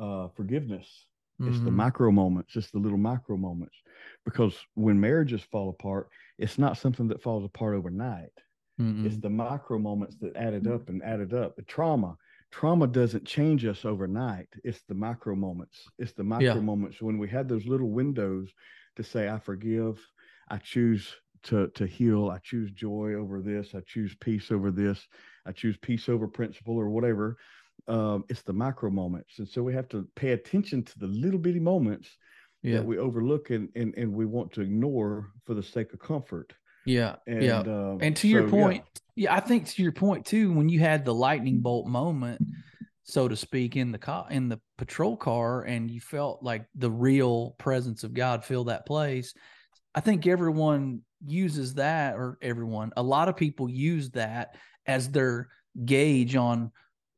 uh, 0.00 0.28
forgiveness. 0.36 0.88
It's 1.38 1.56
mm-hmm. 1.56 1.64
the 1.64 1.70
micro 1.70 2.10
moments, 2.10 2.56
it's 2.56 2.70
the 2.72 2.78
little 2.78 2.98
micro 2.98 3.36
moments. 3.36 3.76
Because 4.24 4.56
when 4.74 5.00
marriages 5.00 5.42
fall 5.50 5.70
apart, 5.70 6.08
it's 6.38 6.58
not 6.58 6.76
something 6.76 7.08
that 7.08 7.22
falls 7.22 7.44
apart 7.44 7.74
overnight. 7.74 8.30
Mm-hmm. 8.80 9.06
It's 9.06 9.18
the 9.18 9.30
micro 9.30 9.78
moments 9.78 10.16
that 10.20 10.36
added 10.36 10.66
up 10.66 10.88
and 10.88 11.02
added 11.02 11.34
up. 11.34 11.56
The 11.56 11.62
trauma, 11.62 12.16
trauma 12.50 12.86
doesn't 12.86 13.26
change 13.26 13.64
us 13.64 13.84
overnight. 13.84 14.48
It's 14.64 14.82
the 14.88 14.94
micro 14.94 15.34
moments. 15.34 15.82
It's 15.98 16.12
the 16.12 16.24
micro 16.24 16.54
yeah. 16.54 16.60
moments 16.60 17.00
when 17.00 17.18
we 17.18 17.28
had 17.28 17.48
those 17.48 17.66
little 17.66 17.90
windows 17.90 18.50
to 18.96 19.02
say, 19.04 19.28
I 19.28 19.38
forgive, 19.38 20.00
I 20.48 20.58
choose 20.58 21.14
to 21.44 21.68
to 21.68 21.86
heal. 21.86 22.30
I 22.30 22.38
choose 22.38 22.70
joy 22.70 23.14
over 23.14 23.40
this. 23.40 23.74
I 23.74 23.80
choose 23.80 24.14
peace 24.20 24.50
over 24.50 24.70
this. 24.70 25.06
I 25.44 25.52
choose 25.52 25.76
peace 25.78 26.08
over 26.08 26.28
principle 26.28 26.76
or 26.76 26.88
whatever 26.88 27.36
um, 27.88 28.24
it's 28.28 28.42
the 28.42 28.52
micro 28.52 28.90
moments, 28.90 29.38
and 29.38 29.48
so 29.48 29.62
we 29.62 29.74
have 29.74 29.88
to 29.88 30.06
pay 30.14 30.32
attention 30.32 30.84
to 30.84 30.98
the 30.98 31.06
little 31.06 31.38
bitty 31.38 31.60
moments 31.60 32.16
yeah. 32.62 32.76
that 32.76 32.86
we 32.86 32.98
overlook 32.98 33.50
and, 33.50 33.68
and 33.74 33.94
and 33.96 34.12
we 34.12 34.24
want 34.24 34.52
to 34.52 34.60
ignore 34.60 35.30
for 35.44 35.54
the 35.54 35.62
sake 35.62 35.92
of 35.92 35.98
comfort. 35.98 36.52
Yeah, 36.84 37.16
and, 37.26 37.42
yeah. 37.42 37.60
Um, 37.60 37.98
and 38.00 38.16
to 38.16 38.22
so, 38.22 38.26
your 38.28 38.48
point, 38.48 38.84
yeah. 39.14 39.30
yeah, 39.30 39.36
I 39.36 39.40
think 39.40 39.68
to 39.68 39.82
your 39.82 39.92
point 39.92 40.26
too, 40.26 40.52
when 40.52 40.68
you 40.68 40.80
had 40.80 41.04
the 41.04 41.14
lightning 41.14 41.60
bolt 41.60 41.86
moment, 41.86 42.40
so 43.04 43.28
to 43.28 43.36
speak, 43.36 43.76
in 43.76 43.92
the 43.92 43.98
car 43.98 44.26
in 44.30 44.48
the 44.48 44.60
patrol 44.78 45.16
car, 45.16 45.62
and 45.62 45.90
you 45.90 46.00
felt 46.00 46.42
like 46.42 46.66
the 46.74 46.90
real 46.90 47.52
presence 47.58 48.04
of 48.04 48.14
God 48.14 48.44
fill 48.44 48.64
that 48.64 48.86
place. 48.86 49.34
I 49.94 50.00
think 50.00 50.26
everyone 50.26 51.02
uses 51.24 51.74
that, 51.74 52.14
or 52.14 52.38
everyone, 52.42 52.92
a 52.96 53.02
lot 53.02 53.28
of 53.28 53.36
people 53.36 53.68
use 53.68 54.10
that 54.10 54.56
as 54.86 55.10
their 55.10 55.48
gauge 55.84 56.36
on 56.36 56.72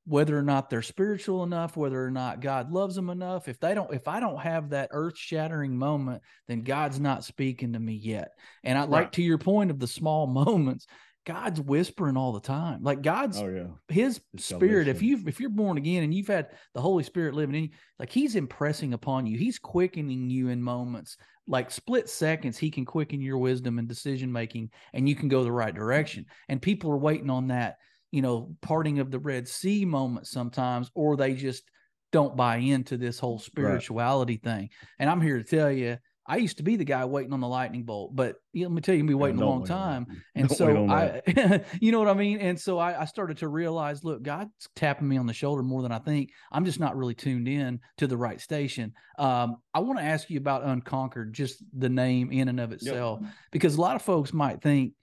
whether 0.06 0.38
or 0.38 0.42
not 0.42 0.68
they're 0.68 0.82
spiritual 0.82 1.42
enough 1.44 1.76
whether 1.76 2.04
or 2.04 2.10
not 2.10 2.40
god 2.40 2.70
loves 2.70 2.94
them 2.94 3.08
enough 3.08 3.48
if 3.48 3.58
they 3.58 3.74
don't 3.74 3.92
if 3.94 4.06
i 4.06 4.20
don't 4.20 4.40
have 4.40 4.70
that 4.70 4.90
earth 4.92 5.16
shattering 5.16 5.76
moment 5.76 6.22
then 6.46 6.62
god's 6.62 7.00
not 7.00 7.24
speaking 7.24 7.72
to 7.72 7.78
me 7.78 7.94
yet. 7.94 8.32
And 8.62 8.76
i 8.76 8.82
right. 8.82 8.90
like 8.90 9.12
to 9.12 9.22
your 9.22 9.38
point 9.38 9.70
of 9.70 9.78
the 9.78 9.86
small 9.86 10.26
moments 10.44 10.86
god's 11.24 11.60
whispering 11.60 12.16
all 12.16 12.32
the 12.32 12.40
time. 12.40 12.82
Like 12.82 13.02
god's 13.02 13.38
oh, 13.38 13.48
yeah. 13.48 13.66
his 13.88 14.20
it's 14.34 14.44
spirit 14.44 14.88
if 14.88 15.02
you 15.02 15.20
if 15.26 15.40
you're 15.40 15.50
born 15.50 15.78
again 15.78 16.02
and 16.02 16.14
you've 16.14 16.28
had 16.28 16.48
the 16.74 16.80
holy 16.80 17.02
spirit 17.02 17.34
living 17.34 17.54
in 17.54 17.62
you 17.64 17.70
like 17.98 18.10
he's 18.10 18.36
impressing 18.36 18.92
upon 18.94 19.26
you. 19.26 19.38
He's 19.38 19.58
quickening 19.58 20.30
you 20.30 20.48
in 20.48 20.62
moments. 20.62 21.16
Like 21.46 21.70
split 21.70 22.09
seconds 22.09 22.57
he 22.57 22.70
can 22.70 22.84
quicken 22.84 23.20
your 23.20 23.38
wisdom 23.38 23.78
and 23.78 23.88
decision 23.88 24.32
making 24.32 24.70
and 24.92 25.09
you 25.09 25.14
can 25.14 25.28
go 25.28 25.44
the 25.44 25.52
right 25.52 25.74
direction. 25.74 26.26
And 26.48 26.61
people 26.61 26.90
are 26.90 26.98
waiting 26.98 27.30
on 27.30 27.48
that 27.48 27.76
you 28.14 28.22
know, 28.22 28.54
parting 28.62 29.00
of 29.00 29.10
the 29.10 29.18
Red 29.18 29.48
Sea 29.48 29.84
moment 29.84 30.28
sometimes, 30.28 30.88
or 30.94 31.16
they 31.16 31.34
just 31.34 31.64
don't 32.12 32.36
buy 32.36 32.58
into 32.58 32.96
this 32.96 33.18
whole 33.18 33.40
spirituality 33.40 34.40
right. 34.44 34.52
thing. 34.52 34.70
And 35.00 35.10
I'm 35.10 35.20
here 35.20 35.38
to 35.38 35.42
tell 35.42 35.72
you, 35.72 35.98
I 36.28 36.36
used 36.36 36.58
to 36.58 36.62
be 36.62 36.76
the 36.76 36.84
guy 36.84 37.04
waiting 37.04 37.32
on 37.32 37.40
the 37.40 37.48
lightning 37.48 37.82
bolt, 37.82 38.14
but 38.14 38.36
you 38.52 38.62
know, 38.62 38.68
let 38.68 38.74
me 38.76 38.80
tell 38.82 38.94
you, 38.94 39.00
you've 39.00 39.08
been 39.08 39.18
waiting 39.18 39.40
yeah, 39.40 39.44
a 39.44 39.46
long 39.46 39.66
time. 39.66 40.06
And 40.36 40.48
don't 40.48 40.56
so 40.56 40.88
I, 40.88 41.22
you 41.80 41.90
know 41.90 41.98
what 41.98 42.06
I 42.06 42.14
mean? 42.14 42.38
And 42.38 42.58
so 42.58 42.78
I, 42.78 43.02
I, 43.02 43.04
started 43.04 43.38
to 43.38 43.48
realize, 43.48 44.04
look, 44.04 44.22
God's 44.22 44.52
tapping 44.76 45.08
me 45.08 45.16
on 45.16 45.26
the 45.26 45.34
shoulder 45.34 45.64
more 45.64 45.82
than 45.82 45.90
I 45.90 45.98
think. 45.98 46.30
I'm 46.52 46.64
just 46.64 46.78
not 46.78 46.96
really 46.96 47.14
tuned 47.14 47.48
in 47.48 47.80
to 47.98 48.06
the 48.06 48.16
right 48.16 48.40
station. 48.40 48.92
Um, 49.18 49.56
I 49.74 49.80
want 49.80 49.98
to 49.98 50.04
ask 50.04 50.30
you 50.30 50.38
about 50.38 50.64
Unconquered, 50.64 51.34
just 51.34 51.64
the 51.76 51.88
name 51.88 52.30
in 52.30 52.48
and 52.48 52.60
of 52.60 52.72
itself, 52.72 53.18
yep. 53.22 53.32
because 53.50 53.74
a 53.74 53.80
lot 53.80 53.96
of 53.96 54.02
folks 54.02 54.32
might 54.32 54.62
think, 54.62 54.94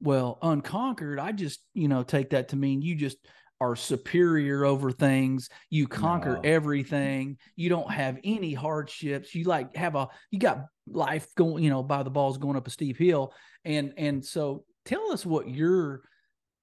well, 0.00 0.38
unconquered, 0.42 1.18
I 1.18 1.32
just, 1.32 1.60
you 1.74 1.88
know, 1.88 2.02
take 2.02 2.30
that 2.30 2.48
to 2.48 2.56
mean 2.56 2.82
you 2.82 2.94
just 2.94 3.18
are 3.60 3.76
superior 3.76 4.64
over 4.64 4.90
things. 4.90 5.50
You 5.68 5.86
conquer 5.86 6.36
No. 6.36 6.40
everything. 6.44 7.36
You 7.56 7.68
don't 7.68 7.90
have 7.90 8.18
any 8.24 8.54
hardships. 8.54 9.34
You 9.34 9.44
like 9.44 9.76
have 9.76 9.96
a 9.96 10.08
you 10.30 10.38
got 10.38 10.64
life 10.86 11.28
going, 11.36 11.62
you 11.62 11.68
know, 11.70 11.82
by 11.82 12.02
the 12.02 12.10
balls 12.10 12.38
going 12.38 12.56
up 12.56 12.66
a 12.66 12.70
steep 12.70 12.96
hill. 12.96 13.34
And 13.64 13.92
and 13.98 14.24
so 14.24 14.64
tell 14.86 15.12
us 15.12 15.26
what 15.26 15.48
your 15.48 16.02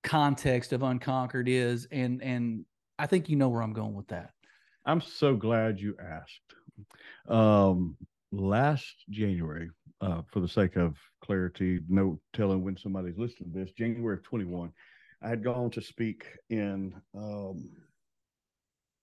context 0.03 0.73
of 0.73 0.81
unconquered 0.83 1.47
is 1.49 1.87
and 1.91 2.23
and 2.23 2.65
I 2.97 3.05
think 3.05 3.29
you 3.29 3.35
know 3.35 3.49
where 3.49 3.61
I'm 3.61 3.73
going 3.73 3.93
with 3.93 4.07
that. 4.07 4.31
I'm 4.85 5.01
so 5.01 5.35
glad 5.35 5.79
you 5.79 5.95
asked. 6.03 6.41
Um, 7.27 7.95
last 8.31 8.95
January, 9.09 9.69
uh, 10.01 10.21
for 10.31 10.39
the 10.39 10.47
sake 10.47 10.77
of 10.77 10.97
clarity, 11.27 11.79
no 11.89 12.19
telling 12.33 12.63
when 12.63 12.77
somebody's 12.77 13.17
listening 13.17 13.51
to 13.53 13.59
this, 13.59 13.71
January 13.73 14.15
of 14.17 14.23
21, 14.23 14.71
I 15.21 15.27
had 15.29 15.43
gone 15.43 15.69
to 15.71 15.81
speak 15.81 16.25
in 16.49 16.93
um, 17.15 17.69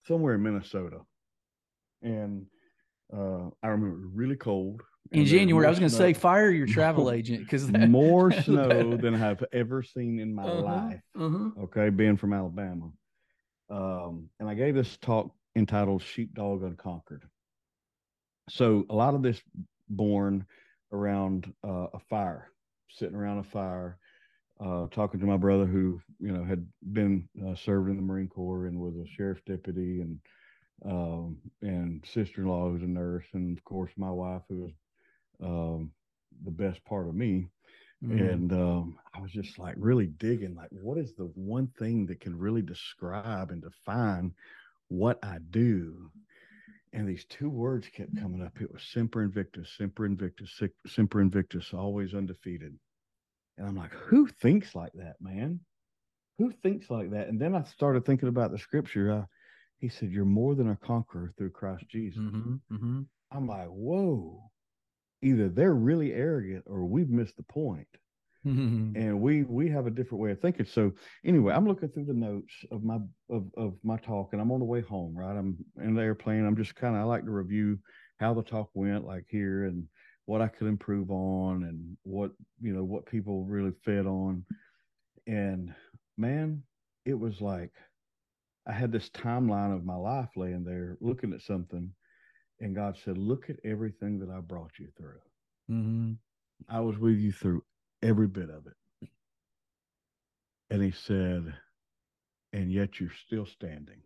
somewhere 0.06 0.34
in 0.34 0.42
Minnesota. 0.42 1.00
And 2.02 2.46
uh, 3.14 3.48
I 3.62 3.68
remember 3.68 4.08
really 4.14 4.36
cold. 4.36 4.82
In 5.12 5.26
January, 5.26 5.66
I 5.66 5.70
was 5.70 5.78
going 5.78 5.90
to 5.90 5.96
say 5.96 6.14
fire 6.14 6.50
your 6.50 6.66
travel 6.78 7.10
agent 7.10 7.40
because 7.40 7.70
more 7.70 8.32
snow 8.42 8.96
than 8.96 9.14
I've 9.14 9.44
ever 9.52 9.82
seen 9.82 10.18
in 10.18 10.34
my 10.34 10.44
Uh-huh, 10.44 10.62
life 10.62 11.02
uh-huh. 11.18 11.50
okay, 11.64 11.90
being 11.90 12.16
from 12.16 12.32
Alabama. 12.32 12.90
Um, 13.70 14.30
and 14.40 14.48
I 14.48 14.54
gave 14.54 14.74
this 14.74 14.96
talk 14.98 15.30
entitled 15.56 16.02
Sheepdog 16.02 16.62
Unconquered. 16.62 17.24
So 18.48 18.84
a 18.90 18.94
lot 18.94 19.14
of 19.14 19.22
this 19.22 19.40
born 19.88 20.46
around 20.92 21.52
uh, 21.64 21.86
a 21.92 21.98
fire, 21.98 22.50
sitting 22.88 23.16
around 23.16 23.38
a 23.38 23.44
fire, 23.44 23.98
uh, 24.60 24.86
talking 24.88 25.20
to 25.20 25.26
my 25.26 25.36
brother 25.36 25.66
who, 25.66 26.00
you 26.20 26.32
know, 26.32 26.44
had 26.44 26.66
been 26.92 27.28
uh, 27.46 27.54
served 27.54 27.88
in 27.90 27.96
the 27.96 28.02
Marine 28.02 28.28
Corps 28.28 28.66
and 28.66 28.80
was 28.80 28.94
a 28.96 29.06
sheriff's 29.06 29.42
deputy 29.46 30.00
and 30.00 30.18
um, 30.84 31.38
and 31.62 32.04
sister-in-law 32.06 32.70
who's 32.70 32.82
a 32.82 32.86
nurse, 32.86 33.24
and 33.34 33.56
of 33.56 33.64
course 33.64 33.92
my 33.96 34.10
wife 34.10 34.42
who 34.48 34.62
was 34.62 34.72
um, 35.42 35.92
the 36.44 36.50
best 36.50 36.84
part 36.84 37.08
of 37.08 37.14
me 37.14 37.46
Mhm. 38.02 38.42
and 38.42 38.52
um, 38.52 38.98
I 39.14 39.20
was 39.20 39.32
just 39.32 39.58
like 39.58 39.74
really 39.78 40.06
digging, 40.06 40.54
like, 40.54 40.70
what 40.70 40.98
is 40.98 41.14
the 41.14 41.24
one 41.34 41.68
thing 41.78 42.06
that 42.06 42.20
can 42.20 42.38
really 42.38 42.62
describe 42.62 43.50
and 43.50 43.62
define 43.62 44.32
what 44.88 45.18
I 45.22 45.38
do? 45.50 46.10
And 46.94 47.08
these 47.08 47.26
two 47.26 47.50
words 47.50 47.88
kept 47.88 48.16
coming 48.16 48.40
up. 48.42 48.60
It 48.62 48.72
was 48.72 48.82
Semper 48.84 49.22
Invictus, 49.22 49.70
Semper 49.76 50.06
Invictus, 50.06 50.62
Semper 50.86 51.20
Invictus, 51.20 51.74
always 51.74 52.14
undefeated. 52.14 52.78
And 53.58 53.66
I'm 53.68 53.76
like, 53.76 53.92
who 53.92 54.28
thinks 54.28 54.74
like 54.74 54.92
that, 54.94 55.16
man? 55.20 55.60
Who 56.38 56.52
thinks 56.52 56.90
like 56.90 57.10
that? 57.10 57.28
And 57.28 57.40
then 57.40 57.54
I 57.54 57.64
started 57.64 58.06
thinking 58.06 58.28
about 58.28 58.52
the 58.52 58.58
scripture. 58.58 59.12
Uh, 59.12 59.26
he 59.78 59.88
said, 59.88 60.10
You're 60.12 60.24
more 60.24 60.54
than 60.54 60.70
a 60.70 60.76
conqueror 60.76 61.32
through 61.36 61.50
Christ 61.50 61.88
Jesus. 61.88 62.20
Mhm, 62.20 62.60
mhm. 62.72 63.06
I'm 63.30 63.46
like, 63.48 63.68
whoa. 63.68 64.50
Either 65.22 65.48
they're 65.48 65.74
really 65.74 66.12
arrogant 66.12 66.64
or 66.66 66.84
we've 66.84 67.10
missed 67.10 67.36
the 67.36 67.42
point 67.42 67.88
Mhm. 68.44 68.94
and 68.94 69.20
we 69.20 69.42
we 69.44 69.70
have 69.70 69.86
a 69.86 69.90
different 69.90 70.20
way 70.22 70.32
of 70.32 70.40
thinking. 70.40 70.66
So 70.66 70.92
anyway 71.24 71.54
i'm 71.54 71.66
looking 71.66 71.88
through 71.88 72.04
the 72.04 72.12
notes 72.12 72.52
of 72.70 72.82
my 72.84 72.98
of, 73.30 73.46
of 73.56 73.74
my 73.82 73.96
talk 73.96 74.32
and 74.32 74.40
i'm 74.40 74.52
on 74.52 74.60
the 74.60 74.66
way 74.66 74.82
home 74.82 75.16
right? 75.16 75.36
I'm 75.36 75.56
in 75.80 75.94
the 75.94 76.02
airplane. 76.02 76.44
I'm 76.44 76.56
just 76.56 76.74
kind 76.74 76.94
of 76.94 77.00
i 77.00 77.04
like 77.04 77.24
to 77.24 77.30
review 77.30 77.78
how 78.20 78.34
the 78.34 78.42
talk 78.42 78.70
went 78.74 79.06
like 79.06 79.24
here 79.28 79.64
and 79.64 79.88
what 80.26 80.42
i 80.42 80.48
could 80.48 80.66
improve 80.68 81.10
on 81.10 81.64
and 81.64 81.96
what 82.02 82.32
you 82.60 82.74
know 82.74 82.84
what 82.84 83.06
people 83.06 83.44
really 83.44 83.72
fed 83.84 84.06
on. 84.06 84.44
And 85.26 85.74
man 86.18 86.62
it 87.06 87.18
was 87.18 87.40
like 87.40 87.72
i 88.66 88.72
had 88.72 88.92
this 88.92 89.08
timeline 89.10 89.74
of 89.74 89.84
my 89.84 89.96
life 89.96 90.28
laying 90.36 90.64
there 90.64 90.96
looking 91.00 91.32
at 91.32 91.42
something 91.42 91.90
and 92.60 92.74
god 92.76 92.96
said 93.04 93.18
look 93.18 93.50
at 93.50 93.56
everything 93.64 94.18
that 94.18 94.30
i 94.30 94.40
brought 94.40 94.78
you 94.78 94.88
through. 94.96 95.18
Mm-hmm. 95.70 96.12
I 96.68 96.80
was 96.80 96.98
with 96.98 97.16
you 97.18 97.32
through 97.32 97.62
every 98.04 98.28
bit 98.28 98.50
of 98.50 98.66
it. 98.66 99.08
And 100.70 100.82
he 100.82 100.92
said, 100.92 101.54
and 102.52 102.70
yet 102.70 103.00
you're 103.00 103.10
still 103.26 103.46
standing. 103.46 104.02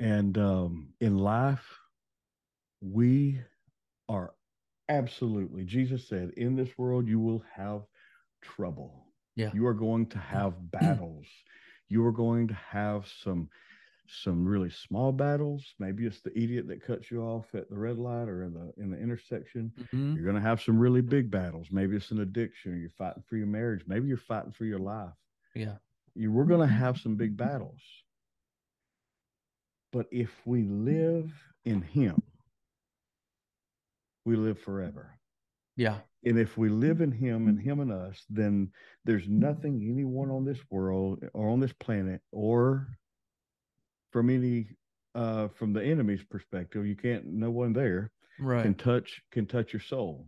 And 0.00 0.36
um, 0.38 0.94
in 1.00 1.18
life, 1.18 1.64
we 2.80 3.40
are 4.08 4.32
absolutely, 4.88 5.64
Jesus 5.64 6.08
said, 6.08 6.30
in 6.36 6.56
this 6.56 6.70
world, 6.76 7.06
you 7.06 7.20
will 7.20 7.44
have 7.54 7.82
trouble. 8.42 9.06
Yeah. 9.36 9.50
You 9.54 9.66
are 9.66 9.74
going 9.74 10.06
to 10.06 10.18
have 10.18 10.54
battles. 10.70 11.26
You 11.88 12.04
are 12.06 12.12
going 12.12 12.48
to 12.48 12.58
have 12.70 13.04
some 13.22 13.48
some 14.06 14.46
really 14.46 14.70
small 14.70 15.12
battles. 15.12 15.74
Maybe 15.78 16.06
it's 16.06 16.20
the 16.20 16.36
idiot 16.38 16.68
that 16.68 16.84
cuts 16.84 17.10
you 17.10 17.22
off 17.22 17.54
at 17.54 17.68
the 17.70 17.76
red 17.76 17.98
light 17.98 18.28
or 18.28 18.44
in 18.44 18.52
the 18.52 18.72
in 18.76 18.90
the 18.90 18.98
intersection. 18.98 19.72
Mhm. 19.92 20.14
You're 20.14 20.24
going 20.24 20.36
to 20.36 20.42
have 20.42 20.60
some 20.60 20.78
really 20.78 21.00
big 21.00 21.30
battles. 21.30 21.68
Maybe 21.70 21.96
it's 21.96 22.10
an 22.10 22.20
addiction. 22.20 22.80
You're 22.80 22.90
fighting 22.90 23.22
for 23.26 23.36
your 23.36 23.46
marriage. 23.46 23.84
Maybe 23.86 24.08
you're 24.08 24.16
fighting 24.16 24.52
for 24.52 24.64
your 24.64 24.78
life. 24.78 25.14
Yeah. 25.54 25.76
You, 26.14 26.32
we're 26.32 26.44
going 26.44 26.66
to 26.66 26.74
have 26.74 26.98
some 26.98 27.16
big 27.16 27.36
battles. 27.36 27.80
But 29.92 30.06
if 30.10 30.30
we 30.44 30.62
live 30.64 31.32
in 31.64 31.80
Him, 31.82 32.22
we 34.24 34.36
live 34.36 34.58
forever. 34.58 35.18
Yeah. 35.76 35.98
And 36.24 36.38
if 36.38 36.56
we 36.56 36.68
live 36.68 37.00
in 37.00 37.12
Him 37.12 37.48
and 37.48 37.60
Him 37.60 37.80
in 37.80 37.90
us, 37.90 38.24
then 38.28 38.70
there's 39.04 39.28
nothing 39.28 39.86
anyone 39.88 40.30
on 40.30 40.44
this 40.44 40.58
world 40.70 41.24
or 41.32 41.48
on 41.48 41.60
this 41.60 41.72
planet 41.72 42.20
or 42.32 42.88
from 44.14 44.30
any 44.30 44.68
uh 45.16 45.48
from 45.48 45.72
the 45.72 45.82
enemy's 45.82 46.22
perspective, 46.22 46.86
you 46.86 46.94
can't 46.94 47.26
no 47.26 47.50
one 47.50 47.72
there 47.72 48.12
Right. 48.38 48.62
can 48.62 48.74
touch 48.74 49.20
can 49.32 49.44
touch 49.46 49.72
your 49.72 49.80
soul. 49.82 50.26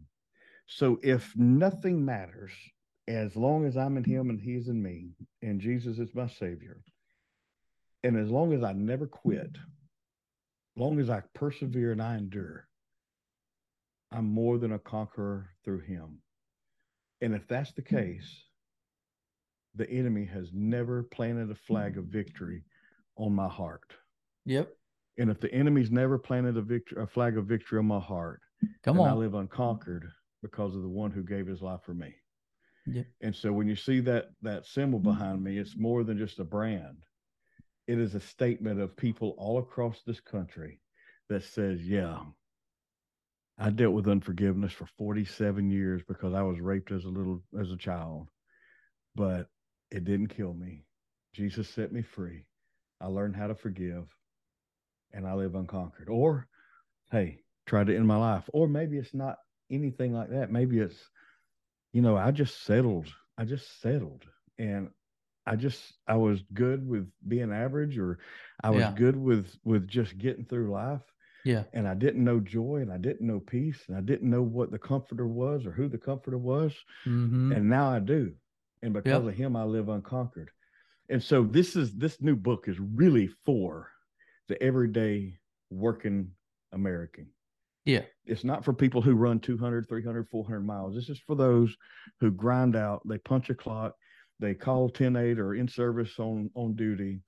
So 0.67 0.99
if 1.05 1.33
nothing 1.37 2.05
matters, 2.05 2.51
as 3.07 3.37
long 3.37 3.65
as 3.65 3.77
I'm 3.77 3.97
in 3.97 4.03
him 4.03 4.31
and 4.31 4.41
he's 4.41 4.67
in 4.67 4.83
me, 4.83 5.11
and 5.41 5.61
Jesus 5.61 5.99
is 5.99 6.13
my 6.15 6.27
savior, 6.27 6.83
and 8.03 8.17
as 8.17 8.29
long 8.29 8.53
as 8.53 8.65
I 8.65 8.73
never 8.73 9.07
quit, 9.07 9.57
long 10.77 10.99
as 10.99 11.09
I 11.09 11.23
persevere 11.33 11.93
and 11.93 12.03
I 12.03 12.17
endure, 12.17 12.67
I'm 14.11 14.27
more 14.27 14.59
than 14.59 14.73
a 14.73 14.81
conqueror 14.81 15.51
through 15.65 15.81
him. 15.83 16.19
And 17.21 17.35
if 17.35 17.47
that's 17.47 17.73
the 17.73 17.83
case, 17.83 18.45
the 19.77 19.89
enemy 19.89 20.25
has 20.25 20.51
never 20.53 21.05
planted 21.05 21.51
a 21.53 21.55
flag 21.55 21.99
of 21.99 22.07
victory 22.07 22.65
on 23.17 23.35
my 23.35 23.49
heart. 23.49 23.93
Yep. 24.45 24.73
And 25.19 25.31
if 25.31 25.41
the 25.41 25.53
enemy's 25.53 25.91
never 25.91 26.19
planted 26.19 26.57
a 26.57 26.63
victory, 26.63 27.03
a 27.03 27.07
flag 27.07 27.37
of 27.37 27.47
victory 27.47 27.79
on 27.79 27.87
my 27.87 28.01
heart, 28.01 28.41
Come 28.83 29.01
on, 29.01 29.09
I 29.09 29.13
live 29.13 29.35
unconquered 29.35 30.09
because 30.43 30.75
of 30.75 30.83
the 30.83 30.89
one 30.89 31.11
who 31.11 31.23
gave 31.23 31.47
his 31.47 31.63
life 31.63 31.81
for 31.85 31.95
me. 31.95 32.15
Yeah. 32.87 33.03
And 33.21 33.35
so 33.35 33.53
when 33.53 33.67
you 33.67 33.77
see 33.77 34.01
that 34.01 34.27
that 34.43 34.67
symbol 34.67 35.01
mm-hmm. 35.01 35.11
behind 35.11 35.43
me, 35.43 35.59
it's 35.59 35.77
more 35.77 36.05
than 36.05 36.19
just 36.19 36.39
a 36.39 36.45
brand. 36.45 37.05
It 37.87 37.99
is 37.99 38.15
a 38.15 38.21
statement 38.21 38.81
of 38.81 38.97
people 38.97 39.35
all 39.39 39.59
across 39.59 40.03
this 40.07 40.21
country 40.21 40.81
that 41.29 41.45
says, 41.45 41.81
yeah, 41.83 42.19
I 43.59 43.71
dealt 43.71 43.95
with 43.95 44.09
unforgiveness 44.09 44.73
for 44.73 44.87
47 44.99 45.71
years 45.71 46.03
because 46.07 46.35
I 46.35 46.43
was 46.43 46.61
raped 46.61 46.93
as 46.93 47.05
a 47.05 47.09
little 47.09 47.43
as 47.59 47.71
a 47.71 47.77
child, 47.77 48.29
but 49.15 49.49
it 49.91 50.05
didn't 50.05 50.29
kill 50.29 50.53
me. 50.53 50.85
Jesus 51.35 51.69
set 51.69 51.93
me 51.93 52.03
free. 52.03 52.45
I 53.01 53.07
learned 53.07 53.37
how 53.37 53.47
to 53.49 53.55
forgive 53.55 54.15
and 55.13 55.27
I 55.27 55.35
live 55.35 55.55
unconquered. 55.55 56.09
Or, 56.09 56.47
hey, 57.11 57.41
try 57.67 57.85
to 57.85 57.95
end 57.95 58.07
my 58.07 58.17
life. 58.17 58.49
Or 58.53 58.69
maybe 58.69 58.99
it's 58.99 59.15
not 59.15 59.39
anything 59.71 60.13
like 60.13 60.31
that. 60.31 60.51
Maybe 60.51 60.79
it's, 60.79 61.11
you 61.93 62.03
know, 62.03 62.17
I 62.17 62.31
just 62.31 62.63
settled. 62.63 63.13
I 63.39 63.45
just 63.45 63.81
settled. 63.81 64.25
And 64.59 64.91
I 65.47 65.57
just 65.57 65.99
I 66.09 66.17
was 66.17 66.43
good 66.53 66.87
with 66.87 67.11
being 67.27 67.53
average 67.53 67.99
or 67.99 68.19
I 68.63 68.71
was 68.71 68.89
Yeah. 68.89 68.93
good 68.93 69.17
with 69.17 69.57
with 69.65 69.87
just 69.89 70.19
getting 70.19 70.45
through 70.45 70.71
life 70.71 71.03
Yeah. 71.45 71.65
and 71.73 71.87
I 71.89 71.95
didn't 71.95 72.25
know 72.25 72.41
joy 72.41 72.77
and 72.77 72.93
I 72.93 72.99
didn't 72.99 73.27
know 73.27 73.41
peace 73.41 73.85
and 73.89 73.97
I 73.97 74.01
didn't 74.01 74.31
know 74.31 74.43
what 74.43 74.71
the 74.71 74.79
comforter 74.79 75.27
was 75.27 75.67
or 75.67 75.73
who 75.73 75.89
the 75.89 75.99
comforter 75.99 76.39
was 76.39 76.75
hmm 77.05 77.51
and 77.51 77.69
now 77.69 77.91
I 77.91 77.99
do. 78.01 78.35
And 78.83 78.93
because 78.93 79.25
Yep. 79.25 79.27
of 79.27 79.35
him 79.35 79.57
I 79.57 79.65
live 79.65 79.89
unconquered. 79.89 80.51
And 81.09 81.23
so 81.23 81.45
this 81.45 81.77
is 81.77 81.95
this 81.95 82.21
new 82.21 82.37
book 82.37 82.69
is 82.69 82.79
really 82.81 83.29
for 83.45 83.91
the 84.49 84.61
everyday 84.63 85.39
working 85.71 86.31
American. 86.73 87.29
Yeah. 87.85 88.03
It's 88.25 88.45
not 88.45 88.65
for 88.65 88.73
people 88.73 89.01
who 89.01 89.15
run 89.15 89.39
200, 89.39 89.89
300, 89.89 90.29
400 90.29 90.61
miles. 90.61 90.95
This 90.95 91.09
is 91.09 91.21
for 91.21 91.37
those 91.37 91.77
who 92.21 92.33
grind 92.33 92.75
out, 92.75 93.03
they 93.07 93.19
punch 93.19 93.49
a 93.51 93.55
clock, 93.55 93.95
they 94.41 94.55
call 94.55 94.91
10-8 94.91 95.39
or 95.39 95.55
in 95.55 95.69
service 95.69 96.19
on 96.19 96.51
on 96.55 96.75
duty 96.75 97.21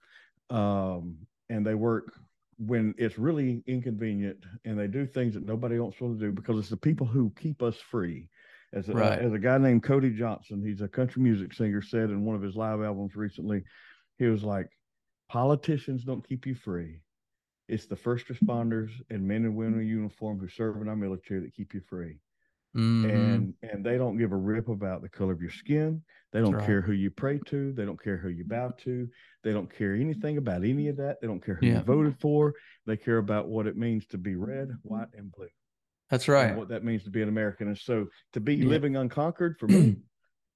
um, 0.50 1.16
and 1.48 1.66
they 1.66 1.74
work 1.74 2.12
when 2.58 2.94
it's 2.98 3.18
really 3.18 3.62
inconvenient 3.66 4.44
and 4.64 4.78
they 4.78 4.88
do 4.88 5.06
things 5.06 5.34
that 5.34 5.46
nobody 5.46 5.76
else 5.76 5.94
wants 6.00 6.20
to 6.20 6.26
do 6.26 6.32
because 6.32 6.58
it's 6.58 6.68
the 6.68 6.76
people 6.76 7.06
who 7.06 7.32
keep 7.38 7.62
us 7.62 7.76
free 7.76 8.28
As 8.72 8.88
a, 8.88 8.92
Right. 8.92 9.18
as 9.18 9.32
a 9.32 9.38
guy 9.38 9.56
named 9.58 9.82
Cody 9.82 10.10
Johnson, 10.10 10.62
he's 10.62 10.82
a 10.82 10.88
country 10.88 11.22
music 11.22 11.54
singer, 11.54 11.80
said 11.80 12.10
in 12.10 12.24
one 12.24 12.36
of 12.36 12.42
his 12.42 12.56
live 12.56 12.82
albums 12.82 13.16
recently, 13.16 13.64
he 14.18 14.26
was 14.26 14.44
like, 14.44 14.68
"Politicians 15.28 16.04
don't 16.04 16.26
keep 16.26 16.46
you 16.46 16.54
free. 16.54 17.00
It's 17.66 17.86
the 17.86 17.96
first 17.96 18.28
responders 18.28 18.90
and 19.10 19.26
men 19.26 19.44
and 19.44 19.56
women 19.56 19.80
in 19.80 19.86
uniform 19.86 20.38
who 20.38 20.48
serve 20.48 20.80
in 20.82 20.88
our 20.88 20.96
military 20.96 21.40
that 21.40 21.54
keep 21.54 21.72
you 21.74 21.80
free." 21.80 22.20
Mhm. 22.76 23.10
and 23.10 23.54
and 23.62 23.84
they 23.84 23.96
don't 23.96 24.18
give 24.18 24.30
a 24.32 24.36
rip 24.36 24.68
about 24.68 25.00
the 25.00 25.08
color 25.08 25.32
of 25.32 25.40
your 25.40 25.50
skin 25.50 26.04
they 26.32 26.40
don't 26.40 26.52
right. 26.52 26.66
care 26.66 26.82
who 26.82 26.92
you 26.92 27.10
pray 27.10 27.38
to 27.46 27.72
they 27.72 27.86
don't 27.86 28.00
care 28.00 28.18
who 28.18 28.28
you 28.28 28.44
bow 28.44 28.68
to 28.76 29.08
they 29.42 29.54
don't 29.54 29.72
care 29.74 29.94
anything 29.94 30.36
about 30.36 30.62
any 30.62 30.88
of 30.88 30.96
that 30.98 31.18
they 31.18 31.26
don't 31.26 31.42
care 31.42 31.54
who 31.54 31.64
Yeah. 31.66 31.78
you 31.78 31.84
voted 31.84 32.20
for 32.20 32.54
they 32.84 32.94
care 32.98 33.16
about 33.16 33.48
what 33.48 33.66
it 33.66 33.78
means 33.78 34.06
to 34.08 34.18
be 34.18 34.36
red 34.36 34.70
white 34.82 35.08
and 35.14 35.32
blue 35.32 35.48
That's 36.10 36.28
right. 36.28 36.56
what 36.56 36.68
that 36.68 36.84
means 36.84 37.04
to 37.04 37.10
be 37.10 37.22
an 37.22 37.28
american 37.28 37.68
and 37.68 37.78
so 37.78 38.06
to 38.32 38.40
be 38.40 38.56
Yeah. 38.56 38.66
living 38.68 38.96
unconquered 38.96 39.58
for 39.58 39.68
me 39.68 39.96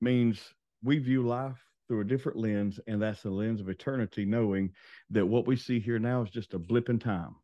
means 0.00 0.40
we 0.82 0.98
view 0.98 1.22
life 1.26 1.59
through 1.88 2.00
a 2.00 2.05
different 2.05 2.38
lens 2.38 2.80
and 2.86 3.00
that's 3.00 3.22
the 3.22 3.30
lens 3.30 3.61
of 3.61 3.68
eternity 3.68 4.24
knowing 4.24 4.70
that 5.11 5.26
what 5.26 5.46
we 5.46 5.57
see 5.57 5.78
here 5.80 5.98
now 5.98 6.22
is 6.22 6.30
just 6.30 6.55
a 6.55 6.59
blip 6.59 6.88
in 6.88 6.98
time 6.98 7.34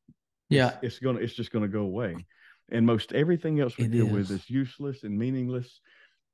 Yeah. 0.48 0.76
it's 0.82 0.98
gonna 0.98 1.18
it's 1.20 1.34
just 1.34 1.52
gonna 1.52 1.68
go 1.68 1.82
away 1.82 2.24
and 2.70 2.84
most 2.84 3.12
everything 3.12 3.60
else 3.60 3.78
we 3.78 3.84
It 3.84 3.92
deal 3.92 4.06
is. 4.06 4.30
with 4.30 4.30
is 4.40 4.50
useless 4.50 5.04
and 5.04 5.18
meaningless 5.18 5.80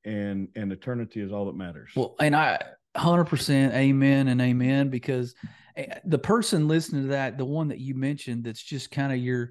and 0.04 0.48
and 0.54 0.72
eternity 0.72 1.20
is 1.20 1.32
all 1.32 1.46
that 1.46 1.56
matters 1.56 1.90
Well, 1.96 2.14
and 2.20 2.36
I 2.36 2.58
100% 2.96 3.72
amen 3.74 4.28
and 4.28 4.40
amen 4.40 4.88
because 4.88 5.34
eh, 5.76 5.98
the 6.04 6.18
person 6.18 6.68
listening 6.68 7.02
to 7.02 7.08
that, 7.08 7.38
the 7.38 7.44
one 7.44 7.68
that 7.68 7.80
you 7.80 7.94
mentioned, 7.94 8.44
that's 8.44 8.62
just 8.62 8.90
kind 8.92 9.12
of 9.12 9.18
your 9.18 9.50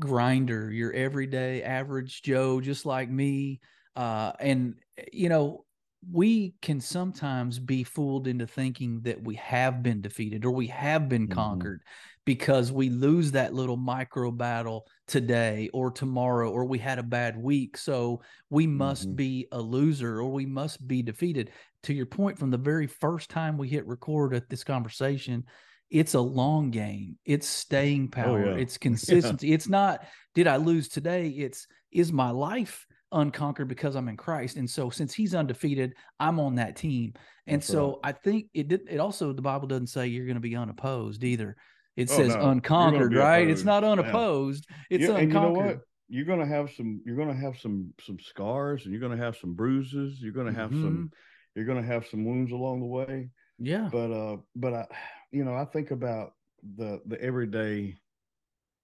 grinder, 0.00 0.70
your 0.70 0.92
everyday 0.92 1.62
average 1.62 2.22
Joe, 2.22 2.60
just 2.60 2.86
like 2.86 3.10
me. 3.10 3.60
Uh, 3.94 4.32
and, 4.40 4.74
you 5.12 5.28
know, 5.28 5.64
we 6.12 6.54
can 6.62 6.80
sometimes 6.80 7.58
be 7.58 7.82
fooled 7.82 8.28
into 8.28 8.46
thinking 8.46 9.00
that 9.02 9.22
we 9.22 9.34
have 9.36 9.82
been 9.82 10.00
defeated 10.00 10.44
or 10.44 10.52
we 10.52 10.66
have 10.68 11.08
been 11.08 11.26
Mhm. 11.26 11.32
conquered 11.34 11.82
because 12.24 12.70
we 12.70 12.90
lose 12.90 13.32
that 13.32 13.54
little 13.54 13.76
micro 13.76 14.30
battle 14.30 14.86
today 15.06 15.68
or 15.72 15.90
tomorrow 15.90 16.50
or 16.50 16.64
we 16.64 16.78
had 16.78 16.98
a 16.98 17.02
bad 17.02 17.36
week. 17.36 17.76
So 17.76 18.20
we 18.50 18.66
must 18.66 19.08
Mhm. 19.08 19.16
be 19.16 19.48
a 19.52 19.60
loser 19.60 20.20
or 20.20 20.30
we 20.32 20.46
must 20.46 20.86
be 20.86 21.02
defeated. 21.02 21.50
To 21.84 21.94
your 21.94 22.06
point, 22.06 22.38
from 22.38 22.50
the 22.50 22.58
very 22.58 22.86
first 22.86 23.30
time 23.30 23.56
we 23.56 23.68
hit 23.68 23.86
record 23.86 24.34
at 24.34 24.48
this 24.48 24.64
conversation, 24.64 25.44
it's 25.90 26.14
a 26.14 26.20
long 26.20 26.70
game. 26.70 27.18
It's 27.24 27.46
staying 27.46 28.10
oh, 28.12 28.14
power. 28.14 28.44
Oh, 28.44 28.50
yeah. 28.50 28.62
It's 28.62 28.78
consistency. 28.78 29.52
It's 29.52 29.68
not, 29.68 30.04
did 30.34 30.46
I 30.46 30.56
lose 30.56 30.88
today? 30.88 31.28
It's, 31.28 31.66
is 31.92 32.12
my 32.12 32.30
life 32.30 32.86
unconquered 33.12 33.68
because 33.68 33.94
I'm 33.96 34.08
in 34.08 34.16
Christ? 34.16 34.56
And 34.56 34.68
so 34.68 34.90
since 34.90 35.14
he's 35.14 35.34
undefeated, 35.34 35.94
I'm 36.18 36.40
on 36.40 36.56
that 36.56 36.76
team. 36.76 37.14
And 37.46 37.60
That's 37.60 37.70
so 37.70 38.00
I 38.02 38.12
think 38.12 38.46
it 38.54 38.68
did, 38.68 38.82
it 38.88 38.98
also, 38.98 39.32
the 39.32 39.42
Bible 39.42 39.68
doesn't 39.68 39.86
say 39.88 40.08
you're 40.08 40.26
going 40.26 40.34
to 40.34 40.40
be 40.40 40.56
unopposed 40.56 41.22
either. 41.24 41.56
It 41.96 42.10
Oh, 42.10 42.16
says 42.16 42.34
no. 42.34 42.50
Unconquered, 42.50 43.14
right? 43.14 43.48
It's 43.48 43.62
opposed. 43.62 43.66
not 43.66 43.82
Yeah. 43.82 43.90
unopposed. 43.90 44.66
It's 44.90 45.04
You- 45.04 45.14
and 45.14 45.28
you 45.28 45.34
know 45.34 45.46
unconquered. 45.48 45.76
what 45.76 45.84
you're 46.08 46.24
gonna 46.24 46.46
have 46.46 46.70
some 46.70 47.00
you're 47.04 47.16
gonna 47.16 47.34
have 47.34 47.58
some 47.58 47.92
some 48.00 48.18
scars 48.20 48.84
and 48.84 48.92
you're 48.92 49.00
gonna 49.00 49.16
have 49.16 49.36
some 49.36 49.54
bruises 49.54 50.20
you're 50.20 50.32
gonna 50.32 50.52
have 50.52 50.70
some 50.70 50.82
mm-hmm. 50.82 51.06
you're 51.54 51.64
gonna 51.64 51.82
have 51.82 52.06
some 52.06 52.24
wounds 52.24 52.52
along 52.52 52.80
the 52.80 52.86
way 52.86 53.28
Yeah. 53.58 53.88
but 53.90 54.10
uh 54.10 54.36
but 54.54 54.74
i 54.74 54.86
you 55.30 55.44
know 55.44 55.54
i 55.54 55.64
think 55.64 55.90
about 55.90 56.34
the 56.76 57.00
the 57.06 57.20
everyday 57.22 57.96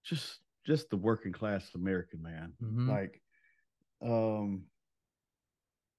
just 0.04 0.40
just 0.64 0.88
the 0.90 0.96
working 0.96 1.32
class 1.32 1.70
american 1.74 2.22
man 2.22 2.52
Mhm. 2.62 2.88
like 2.88 3.20
um 4.02 4.62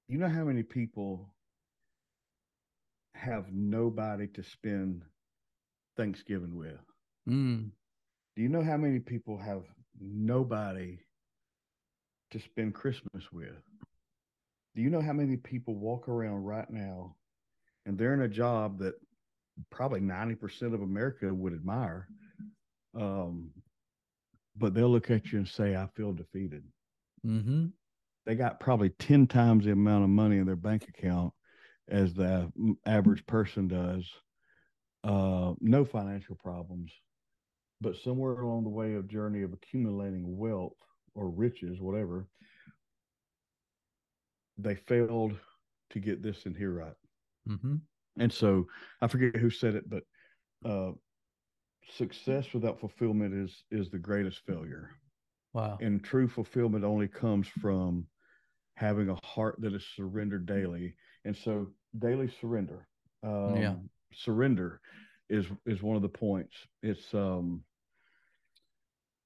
you 0.08 0.18
know 0.18 0.28
how 0.28 0.44
many 0.44 0.64
people 0.64 1.34
have 3.16 3.52
nobody 3.52 4.28
to 4.28 4.44
spend 4.44 5.04
thanksgiving 5.96 6.56
with 6.56 6.80
Mm. 7.28 7.72
do 8.36 8.42
you 8.42 8.50
know 8.50 8.64
how 8.64 8.76
many 8.78 9.00
people 9.00 9.38
have 9.38 9.64
nobody 10.00 11.00
to 12.32 12.40
spend 12.40 12.74
christmas 12.74 13.32
with 13.32 13.62
do 14.76 14.82
you 14.82 14.90
know 14.90 15.02
how 15.02 15.14
many 15.14 15.38
people 15.38 15.76
walk 15.76 16.10
around 16.10 16.44
right 16.44 16.70
now 16.70 17.16
and 17.86 17.98
they're 17.98 18.14
in 18.14 18.22
a 18.22 18.28
job 18.28 18.80
that 18.80 18.96
probably 19.70 20.00
90% 20.00 20.74
of 20.74 20.82
america 20.82 21.34
would 21.34 21.54
admire. 21.54 22.08
Um 22.96 23.52
but 24.56 24.76
they'll 24.76 24.90
look 24.90 25.10
at 25.10 25.32
you 25.32 25.40
and 25.40 25.48
say 25.48 25.76
i 25.76 25.88
feel 25.96 26.14
defeated. 26.14 26.64
Hmm 27.24 27.68
they 28.26 28.36
got 28.36 28.60
probably 28.60 28.90
10 28.90 29.28
times 29.28 29.66
the 29.66 29.72
amount 29.72 30.06
of 30.06 30.10
money 30.10 30.38
in 30.38 30.46
their 30.46 30.56
bank 30.56 30.88
account 30.88 31.34
as 31.90 32.14
the 32.14 32.50
average 32.86 33.26
person 33.26 33.68
does. 33.68 34.10
Uh, 35.04 35.54
no 35.60 35.84
financial 35.84 36.36
problems 36.36 36.94
but 37.84 37.98
somewhere 37.98 38.40
along 38.40 38.64
the 38.64 38.70
way 38.70 38.94
of 38.94 39.10
journey 39.10 39.42
of 39.42 39.52
accumulating 39.52 40.38
wealth 40.38 40.78
or 41.14 41.30
riches 41.30 41.82
whatever 41.82 42.26
they 44.58 44.76
failed 44.76 45.38
to 45.90 46.00
get 46.00 46.24
this 46.24 46.46
in 46.46 46.56
here 46.56 46.72
right 46.72 46.96
hmm 47.48 47.76
and 48.20 48.32
so 48.32 48.68
i 49.02 49.08
forget 49.08 49.36
who 49.36 49.50
said 49.50 49.76
it 49.76 49.90
but 49.90 50.04
uh, 50.66 50.92
success 51.90 52.48
without 52.54 52.80
fulfillment 52.80 53.34
is 53.34 53.64
is 53.72 53.90
the 53.90 54.00
greatest 54.00 54.40
failure 54.46 54.90
Wow. 55.54 55.78
and 55.82 56.04
true 56.04 56.28
fulfillment 56.28 56.84
only 56.84 57.08
comes 57.08 57.48
from 57.48 58.08
having 58.76 59.10
a 59.10 59.18
heart 59.26 59.58
that 59.60 59.74
is 59.74 59.86
surrendered 59.96 60.46
daily 60.48 60.96
and 61.26 61.36
so 61.36 61.68
daily 62.00 62.32
surrender 62.42 62.88
um 63.24 63.60
Yeah. 63.62 63.76
surrender 64.14 64.82
is 65.30 65.46
is 65.66 65.84
one 65.84 65.96
of 65.96 66.02
the 66.02 66.10
points 66.10 66.56
it's 66.82 67.14
um 67.14 67.64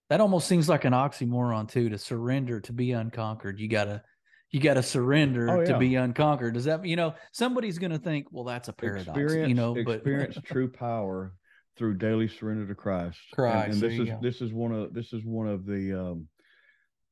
That 0.09 0.21
almost 0.21 0.47
seems 0.47 0.69
like 0.69 0.85
an 0.85 0.93
oxymoron 0.93 1.67
too. 1.69 1.89
To 1.89 1.97
surrender 1.97 2.61
to 2.61 2.73
be 2.73 2.91
unconquered, 2.93 3.59
you 3.59 3.67
gotta 3.67 4.03
you 4.51 4.59
gotta 4.59 4.83
surrender 4.83 5.49
Oh, 5.49 5.65
to 5.65 5.77
be 5.79 5.95
unconquered. 5.95 6.53
Does 6.53 6.65
that 6.65 6.85
you 6.85 6.95
know 6.95 7.15
somebody's 7.31 7.77
gonna 7.77 7.99
think, 7.99 8.27
well, 8.31 8.43
that's 8.45 8.67
a 8.69 8.73
paradox, 8.73 9.07
experience 9.07 9.49
you 9.49 9.55
know? 9.55 9.73
But 9.73 9.95
experience 9.95 10.37
true 10.43 10.69
power 10.69 11.33
through 11.77 11.95
daily 11.95 12.27
surrender 12.27 12.67
to 12.67 12.75
Christ. 12.75 13.19
Christ, 13.33 13.73
and, 13.73 13.81
there 13.81 13.89
this 13.89 13.99
is 13.99 14.07
go. 14.07 14.19
this 14.21 14.41
is 14.41 14.53
one 14.53 14.71
of 14.71 14.93
this 14.93 15.13
is 15.13 15.23
one 15.25 15.47
of 15.47 15.65
the 15.65 15.99
um 15.99 16.27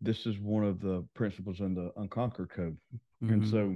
this 0.02 0.26
is 0.26 0.38
one 0.40 0.64
of 0.64 0.80
the 0.80 1.06
principles 1.14 1.60
in 1.60 1.74
the 1.74 1.92
unconquered 1.98 2.50
code. 2.50 2.78
And 3.22 3.42
Mhm. 3.42 3.52
so 3.52 3.76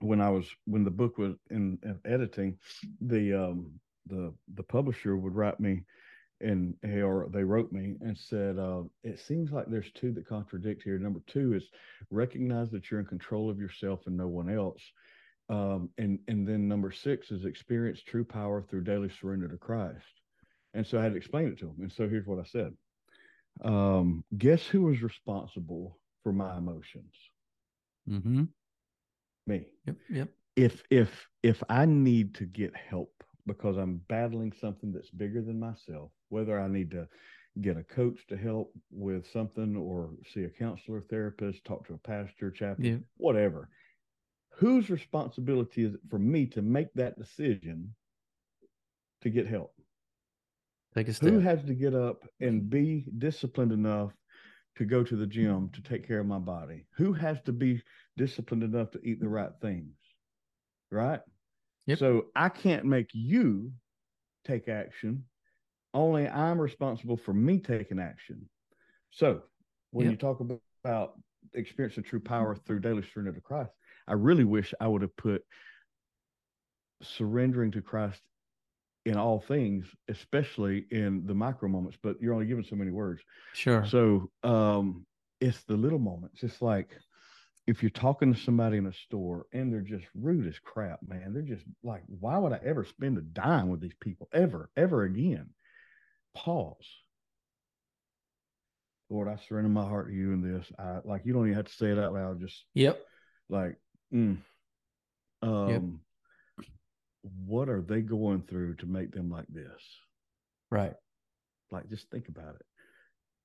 when 0.00 0.20
I 0.20 0.30
was 0.30 0.48
when 0.66 0.84
the 0.84 0.90
book 0.90 1.18
was 1.18 1.34
in, 1.50 1.78
in 1.82 1.98
editing, 2.04 2.58
the 3.00 3.34
um 3.34 3.72
the 4.06 4.34
the 4.54 4.62
publisher 4.62 5.16
would 5.16 5.34
write 5.34 5.58
me 5.58 5.82
and 6.40 6.74
or 6.84 7.28
they 7.30 7.44
wrote 7.44 7.72
me 7.72 7.96
and 8.00 8.16
said, 8.16 8.58
uh, 8.58 8.82
it 9.02 9.18
seems 9.18 9.52
like 9.52 9.66
there's 9.68 9.90
two 9.92 10.12
that 10.12 10.28
contradict 10.28 10.82
here. 10.82 10.98
Number 10.98 11.20
two 11.26 11.54
is 11.54 11.70
recognize 12.10 12.70
that 12.70 12.90
you're 12.90 13.00
in 13.00 13.06
control 13.06 13.48
of 13.50 13.58
yourself 13.58 14.00
and 14.06 14.16
no 14.16 14.28
one 14.28 14.50
else. 14.50 14.82
Um, 15.48 15.90
and 15.96 16.18
and 16.28 16.46
then 16.46 16.68
number 16.68 16.90
six 16.90 17.30
is 17.30 17.44
experience 17.44 18.02
true 18.02 18.24
power 18.24 18.62
through 18.62 18.82
daily 18.84 19.10
surrender 19.20 19.48
to 19.48 19.56
Christ. 19.56 20.04
And 20.74 20.86
so 20.86 20.98
I 20.98 21.02
had 21.02 21.12
to 21.12 21.18
explain 21.18 21.48
it 21.48 21.58
to 21.60 21.66
him. 21.68 21.76
And 21.80 21.92
so 21.92 22.08
here's 22.08 22.26
what 22.26 22.40
I 22.40 22.44
said. 22.44 22.76
Um, 23.62 24.24
guess 24.36 24.66
who 24.66 24.82
was 24.82 25.02
responsible 25.02 25.98
for 26.22 26.32
my 26.32 26.58
emotions? 26.58 27.14
Mhm. 28.08 28.48
Me. 29.46 29.66
Yep. 29.86 29.96
Yep. 30.10 30.28
if 30.56 30.82
if 30.90 31.28
if 31.42 31.62
I 31.68 31.86
need 31.86 32.34
to 32.36 32.44
get 32.44 32.74
help 32.76 33.24
because 33.46 33.76
I'm 33.76 33.98
battling 34.08 34.52
something 34.52 34.92
that's 34.92 35.10
bigger 35.10 35.42
than 35.42 35.58
myself, 35.60 36.12
whether 36.28 36.58
I 36.60 36.68
need 36.68 36.90
to 36.92 37.08
get 37.60 37.76
a 37.76 37.82
coach 37.84 38.26
to 38.28 38.36
help 38.36 38.74
with 38.90 39.26
something 39.26 39.76
or 39.76 40.10
see 40.32 40.44
a 40.44 40.50
counselor, 40.50 41.00
therapist, 41.00 41.64
talk 41.64 41.86
to 41.86 41.94
a 41.94 41.98
pastor, 41.98 42.50
chaplain, 42.50 42.84
Yep. 42.84 43.02
whatever. 43.16 43.68
Whose 44.56 44.90
responsibility 44.90 45.84
is 45.84 45.94
it 45.94 46.00
for 46.08 46.18
me 46.18 46.46
to 46.48 46.62
make 46.62 46.92
that 46.94 47.18
decision 47.18 47.94
to 49.22 49.30
get 49.30 49.46
help? 49.46 49.74
Take 50.94 51.08
a 51.08 51.12
step. 51.12 51.32
Who 51.32 51.38
has 51.40 51.64
to 51.64 51.74
get 51.74 51.94
up 51.94 52.24
and 52.40 52.68
be 52.68 53.06
disciplined 53.18 53.72
enough 53.72 54.12
to 54.76 54.84
go 54.84 55.02
to 55.02 55.16
the 55.16 55.26
gym 55.26 55.70
to 55.70 55.82
take 55.82 56.06
care 56.06 56.20
of 56.20 56.26
my 56.26 56.38
body? 56.38 56.86
Who 56.96 57.12
has 57.12 57.40
to 57.42 57.52
be 57.52 57.82
disciplined 58.16 58.62
enough 58.62 58.90
to 58.92 59.00
eat 59.02 59.20
the 59.20 59.28
right 59.28 59.52
things? 59.60 59.94
Right? 60.90 61.20
Yep. 61.86 61.98
So 61.98 62.26
I 62.34 62.48
can't 62.48 62.84
make 62.84 63.10
you 63.12 63.72
take 64.44 64.68
action. 64.68 65.24
Only 65.94 66.28
I'm 66.28 66.60
responsible 66.60 67.16
for 67.16 67.32
me 67.32 67.58
taking 67.58 67.98
action. 67.98 68.48
So 69.10 69.42
when 69.92 70.06
Yep. 70.06 70.12
you 70.12 70.16
talk 70.18 70.40
about, 70.40 70.60
about 70.84 71.20
experiencing 71.54 72.04
true 72.04 72.20
power 72.20 72.54
through 72.54 72.80
daily 72.80 73.02
surrender 73.12 73.32
to 73.32 73.40
Christ, 73.40 73.72
I 74.06 74.12
really 74.14 74.44
wish 74.44 74.74
I 74.80 74.88
would 74.88 75.02
have 75.02 75.16
put 75.16 75.42
surrendering 77.02 77.70
to 77.72 77.82
Christ 77.82 78.20
in 79.04 79.16
all 79.16 79.40
things, 79.40 79.86
especially 80.08 80.86
in 80.90 81.26
the 81.26 81.34
micro 81.34 81.68
moments, 81.68 81.96
but 82.02 82.20
you're 82.20 82.34
only 82.34 82.46
given 82.46 82.64
so 82.64 82.76
many 82.76 82.90
words. 82.90 83.22
Sure. 83.54 83.86
So 83.86 84.30
um 84.42 85.06
it's 85.40 85.64
the 85.64 85.76
little 85.76 85.98
moments. 85.98 86.42
It's 86.42 86.62
like 86.62 86.96
if 87.66 87.82
you're 87.82 87.90
talking 87.90 88.32
to 88.32 88.40
somebody 88.40 88.76
in 88.76 88.86
a 88.86 88.92
store 88.92 89.46
and 89.52 89.72
they're 89.72 89.80
just 89.80 90.06
rude 90.14 90.46
as 90.46 90.58
crap, 90.60 91.00
man, 91.06 91.32
they're 91.32 91.42
just 91.42 91.64
like, 91.82 92.02
why 92.06 92.38
would 92.38 92.52
I 92.52 92.60
ever 92.64 92.84
spend 92.84 93.18
a 93.18 93.22
dime 93.22 93.68
with 93.68 93.80
these 93.80 93.96
people 94.00 94.28
ever, 94.32 94.70
ever 94.76 95.02
again? 95.02 95.50
Pause. 96.34 96.86
Lord, 99.10 99.28
I 99.28 99.36
surrender 99.48 99.68
my 99.68 99.86
heart 99.86 100.08
to 100.08 100.14
you 100.14 100.32
in 100.32 100.42
this. 100.42 100.66
I 100.78 100.98
like 101.04 101.22
you 101.24 101.32
don't 101.32 101.46
even 101.46 101.56
have 101.56 101.66
to 101.66 101.72
say 101.72 101.90
it 101.90 101.98
out 101.98 102.12
loud. 102.12 102.40
Just 102.40 102.64
Yep. 102.74 103.00
like, 103.48 103.76
mm, 104.12 104.36
um, 105.42 106.00
what 107.44 107.68
are 107.68 107.82
they 107.82 108.00
going 108.00 108.42
through 108.42 108.74
to 108.76 108.86
make 108.86 109.12
them 109.12 109.30
like 109.30 109.46
this? 109.48 109.82
Right. 110.70 110.94
Like, 111.70 111.88
just 111.88 112.10
think 112.10 112.28
about 112.28 112.56
it. 112.56 112.66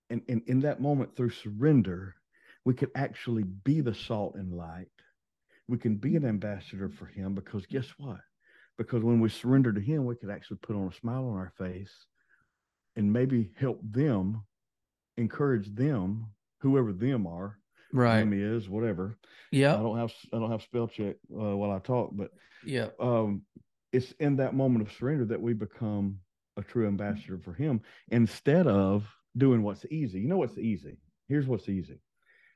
And, 0.10 0.22
and 0.28 0.42
in 0.48 0.62
that 0.62 0.82
moment, 0.82 1.16
through 1.16 1.32
surrender, 1.32 2.16
we 2.66 2.74
can 2.74 2.90
actually 2.96 3.44
be 3.44 3.82
the 3.82 3.94
salt 3.94 4.36
and 4.36 4.54
light. 4.54 4.88
We 5.68 5.78
can 5.78 5.96
be 5.96 6.16
an 6.16 6.26
ambassador 6.26 6.90
for 6.90 7.06
Him 7.06 7.34
because 7.34 7.66
guess 7.66 7.88
what? 7.98 8.20
Because 8.78 9.04
when 9.04 9.20
we 9.20 9.30
surrender 9.30 9.72
to 9.74 9.82
Him, 9.82 10.06
we 10.06 10.16
could 10.16 10.30
actually 10.30 10.58
put 10.58 10.76
on 10.76 10.88
a 10.88 10.94
smile 10.94 11.26
on 11.28 11.38
our 11.38 11.54
face 11.58 11.94
and 12.96 13.12
maybe 13.12 13.52
help 13.58 13.80
them, 13.84 14.44
encourage 15.18 15.74
them, 15.74 16.28
whoever 16.60 16.94
them 16.94 17.26
are, 17.28 17.58
Right. 17.94 18.20
them 18.20 18.34
is, 18.34 18.70
whatever. 18.70 19.18
Yeah, 19.52 19.76
I 19.76 19.78
don't 19.78 19.98
have 19.98 20.14
I 20.34 20.40
don't 20.40 20.52
have 20.52 20.62
spell 20.62 20.88
check 20.88 21.16
uh, 21.34 21.56
while 21.58 21.72
I 21.72 21.80
talk, 21.80 22.12
but 22.14 22.32
yeah, 22.66 22.88
um, 23.00 23.44
it's 23.92 24.12
in 24.20 24.38
that 24.38 24.54
moment 24.56 24.88
of 24.88 24.94
surrender 24.94 25.26
that 25.26 25.42
we 25.42 25.54
become 25.54 26.20
a 26.58 26.64
true 26.64 26.88
ambassador 26.88 27.38
for 27.38 27.54
Him 27.54 27.82
instead 28.10 28.68
of 28.68 29.06
doing 29.38 29.64
what's 29.64 29.86
easy. 29.90 30.20
You 30.22 30.28
know 30.28 30.38
what's 30.38 30.58
easy? 30.58 30.98
Here's 31.28 31.48
what's 31.48 31.70
easy. 31.70 32.00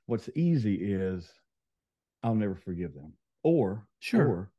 What's 0.07 0.29
easy 0.35 0.75
is 0.75 1.29
I'll 2.23 2.35
never 2.35 2.55
forgive 2.55 2.93
them, 2.93 3.13
or 3.43 3.87
Sure. 3.99 4.25
or 4.27 4.51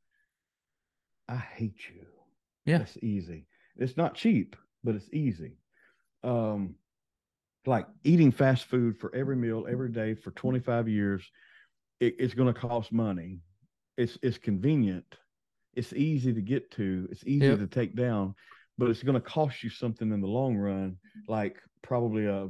I 1.29 1.37
hate 1.37 1.89
you. 1.89 2.07
Yeah. 2.65 2.79
That's 2.79 2.97
easy. 3.03 3.47
It's 3.77 3.97
not 3.97 4.15
cheap, 4.15 4.57
but 4.85 4.95
it's 4.95 5.09
easy. 5.13 5.59
Um, 6.23 6.77
like 7.65 7.87
eating 8.05 8.31
fast 8.31 8.67
food 8.67 8.97
for 8.99 9.15
every 9.15 9.37
meal 9.37 9.67
every 9.69 9.91
day 9.91 10.15
for 10.15 10.31
25 10.33 10.89
years, 10.89 11.29
it, 12.01 12.17
it's 12.19 12.35
going 12.35 12.53
to 12.53 12.59
cost 12.59 12.93
money. 12.93 13.41
It's 13.97 14.19
it's 14.23 14.39
convenient. 14.39 15.17
It's 15.75 15.93
easy 15.93 16.33
to 16.33 16.41
get 16.41 16.71
to. 16.73 17.09
It's 17.11 17.25
easy 17.27 17.47
Yep. 17.47 17.59
to 17.59 17.67
take 17.67 17.95
down, 17.97 18.35
but 18.79 18.89
it's 18.89 19.03
going 19.03 19.15
to 19.15 19.21
cost 19.21 19.63
you 19.63 19.71
something 19.71 20.11
in 20.13 20.21
the 20.21 20.27
long 20.27 20.57
run, 20.57 20.97
like 21.29 21.59
probably 21.83 22.27
a 22.27 22.49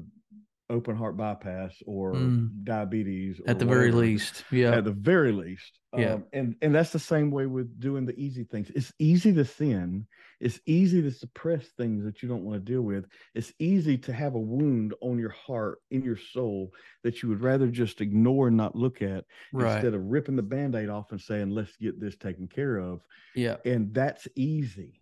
open 0.69 0.97
heart 0.97 1.17
bypass 1.17 1.75
or 1.87 2.13
Mm. 2.15 2.65
diabetes. 2.65 3.41
At 3.47 3.57
or 3.57 3.59
the 3.61 3.65
very 3.67 3.93
least. 3.93 4.45
Yeah. 4.51 4.73
at 4.77 4.85
the 4.85 4.93
very 4.93 5.33
least. 5.33 5.79
Yeah. 5.97 6.15
Um, 6.15 6.25
and 6.33 6.57
and 6.61 6.75
that's 6.75 6.91
the 6.93 6.99
same 6.99 7.31
way 7.31 7.47
with 7.47 7.79
doing 7.81 8.05
the 8.05 8.19
easy 8.19 8.45
things. 8.45 8.71
It's 8.75 8.93
easy 8.99 9.33
to 9.35 9.45
sin. 9.45 10.07
It's 10.41 10.61
easy 10.67 11.01
to 11.03 11.11
suppress 11.11 11.69
things 11.79 12.05
that 12.05 12.23
you 12.23 12.29
don't 12.29 12.45
want 12.45 12.57
to 12.65 12.73
deal 12.73 12.83
with. 12.83 13.07
It's 13.35 13.53
easy 13.59 13.97
to 13.99 14.13
have 14.13 14.35
a 14.35 14.41
wound 14.41 14.93
on 15.01 15.19
your 15.19 15.31
heart, 15.31 15.79
in 15.91 16.03
your 16.03 16.19
soul, 16.19 16.73
that 17.05 17.23
you 17.23 17.29
would 17.31 17.41
rather 17.41 17.69
just 17.69 18.03
ignore 18.03 18.49
and 18.49 18.57
not 18.57 18.77
look 18.77 19.01
at 19.01 19.25
right. 19.55 19.73
instead 19.77 19.95
of 19.95 20.03
ripping 20.05 20.37
the 20.37 20.43
band-aid 20.43 20.91
off 20.91 21.11
and 21.13 21.21
saying, 21.21 21.51
let's 21.51 21.75
get 21.79 21.99
this 22.01 22.17
taken 22.17 22.49
care 22.49 22.77
of. 22.77 23.01
yeah. 23.35 23.57
And 23.65 23.95
that's 23.95 24.29
easy. 24.37 25.01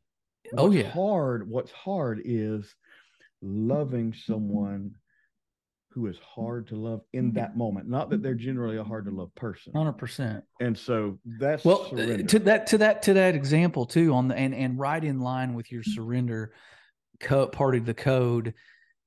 Oh, 0.57 0.71
yeah. 0.71 0.91
hard, 0.91 1.49
what's 1.49 1.73
hard 1.73 2.21
is 2.25 2.73
loving 3.43 4.13
someone 4.13 4.95
who 5.95 6.09
is 6.09 6.19
hard 6.19 6.67
to 6.67 6.75
love 6.77 7.03
in 7.13 7.33
that 7.33 7.57
moment. 7.57 7.89
Not 7.89 8.11
that 8.11 8.21
they're 8.21 8.35
generally 8.35 8.79
a 8.79 8.85
hard 8.85 9.05
to 9.05 9.13
love 9.13 9.33
person. 9.37 9.73
Hundred 9.75 9.93
percent. 9.93 10.43
And 10.61 10.77
so 10.77 11.19
that's 11.39 11.65
Well, 11.65 11.83
uh, 11.83 11.89
surrender. 11.91 12.25
to 12.25 12.39
that 12.41 12.67
to 12.69 12.79
that 12.79 13.03
to 13.03 13.15
that 13.15 13.37
example 13.37 13.87
too 13.87 14.13
on 14.13 14.27
the 14.27 14.37
and 14.37 14.53
and 14.55 14.77
right 14.79 15.03
in 15.03 15.21
line 15.21 15.55
with 15.55 15.71
your 15.71 15.85
surrender 15.85 16.53
co- 17.21 17.47
part 17.47 17.77
of 17.77 17.87
the 17.87 17.95
code. 17.95 18.55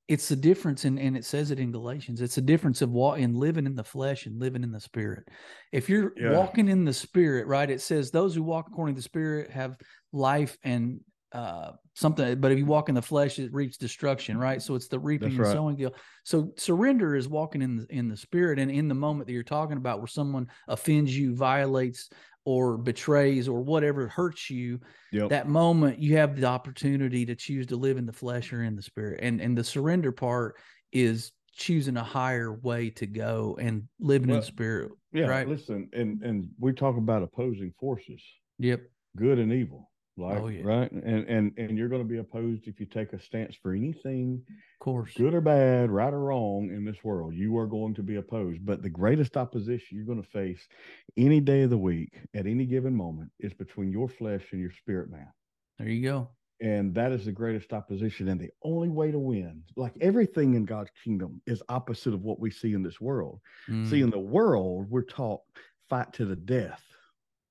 It's 0.08 0.28
the 0.30 0.36
difference, 0.36 0.86
and 0.86 0.98
and 0.98 1.14
it 1.14 1.26
says 1.26 1.50
it 1.50 1.60
in 1.60 1.70
Galatians. 1.70 2.22
It's 2.22 2.38
a 2.38 2.42
difference 2.42 2.80
of 2.80 2.88
what 2.90 3.20
in 3.20 3.34
living 3.34 3.66
in 3.66 3.74
the 3.74 3.84
flesh 3.84 4.24
and 4.24 4.40
living 4.40 4.62
in 4.62 4.72
the 4.72 4.80
spirit. 4.80 5.28
If 5.70 5.90
you're 5.90 6.14
Yeah. 6.16 6.32
walking 6.32 6.68
in 6.68 6.86
the 6.86 6.94
spirit, 6.94 7.46
right? 7.46 7.68
It 7.68 7.82
says 7.82 8.10
those 8.10 8.34
who 8.34 8.42
walk 8.42 8.68
according 8.68 8.94
to 8.94 9.00
the 9.00 9.02
spirit 9.02 9.50
have 9.50 9.76
life 10.12 10.56
and 10.64 11.00
uh 11.32 11.72
something 11.94 12.40
but 12.40 12.50
if 12.50 12.58
you 12.58 12.64
walk 12.64 12.88
in 12.88 12.94
the 12.94 13.02
flesh 13.02 13.38
it 13.38 13.52
reaps 13.52 13.76
destruction 13.76 14.38
right 14.38 14.62
so 14.62 14.74
it's 14.74 14.88
the 14.88 14.98
reaping 14.98 15.36
That's 15.36 15.50
and 15.50 15.56
sowing 15.58 15.76
deal 15.76 15.94
so 16.24 16.52
surrender 16.56 17.14
is 17.16 17.28
walking 17.28 17.60
in 17.60 17.76
the 17.76 17.86
in 17.90 18.08
the 18.08 18.16
spirit 18.16 18.58
and 18.58 18.70
in 18.70 18.88
the 18.88 18.94
moment 18.94 19.26
that 19.26 19.34
you're 19.34 19.42
talking 19.42 19.76
about 19.76 19.98
where 19.98 20.06
someone 20.06 20.46
offends 20.68 21.16
you 21.16 21.34
violates 21.34 22.08
or 22.46 22.78
betrays 22.78 23.46
or 23.46 23.60
whatever 23.60 24.08
hurts 24.08 24.48
you 24.48 24.80
Yep. 25.12 25.28
that 25.30 25.48
moment 25.48 25.98
you 25.98 26.16
have 26.16 26.40
the 26.40 26.46
opportunity 26.46 27.26
to 27.26 27.34
choose 27.34 27.66
to 27.66 27.76
live 27.76 27.98
in 27.98 28.06
the 28.06 28.12
flesh 28.12 28.50
or 28.52 28.62
in 28.62 28.74
the 28.74 28.82
spirit 28.82 29.20
and 29.22 29.40
and 29.40 29.56
the 29.56 29.64
surrender 29.64 30.12
part 30.12 30.56
is 30.92 31.32
choosing 31.52 31.96
a 31.98 32.02
higher 32.04 32.54
way 32.54 32.88
to 32.88 33.06
go 33.06 33.58
and 33.60 33.82
living 34.00 34.28
in 34.30 34.34
Well, 34.36 34.40
the 34.40 34.46
spirit 34.46 34.92
yeah. 35.12 35.26
right. 35.26 35.48
Listen, 35.48 35.88
and 35.92 36.22
and 36.22 36.48
we 36.58 36.72
talk 36.72 36.96
about 36.96 37.22
opposing 37.22 37.74
forces, 37.78 38.22
yep 38.58 38.80
good 39.16 39.38
and 39.38 39.52
evil. 39.52 39.90
Like 40.18 40.42
Oh, 40.42 40.48
yeah. 40.48 40.62
right. 40.62 40.90
And 40.92 41.26
and 41.28 41.52
and 41.58 41.78
you're 41.78 41.88
going 41.88 42.02
to 42.02 42.08
be 42.08 42.18
opposed 42.18 42.66
if 42.68 42.80
you 42.80 42.86
take 42.86 43.12
a 43.12 43.20
stance 43.20 43.56
for 43.56 43.72
anything, 43.72 44.44
of 44.80 44.84
course 44.84 45.16
good 45.16 45.34
or 45.34 45.40
bad, 45.40 45.90
right 45.90 46.12
or 46.12 46.20
wrong 46.20 46.70
in 46.70 46.84
this 46.84 47.02
world. 47.04 47.34
You 47.34 47.56
are 47.58 47.66
going 47.66 47.94
to 47.94 48.02
be 48.02 48.16
opposed. 48.16 48.64
But 48.64 48.82
the 48.82 48.90
greatest 48.90 49.36
opposition 49.36 49.96
you're 49.96 50.06
going 50.06 50.22
to 50.22 50.28
face 50.28 50.68
any 51.16 51.40
day 51.40 51.62
of 51.62 51.70
the 51.70 51.78
week 51.78 52.20
at 52.34 52.46
any 52.46 52.66
given 52.66 52.94
moment 52.94 53.32
is 53.40 53.54
between 53.54 53.90
your 53.90 54.08
flesh 54.08 54.52
and 54.52 54.60
your 54.60 54.72
spirit 54.72 55.10
man. 55.10 55.32
there 55.78 55.88
you 55.88 56.02
go 56.02 56.30
And 56.60 56.94
that 56.94 57.12
is 57.12 57.24
the 57.24 57.32
greatest 57.32 57.72
opposition. 57.72 58.28
And 58.28 58.40
the 58.40 58.50
only 58.62 58.88
way 58.88 59.10
to 59.12 59.18
win, 59.18 59.62
like 59.76 59.94
everything 60.00 60.54
in 60.54 60.64
God's 60.64 60.90
kingdom, 61.04 61.40
is 61.46 61.62
opposite 61.68 62.14
of 62.14 62.22
what 62.22 62.40
we 62.40 62.50
see 62.50 62.72
in 62.74 62.82
this 62.82 63.00
world. 63.00 63.40
Mm, 63.68 63.86
See, 63.86 64.00
in 64.02 64.10
the 64.10 64.18
world, 64.18 64.90
we're 64.90 65.02
taught 65.02 65.42
fight 65.88 66.12
to 66.14 66.24
the 66.24 66.36
death, 66.36 66.82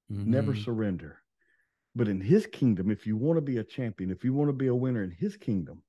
never 0.10 0.54
mhm. 0.54 0.64
surrender. 0.64 1.24
But 1.98 2.08
in 2.08 2.22
his 2.22 2.46
kingdom, 2.46 2.92
if 2.92 3.08
you 3.08 3.18
want 3.18 3.38
to 3.38 3.42
be 3.42 3.58
a 3.58 3.64
champion, 3.64 4.12
if 4.12 4.24
you 4.24 4.34
want 4.34 4.50
to 4.50 4.54
be 4.54 4.68
a 4.68 4.76
winner 4.76 5.04
in 5.04 5.12
his 5.12 5.36
kingdom, 5.36 5.84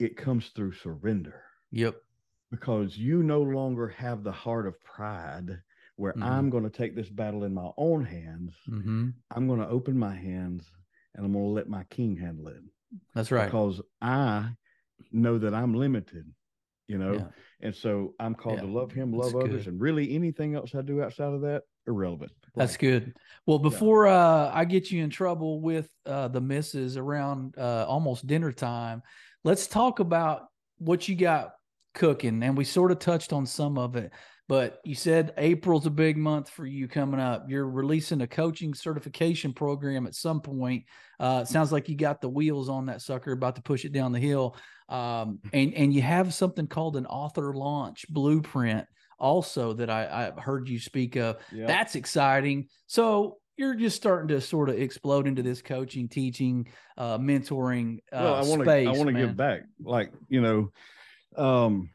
it 0.00 0.16
comes 0.16 0.48
through 0.50 0.72
surrender 0.72 1.44
yep 1.70 1.96
because 2.50 2.98
you 2.98 3.22
no 3.22 3.42
longer 3.42 3.88
have 3.88 4.24
the 4.24 4.32
heart 4.32 4.66
of 4.66 4.80
pride 4.82 5.62
where 5.96 6.14
Mhm. 6.16 6.22
I'm 6.24 6.50
going 6.50 6.64
to 6.64 6.70
take 6.70 6.94
this 6.96 7.08
battle 7.08 7.44
in 7.44 7.54
my 7.54 7.70
own 7.76 8.04
hands. 8.04 8.54
hmm 8.66 9.10
I'm 9.30 9.46
going 9.46 9.60
to 9.60 9.68
open 9.68 9.98
my 9.98 10.14
hands 10.14 10.70
and 11.14 11.24
I'm 11.24 11.32
going 11.32 11.44
to 11.44 11.50
let 11.50 11.68
my 11.68 11.84
king 11.84 12.16
handle 12.16 12.48
it 12.48 12.62
that's 13.14 13.30
right 13.30 13.46
because 13.46 13.80
I 14.00 14.56
know 15.12 15.38
that 15.38 15.54
I'm 15.54 15.74
limited, 15.74 16.32
you 16.88 16.98
know, 16.98 17.14
Yeah. 17.14 17.28
and 17.60 17.74
so 17.74 18.14
I'm 18.18 18.34
called 18.34 18.56
Yeah, 18.56 18.66
to 18.66 18.72
love 18.72 18.92
him, 18.92 19.12
that's 19.12 19.24
love 19.24 19.36
others, 19.36 19.64
good. 19.64 19.74
and 19.74 19.80
really 19.80 20.14
anything 20.14 20.54
else 20.54 20.74
I 20.74 20.82
do 20.82 21.02
outside 21.02 21.32
of 21.32 21.42
that, 21.42 21.62
irrelevant. 21.88 22.32
That's 22.54 22.76
good. 22.76 23.14
Well, 23.46 23.58
before 23.58 24.08
uh, 24.08 24.50
I 24.52 24.64
get 24.64 24.90
you 24.90 25.02
in 25.02 25.10
trouble 25.10 25.60
with 25.60 25.88
uh, 26.04 26.28
the 26.28 26.40
misses 26.40 26.96
around 26.96 27.56
uh, 27.56 27.86
almost 27.88 28.26
dinner 28.26 28.52
time, 28.52 29.02
let's 29.44 29.66
talk 29.66 30.00
about 30.00 30.46
what 30.78 31.08
you 31.08 31.14
got 31.14 31.52
cooking. 31.94 32.42
And 32.42 32.56
we 32.56 32.64
sort 32.64 32.90
of 32.90 32.98
touched 32.98 33.32
on 33.32 33.46
some 33.46 33.78
of 33.78 33.96
it, 33.96 34.12
but 34.48 34.80
you 34.84 34.94
said 34.94 35.34
April's 35.36 35.86
a 35.86 35.90
big 35.90 36.16
month 36.16 36.50
for 36.50 36.66
you 36.66 36.88
coming 36.88 37.20
up. 37.20 37.46
You're 37.48 37.68
releasing 37.68 38.20
a 38.22 38.26
coaching 38.26 38.74
certification 38.74 39.52
program 39.52 40.06
at 40.06 40.14
some 40.14 40.40
point. 40.40 40.84
Uh, 41.20 41.44
sounds 41.44 41.72
like 41.72 41.88
you 41.88 41.96
got 41.96 42.20
the 42.20 42.28
wheels 42.28 42.68
on 42.68 42.86
that 42.86 43.02
sucker, 43.02 43.32
about 43.32 43.56
to 43.56 43.62
push 43.62 43.84
it 43.84 43.92
down 43.92 44.12
the 44.12 44.20
hill. 44.20 44.56
Um, 44.88 45.40
and 45.52 45.74
and 45.74 45.92
you 45.92 46.02
have 46.02 46.34
something 46.34 46.66
called 46.66 46.96
an 46.96 47.06
author 47.06 47.52
launch 47.54 48.06
blueprint 48.08 48.86
also 49.18 49.72
that 49.74 49.90
I, 49.90 50.32
I 50.36 50.40
heard 50.40 50.68
you 50.68 50.78
speak 50.78 51.16
of. 51.16 51.38
yeah. 51.52 51.66
That's 51.66 51.94
exciting. 51.94 52.68
So 52.86 53.38
you're 53.56 53.74
just 53.74 53.96
starting 53.96 54.28
to 54.28 54.40
sort 54.40 54.68
of 54.68 54.78
explode 54.78 55.26
into 55.26 55.42
this 55.42 55.60
coaching, 55.62 56.08
teaching, 56.08 56.68
uh, 56.96 57.18
mentoring 57.18 57.98
uh, 58.12 58.20
well, 58.22 58.34
I 58.34 58.42
want 58.42 58.64
to 58.64 58.70
I 58.70 58.92
want 58.92 59.06
to 59.08 59.12
give 59.12 59.36
back. 59.36 59.62
Like, 59.80 60.12
you 60.28 60.40
know, 60.40 60.70
um, 61.36 61.90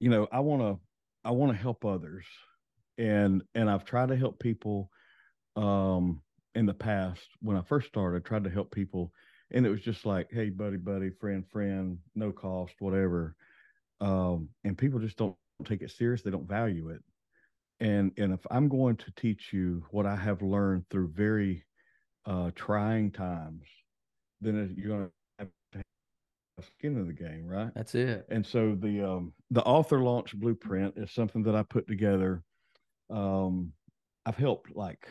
you 0.00 0.10
know, 0.10 0.26
I 0.30 0.40
want 0.40 0.62
to 0.62 0.80
I 1.24 1.30
want 1.30 1.52
to 1.52 1.58
help 1.58 1.84
others. 1.84 2.24
And 2.98 3.42
and 3.54 3.70
I've 3.70 3.84
tried 3.84 4.08
to 4.08 4.16
help 4.16 4.38
people 4.40 4.90
um 5.54 6.22
in 6.54 6.66
the 6.66 6.74
past 6.74 7.22
when 7.40 7.56
I 7.56 7.62
first 7.62 7.88
started, 7.88 8.18
I 8.24 8.28
tried 8.28 8.44
to 8.44 8.50
help 8.50 8.72
people 8.72 9.12
and 9.52 9.64
it 9.64 9.70
was 9.70 9.80
just 9.80 10.04
like, 10.04 10.28
hey, 10.30 10.50
buddy, 10.50 10.76
buddy, 10.76 11.10
friend, 11.10 11.44
friend, 11.52 11.98
no 12.14 12.32
cost, 12.32 12.74
whatever. 12.80 13.36
Um, 14.00 14.48
and 14.64 14.76
people 14.76 14.98
just 14.98 15.16
don't 15.16 15.36
take 15.64 15.82
it 15.82 15.90
serious, 15.90 16.22
they 16.22 16.30
don't 16.30 16.48
value 16.48 16.88
it. 16.90 17.02
And 17.80 18.12
and 18.18 18.32
if 18.32 18.46
I'm 18.50 18.68
going 18.68 18.96
to 18.98 19.12
teach 19.16 19.52
you 19.52 19.84
what 19.90 20.06
I 20.06 20.16
have 20.16 20.42
learned 20.42 20.86
through 20.90 21.08
very 21.10 21.64
uh 22.26 22.52
trying 22.54 23.12
times, 23.12 23.64
then 24.40 24.74
you're 24.78 24.88
gonna 24.88 25.10
have 25.38 25.50
to 25.72 25.82
have 26.58 26.66
skin 26.78 26.96
in 26.98 27.06
the 27.06 27.14
game, 27.14 27.46
right? 27.46 27.72
That's 27.74 27.94
it. 27.94 28.26
And 28.30 28.46
so 28.46 28.76
the 28.76 29.02
um 29.08 29.34
the 29.50 29.64
author 29.64 30.00
launch 30.00 30.36
blueprint 30.38 30.98
is 30.98 31.12
something 31.12 31.42
that 31.44 31.56
I 31.56 31.62
put 31.64 31.86
together 31.88 32.44
Um, 33.10 33.74
I've 34.26 34.36
helped 34.36 34.76
like 34.76 35.08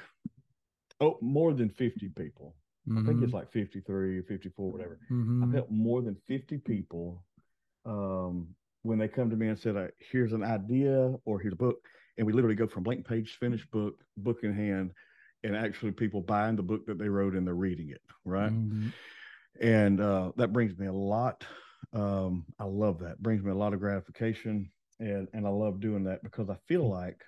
oh 1.01 1.17
more 1.21 1.53
than 1.53 1.69
50 1.69 2.09
people. 2.09 2.55
I 2.97 3.01
think 3.01 3.21
it's 3.21 3.33
like 3.33 3.51
53 3.51 4.19
or 4.19 4.23
54, 4.23 4.71
whatever. 4.71 4.99
Mhm. 5.11 5.43
I've 5.43 5.51
helped 5.51 5.71
more 5.71 6.01
than 6.01 6.15
50 6.15 6.57
people 6.57 7.25
um, 7.85 8.55
when 8.85 8.99
they 8.99 9.07
come 9.09 9.29
to 9.31 9.37
me 9.37 9.49
and 9.49 9.59
said, 9.59 9.77
uh, 9.77 9.87
here's 9.99 10.33
an 10.33 10.43
idea 10.43 11.15
or 11.25 11.39
here's 11.39 11.53
a 11.53 11.57
book. 11.57 11.87
And 12.17 12.27
we 12.27 12.33
literally 12.33 12.55
go 12.55 12.67
from 12.67 12.83
blank 12.83 13.07
page, 13.07 13.37
finished 13.39 13.71
book, 13.71 14.05
book 14.17 14.43
in 14.43 14.53
hand, 14.53 14.91
and 15.43 15.55
actually 15.55 15.91
people 15.91 16.21
buying 16.21 16.55
the 16.57 16.63
book 16.63 16.85
that 16.87 16.99
they 16.99 17.09
wrote 17.09 17.35
and 17.35 17.47
they're 17.47 17.55
reading 17.55 17.89
it. 17.89 18.01
Right. 18.25 18.53
Mhm. 18.71 18.93
And 19.61 20.01
uh, 20.01 20.31
that 20.37 20.53
brings 20.53 20.77
me 20.77 20.87
a 20.87 20.93
lot. 20.93 21.45
Um, 21.93 22.45
I 22.59 22.65
love 22.65 22.99
that. 22.99 23.21
Brings 23.21 23.43
me 23.43 23.51
a 23.51 23.55
lot 23.55 23.73
of 23.73 23.79
gratification. 23.79 24.71
And, 24.99 25.27
and 25.33 25.45
I 25.45 25.49
love 25.49 25.79
doing 25.79 26.03
that 26.05 26.23
because 26.23 26.49
I 26.49 26.57
feel 26.67 26.89
like 26.89 27.23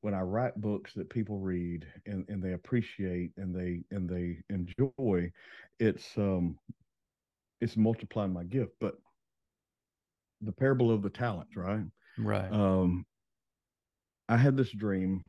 when 0.00 0.14
I 0.14 0.20
write 0.22 0.60
books 0.60 0.94
that 0.94 1.10
people 1.10 1.38
read 1.38 1.86
and, 2.06 2.28
and 2.28 2.42
they 2.42 2.52
appreciate 2.54 3.32
and 3.36 3.54
they 3.54 3.84
and 3.90 4.08
they 4.08 4.42
enjoy, 4.50 5.30
it's 5.78 6.16
um 6.18 6.58
it's 7.60 7.76
multiplying 7.76 8.32
my 8.32 8.44
gift. 8.44 8.72
But 8.80 8.94
the 10.42 10.52
parable 10.52 10.90
of 10.90 11.02
the 11.02 11.10
talents, 11.10 11.56
right? 11.56 11.84
Right. 12.18 12.52
Um 12.52 13.06
I 14.28 14.36
had 14.36 14.56
this 14.56 14.70
dream 14.72 15.24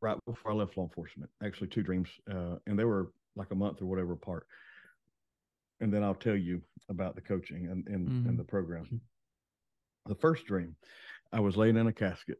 right 0.00 0.18
before 0.26 0.52
I 0.52 0.54
left 0.54 0.76
law 0.76 0.84
enforcement. 0.84 1.30
Actually, 1.42 1.68
two 1.68 1.82
dreams, 1.82 2.08
uh, 2.30 2.56
and 2.66 2.78
they 2.78 2.84
were 2.84 3.12
like 3.36 3.50
a 3.50 3.54
month 3.54 3.82
or 3.82 3.86
whatever 3.86 4.12
apart. 4.12 4.46
And 5.80 5.92
then 5.92 6.02
I'll 6.02 6.14
tell 6.14 6.36
you 6.36 6.62
about 6.88 7.14
the 7.14 7.20
coaching 7.20 7.66
and 7.66 7.86
and, 7.88 8.08
Mhm. 8.08 8.28
and 8.28 8.38
the 8.38 8.44
program. 8.44 9.00
The 10.06 10.14
first 10.14 10.46
dream, 10.46 10.76
I 11.32 11.40
was 11.40 11.56
laying 11.56 11.76
in 11.76 11.86
a 11.86 11.92
casket, 11.92 12.38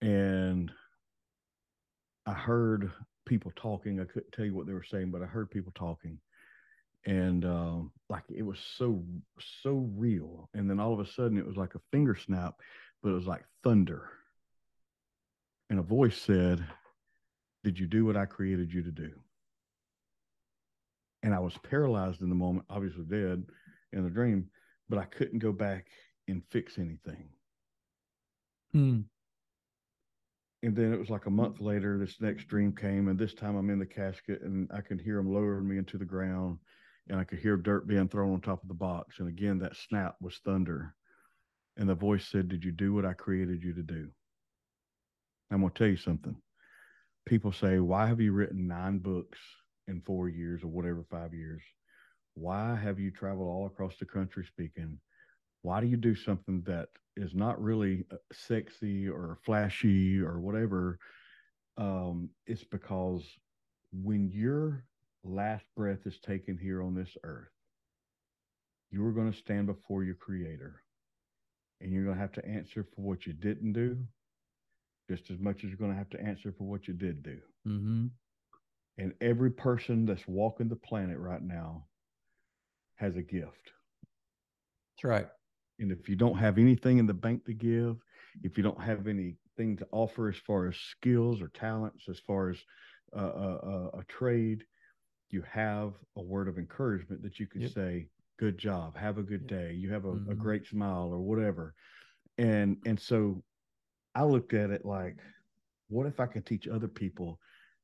and 0.00 0.72
I 2.26 2.32
heard 2.32 2.90
people 3.24 3.52
talking. 3.56 4.00
I 4.00 4.04
couldn't 4.04 4.32
tell 4.32 4.44
you 4.44 4.54
what 4.54 4.66
they 4.66 4.72
were 4.72 4.84
saying, 4.84 5.10
but 5.10 5.22
I 5.22 5.26
heard 5.26 5.50
people 5.50 5.72
talking, 5.74 6.18
and 7.04 7.44
um, 7.44 7.92
like 8.08 8.24
it 8.28 8.42
was 8.42 8.58
so 8.76 9.02
so 9.62 9.88
real. 9.96 10.48
And 10.54 10.68
then 10.68 10.78
all 10.78 10.92
of 10.92 11.00
a 11.00 11.06
sudden, 11.06 11.38
it 11.38 11.46
was 11.46 11.56
like 11.56 11.74
a 11.74 11.80
finger 11.90 12.14
snap, 12.14 12.60
but 13.02 13.10
it 13.10 13.14
was 13.14 13.26
like 13.26 13.44
thunder. 13.64 14.10
And 15.70 15.78
a 15.78 15.82
voice 15.82 16.20
said, 16.20 16.64
"Did 17.64 17.78
you 17.78 17.86
do 17.86 18.04
what 18.04 18.16
I 18.16 18.26
created 18.26 18.72
you 18.72 18.82
to 18.82 18.92
do?" 18.92 19.10
And 21.22 21.34
I 21.34 21.38
was 21.38 21.56
paralyzed 21.58 22.22
in 22.22 22.28
the 22.28 22.34
moment, 22.34 22.66
obviously 22.68 23.04
dead 23.04 23.44
in 23.92 24.04
the 24.04 24.10
dream, 24.10 24.48
but 24.88 24.98
I 24.98 25.04
couldn't 25.04 25.38
go 25.38 25.52
back 25.52 25.86
and 26.28 26.42
fix 26.50 26.78
anything. 26.78 27.28
Hmm. 28.72 29.00
And 30.64 30.76
then 30.76 30.92
it 30.92 30.98
was 30.98 31.10
like 31.10 31.26
a 31.26 31.30
month 31.30 31.60
later, 31.60 31.98
this 31.98 32.20
next 32.20 32.46
dream 32.46 32.74
came, 32.74 33.08
and 33.08 33.18
this 33.18 33.34
time 33.34 33.56
I'm 33.56 33.70
in 33.70 33.80
the 33.80 33.86
casket, 33.86 34.42
and 34.42 34.70
I 34.72 34.80
can 34.80 34.98
hear 34.98 35.16
them 35.16 35.32
lowering 35.32 35.68
me 35.68 35.76
into 35.76 35.98
the 35.98 36.04
ground, 36.04 36.58
and 37.08 37.18
I 37.18 37.24
could 37.24 37.38
hear 37.38 37.56
dirt 37.56 37.86
being 37.86 38.08
thrown 38.08 38.34
on 38.34 38.40
top 38.40 38.62
of 38.62 38.68
the 38.68 38.74
box. 38.74 39.18
And 39.18 39.28
again, 39.28 39.58
that 39.58 39.76
snap 39.76 40.16
was 40.20 40.40
thunder. 40.44 40.94
And 41.76 41.88
the 41.88 41.94
voice 41.94 42.26
said, 42.26 42.48
Did 42.48 42.64
you 42.64 42.72
do 42.72 42.92
what 42.92 43.04
I 43.04 43.12
created 43.12 43.62
you 43.62 43.74
to 43.74 43.82
do? 43.82 44.08
I'm 45.50 45.60
going 45.60 45.72
to 45.72 45.78
tell 45.78 45.88
you 45.88 45.96
something. 45.96 46.36
People 47.26 47.52
say, 47.52 47.78
Why 47.78 48.06
have 48.06 48.20
you 48.20 48.32
written 48.32 48.68
nine 48.68 48.98
books 48.98 49.38
in 49.88 50.00
four 50.02 50.28
years 50.28 50.62
or 50.62 50.68
whatever, 50.68 51.04
five 51.10 51.34
years? 51.34 51.62
Why 52.34 52.74
have 52.76 52.98
you 52.98 53.10
traveled 53.10 53.48
all 53.48 53.66
across 53.66 53.96
the 53.98 54.06
country 54.06 54.44
speaking? 54.46 54.98
Why 55.62 55.80
do 55.80 55.86
you 55.86 55.96
do 55.96 56.14
something 56.14 56.62
that 56.66 56.88
is 57.16 57.34
not 57.34 57.62
really 57.62 58.04
uh, 58.10 58.16
sexy 58.32 59.08
or 59.08 59.38
flashy 59.44 60.20
or 60.20 60.40
whatever? 60.40 60.98
Um, 61.76 62.30
it's 62.46 62.64
because 62.64 63.22
when 63.92 64.30
your 64.30 64.84
last 65.24 65.64
breath 65.76 66.06
is 66.06 66.18
taken 66.20 66.58
here 66.58 66.82
on 66.82 66.94
this 66.94 67.16
earth, 67.24 67.48
you 68.90 69.04
are 69.06 69.12
going 69.12 69.32
to 69.32 69.38
stand 69.38 69.66
before 69.66 70.04
your 70.04 70.14
creator 70.14 70.82
and 71.80 71.92
you're 71.92 72.04
going 72.04 72.16
to 72.16 72.20
have 72.20 72.32
to 72.32 72.46
answer 72.46 72.86
for 72.94 73.02
what 73.02 73.26
you 73.26 73.32
didn't 73.32 73.72
do 73.72 73.96
just 75.10 75.30
as 75.30 75.38
much 75.38 75.56
as 75.58 75.64
you're 75.64 75.76
going 75.76 75.90
to 75.90 75.96
have 75.96 76.10
to 76.10 76.20
answer 76.20 76.54
for 76.56 76.64
what 76.64 76.86
you 76.86 76.94
did 76.94 77.22
do. 77.22 77.38
Mm-hmm. 77.66 78.06
And 78.98 79.14
every 79.20 79.50
person 79.50 80.06
that's 80.06 80.26
walking 80.26 80.68
the 80.68 80.76
planet 80.76 81.18
right 81.18 81.42
now 81.42 81.86
has 82.96 83.16
a 83.16 83.22
gift. 83.22 83.72
That's 84.96 85.04
right. 85.04 85.26
And 85.78 85.90
if 85.90 86.08
you 86.08 86.16
don't 86.16 86.36
have 86.36 86.58
anything 86.58 86.98
in 86.98 87.06
the 87.06 87.14
bank 87.14 87.44
to 87.46 87.54
give, 87.54 87.96
if 88.42 88.56
you 88.56 88.62
don't 88.62 88.80
have 88.80 89.08
anything 89.08 89.76
to 89.78 89.86
offer 89.90 90.28
as 90.28 90.36
far 90.46 90.68
as 90.68 90.76
skills 90.76 91.40
or 91.42 91.48
talents, 91.48 92.04
as 92.08 92.20
far 92.26 92.50
as 92.50 92.58
uh, 93.16 93.20
a, 93.20 93.26
a, 93.26 93.86
a 93.98 94.04
trade, 94.08 94.64
you 95.32 95.42
have 95.42 96.04
a 96.16 96.22
word 96.22 96.48
of 96.48 96.58
encouragement 96.58 97.22
that 97.22 97.40
you 97.40 97.46
can 97.46 97.60
Yep. 97.60 97.74
say, 97.74 98.10
"Good 98.38 98.58
job, 98.58 98.96
have 98.96 99.18
a 99.18 99.22
good 99.24 99.46
Yep. 99.46 99.48
day, 99.48 99.72
you 99.74 99.90
have 99.92 100.04
a, 100.06 100.18
a 100.28 100.34
Mhm. 100.34 100.36
great 100.36 100.66
smile," 100.66 101.08
or 101.12 101.20
whatever. 101.22 101.74
And 102.38 102.82
and 102.86 103.00
so, 103.00 103.44
I 104.14 104.24
looked 104.24 104.54
at 104.54 104.70
it 104.70 104.84
like, 104.86 105.20
what 105.88 106.06
if 106.06 106.20
I 106.20 106.26
could 106.26 106.46
teach 106.46 106.66
other 106.68 106.88
people 106.88 107.40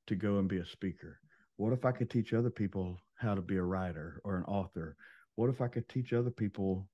to 0.06 0.16
go 0.16 0.38
and 0.38 0.48
be 0.48 0.58
a 0.58 0.64
speaker? 0.66 1.20
What 1.56 1.72
if 1.72 1.84
I 1.84 1.92
could 1.92 2.10
teach 2.10 2.32
other 2.32 2.50
people 2.50 3.00
how 3.16 3.34
to 3.34 3.42
be 3.42 3.56
a 3.56 3.62
writer 3.64 4.20
or 4.24 4.36
an 4.36 4.44
author? 4.44 4.96
What 5.36 5.50
if 5.50 5.60
I 5.60 5.68
could 5.68 5.88
teach 5.88 6.12
other 6.12 6.30
people 6.30 6.90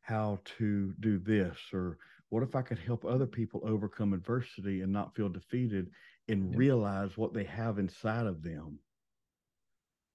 how 0.00 0.40
to 0.46 0.94
do 1.00 1.18
this? 1.18 1.72
Or 1.74 1.98
what 2.30 2.42
if 2.44 2.54
I 2.56 2.62
could 2.62 2.78
help 2.78 3.04
other 3.04 3.26
people 3.28 3.62
overcome 3.64 4.12
adversity 4.14 4.80
and 4.82 4.92
not 4.92 5.14
feel 5.16 5.28
defeated 5.30 5.92
and 6.28 6.54
Yep. 6.54 6.58
realize 6.58 7.18
what 7.18 7.34
they 7.34 7.44
have 7.44 7.78
inside 7.78 8.26
of 8.26 8.42
them? 8.42 8.83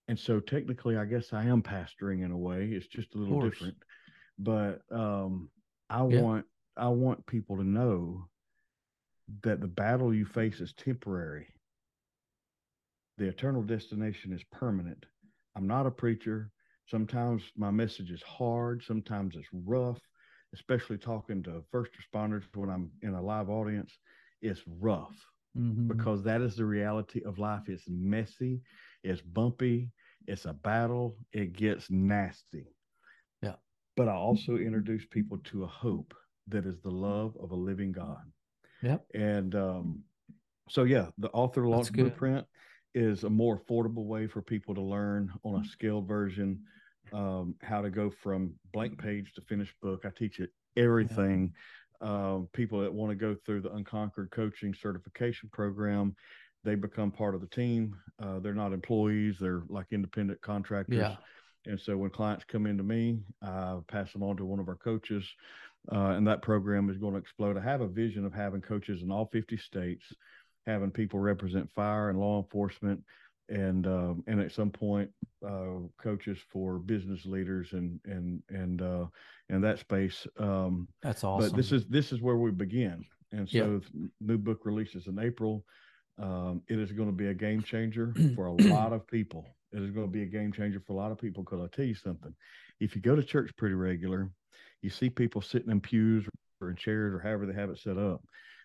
And 0.10 0.20
so 0.20 0.40
technically, 0.40 0.98
I 0.98 1.06
guess 1.06 1.34
I 1.34 1.46
am 1.46 1.62
pastoring 1.62 2.26
in 2.26 2.32
a 2.32 2.38
way. 2.38 2.66
It's 2.74 2.88
just 2.88 3.14
a 3.16 3.18
little 3.20 3.40
different. 3.52 3.78
But 4.40 4.82
um, 4.92 5.50
I 5.90 6.02
Yeah. 6.02 6.22
want 6.22 6.46
I 6.78 6.88
want 6.90 7.26
people 7.28 7.58
to 7.58 7.64
know 7.64 8.28
that 9.44 9.62
the 9.62 9.68
battle 9.68 10.14
you 10.14 10.26
face 10.26 10.60
is 10.62 10.74
temporary. 10.74 11.48
The 13.20 13.28
eternal 13.28 13.62
destination 13.62 14.34
is 14.34 14.44
permanent. 14.52 15.06
I'm 15.56 15.68
not 15.68 15.86
a 15.86 15.92
preacher. 15.92 16.52
Sometimes 16.88 17.44
my 17.56 17.70
message 17.70 18.10
is 18.10 18.24
hard, 18.24 18.84
sometimes 18.84 19.36
it's 19.36 19.48
rough, 19.54 20.00
especially 20.56 20.98
talking 20.98 21.44
to 21.44 21.64
first 21.72 21.92
responders 22.02 22.44
when 22.56 22.70
I'm 22.70 22.92
in 23.04 23.14
a 23.14 23.22
live 23.22 23.50
audience. 23.50 24.00
It's 24.42 24.64
rough 24.68 25.16
Mhm. 25.56 25.88
because 25.88 26.24
that 26.24 26.42
is 26.42 26.56
the 26.56 26.66
reality 26.66 27.22
of 27.26 27.38
life. 27.38 27.70
It's 27.70 27.88
messy, 27.88 28.64
it's 29.04 29.22
bumpy, 29.22 29.92
it's 30.28 30.46
a 30.46 30.54
battle, 30.54 31.18
it 31.32 31.54
gets 31.54 31.90
nasty. 31.90 32.68
Yeah. 33.42 33.56
But 33.96 34.10
I 34.10 34.14
also 34.14 34.58
introduce 34.58 35.06
people 35.06 35.40
to 35.46 35.64
a 35.64 35.68
hope 35.68 36.14
that 36.48 36.66
is 36.66 36.80
the 36.82 36.92
love 36.92 37.36
of 37.42 37.52
a 37.52 37.56
living 37.56 37.92
God. 37.92 38.24
Yep. 38.82 39.06
And 39.14 39.56
um, 39.56 40.04
so, 40.70 40.84
yeah, 40.84 41.08
the 41.18 41.30
author 41.30 41.68
launch 41.68 41.92
blueprint 41.92 42.46
is 42.96 43.24
a 43.24 43.30
more 43.30 43.60
affordable 43.60 44.06
way 44.06 44.28
for 44.28 44.42
people 44.42 44.74
to 44.76 44.82
learn 44.82 45.32
on 45.44 45.62
a 45.62 45.68
scaled 45.68 46.08
version 46.08 46.62
um, 47.14 47.56
how 47.62 47.82
to 47.82 47.90
go 47.90 48.10
from 48.10 48.54
blank 48.72 48.98
page 49.02 49.34
to 49.34 49.42
finished 49.42 49.74
book. 49.82 50.06
I 50.06 50.10
teach 50.10 50.40
it 50.40 50.52
everything. 50.78 51.54
Um, 52.02 52.48
people 52.54 52.82
that 52.82 52.94
want 52.94 53.12
to 53.12 53.16
go 53.16 53.36
through 53.46 53.62
the 53.62 53.74
Unconquered 53.74 54.32
Coaching 54.32 54.74
Certification 54.74 55.50
Program, 55.52 56.16
they 56.64 56.76
become 56.76 57.12
part 57.12 57.36
of 57.36 57.42
the 57.42 57.48
team. 57.48 57.96
Uh, 58.22 58.40
they're 58.40 58.54
not 58.54 58.74
employees; 58.74 59.38
they're 59.40 59.64
like 59.70 59.88
independent 59.92 60.42
contractors. 60.42 60.98
Yeah. 60.98 61.16
And 61.66 61.80
so 61.80 61.98
when 61.98 62.10
clients 62.10 62.46
come 62.46 62.66
into 62.66 62.84
me, 62.84 63.20
I 63.42 63.78
pass 63.88 64.12
them 64.14 64.24
on 64.24 64.38
to 64.38 64.46
one 64.46 64.60
of 64.60 64.70
our 64.70 64.78
coaches, 64.78 65.26
uh, 65.92 66.12
and 66.12 66.28
that 66.28 66.42
program 66.42 66.90
is 66.90 66.98
going 66.98 67.14
to 67.14 67.20
explode. 67.20 67.58
I 67.58 67.62
have 67.62 67.82
a 67.82 67.88
vision 67.88 68.26
of 68.26 68.34
having 68.34 68.62
coaches 68.62 69.02
in 69.02 69.12
all 69.12 69.30
50 69.32 69.58
states, 69.58 70.06
having 70.66 70.92
people 70.92 71.20
represent 71.20 71.70
fire 71.72 72.10
and 72.10 72.20
law 72.20 72.42
enforcement, 72.42 73.04
and 73.50 73.88
um, 73.88 74.24
and 74.28 74.40
at 74.40 74.52
some 74.52 74.70
point, 74.70 75.10
uh, 75.46 75.80
coaches 76.02 76.38
for 76.52 76.80
business 76.80 77.26
leaders 77.26 77.70
and 77.74 78.00
and 78.06 78.42
and 78.50 78.82
uh, 78.82 79.06
in 79.50 79.62
that 79.62 79.80
space. 79.80 80.26
Um, 80.38 80.88
That's 81.02 81.24
awesome. 81.24 81.50
but 81.50 81.58
this 81.58 81.72
is 81.72 81.86
this 81.88 82.12
is 82.12 82.22
where 82.22 82.38
we 82.38 82.52
begin. 82.52 83.06
And 83.32 83.48
so, 83.48 83.82
the 83.94 84.10
new 84.22 84.38
book 84.38 84.62
releases 84.64 85.08
in 85.08 85.20
April. 85.20 85.64
Um, 86.20 86.62
it 86.68 86.80
is 86.80 86.92
going 86.92 87.10
to 87.10 87.16
be 87.24 87.28
a 87.28 87.34
game 87.34 87.62
changer 87.62 88.14
for 88.36 88.48
a 88.48 88.52
lot 88.54 88.94
of 88.94 89.08
people. 89.08 89.46
It 89.72 89.82
is 89.82 89.92
going 89.92 90.08
to 90.08 90.12
be 90.12 90.24
a 90.24 90.28
game 90.28 90.52
changer 90.52 90.80
for 90.80 90.94
a 90.94 90.96
lot 90.96 91.12
of 91.12 91.18
people 91.20 91.44
because 91.44 91.60
I'll 91.62 91.68
tell 91.68 91.86
you 91.86 91.96
something. 91.96 92.34
If 92.80 92.96
you 92.96 93.02
go 93.02 93.16
to 93.16 93.24
church 93.24 93.52
pretty 93.58 93.76
regular, 93.76 94.30
you 94.82 94.90
see 94.90 95.10
people 95.10 95.42
sitting 95.42 95.72
in 95.72 95.80
pews 95.80 96.26
or 96.62 96.70
in 96.72 96.76
chairs 96.76 97.14
or 97.14 97.20
however 97.20 97.46
they 97.46 97.54
have 97.54 97.70
it 97.70 97.80
set 97.80 97.98
up. 97.98 98.24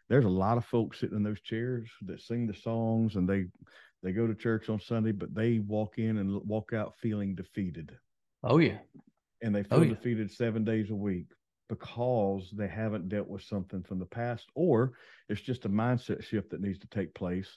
There's 0.08 0.24
a 0.24 0.28
lot 0.28 0.58
of 0.58 0.64
folks 0.66 1.00
sitting 1.00 1.16
in 1.16 1.22
those 1.22 1.40
chairs 1.40 1.88
that 2.06 2.20
sing 2.20 2.46
the 2.46 2.54
songs 2.54 3.16
and 3.16 3.28
they 3.28 3.46
they 4.02 4.12
go 4.12 4.26
to 4.26 4.34
church 4.34 4.68
on 4.68 4.78
Sunday, 4.80 5.12
but 5.12 5.34
they 5.34 5.60
walk 5.60 5.98
in 5.98 6.18
and 6.18 6.34
walk 6.46 6.72
out 6.74 6.94
feeling 7.00 7.34
defeated 7.34 7.90
oh 8.42 8.58
yeah. 8.58 8.76
and 9.40 9.54
they 9.54 9.64
Oh, 9.70 9.78
feel 9.78 9.84
yeah. 9.84 9.94
defeated 9.94 10.30
seven 10.30 10.62
days 10.64 10.90
a 10.90 10.94
week. 10.94 11.26
Because 11.68 12.50
they 12.56 12.68
haven't 12.68 13.08
dealt 13.08 13.28
with 13.28 13.42
something 13.42 13.82
from 13.82 13.98
the 13.98 14.06
past, 14.06 14.48
or 14.54 14.92
it's 15.28 15.40
just 15.40 15.64
a 15.64 15.68
mindset 15.68 16.22
shift 16.22 16.50
that 16.50 16.60
needs 16.60 16.78
to 16.80 16.86
take 16.88 17.14
place. 17.14 17.56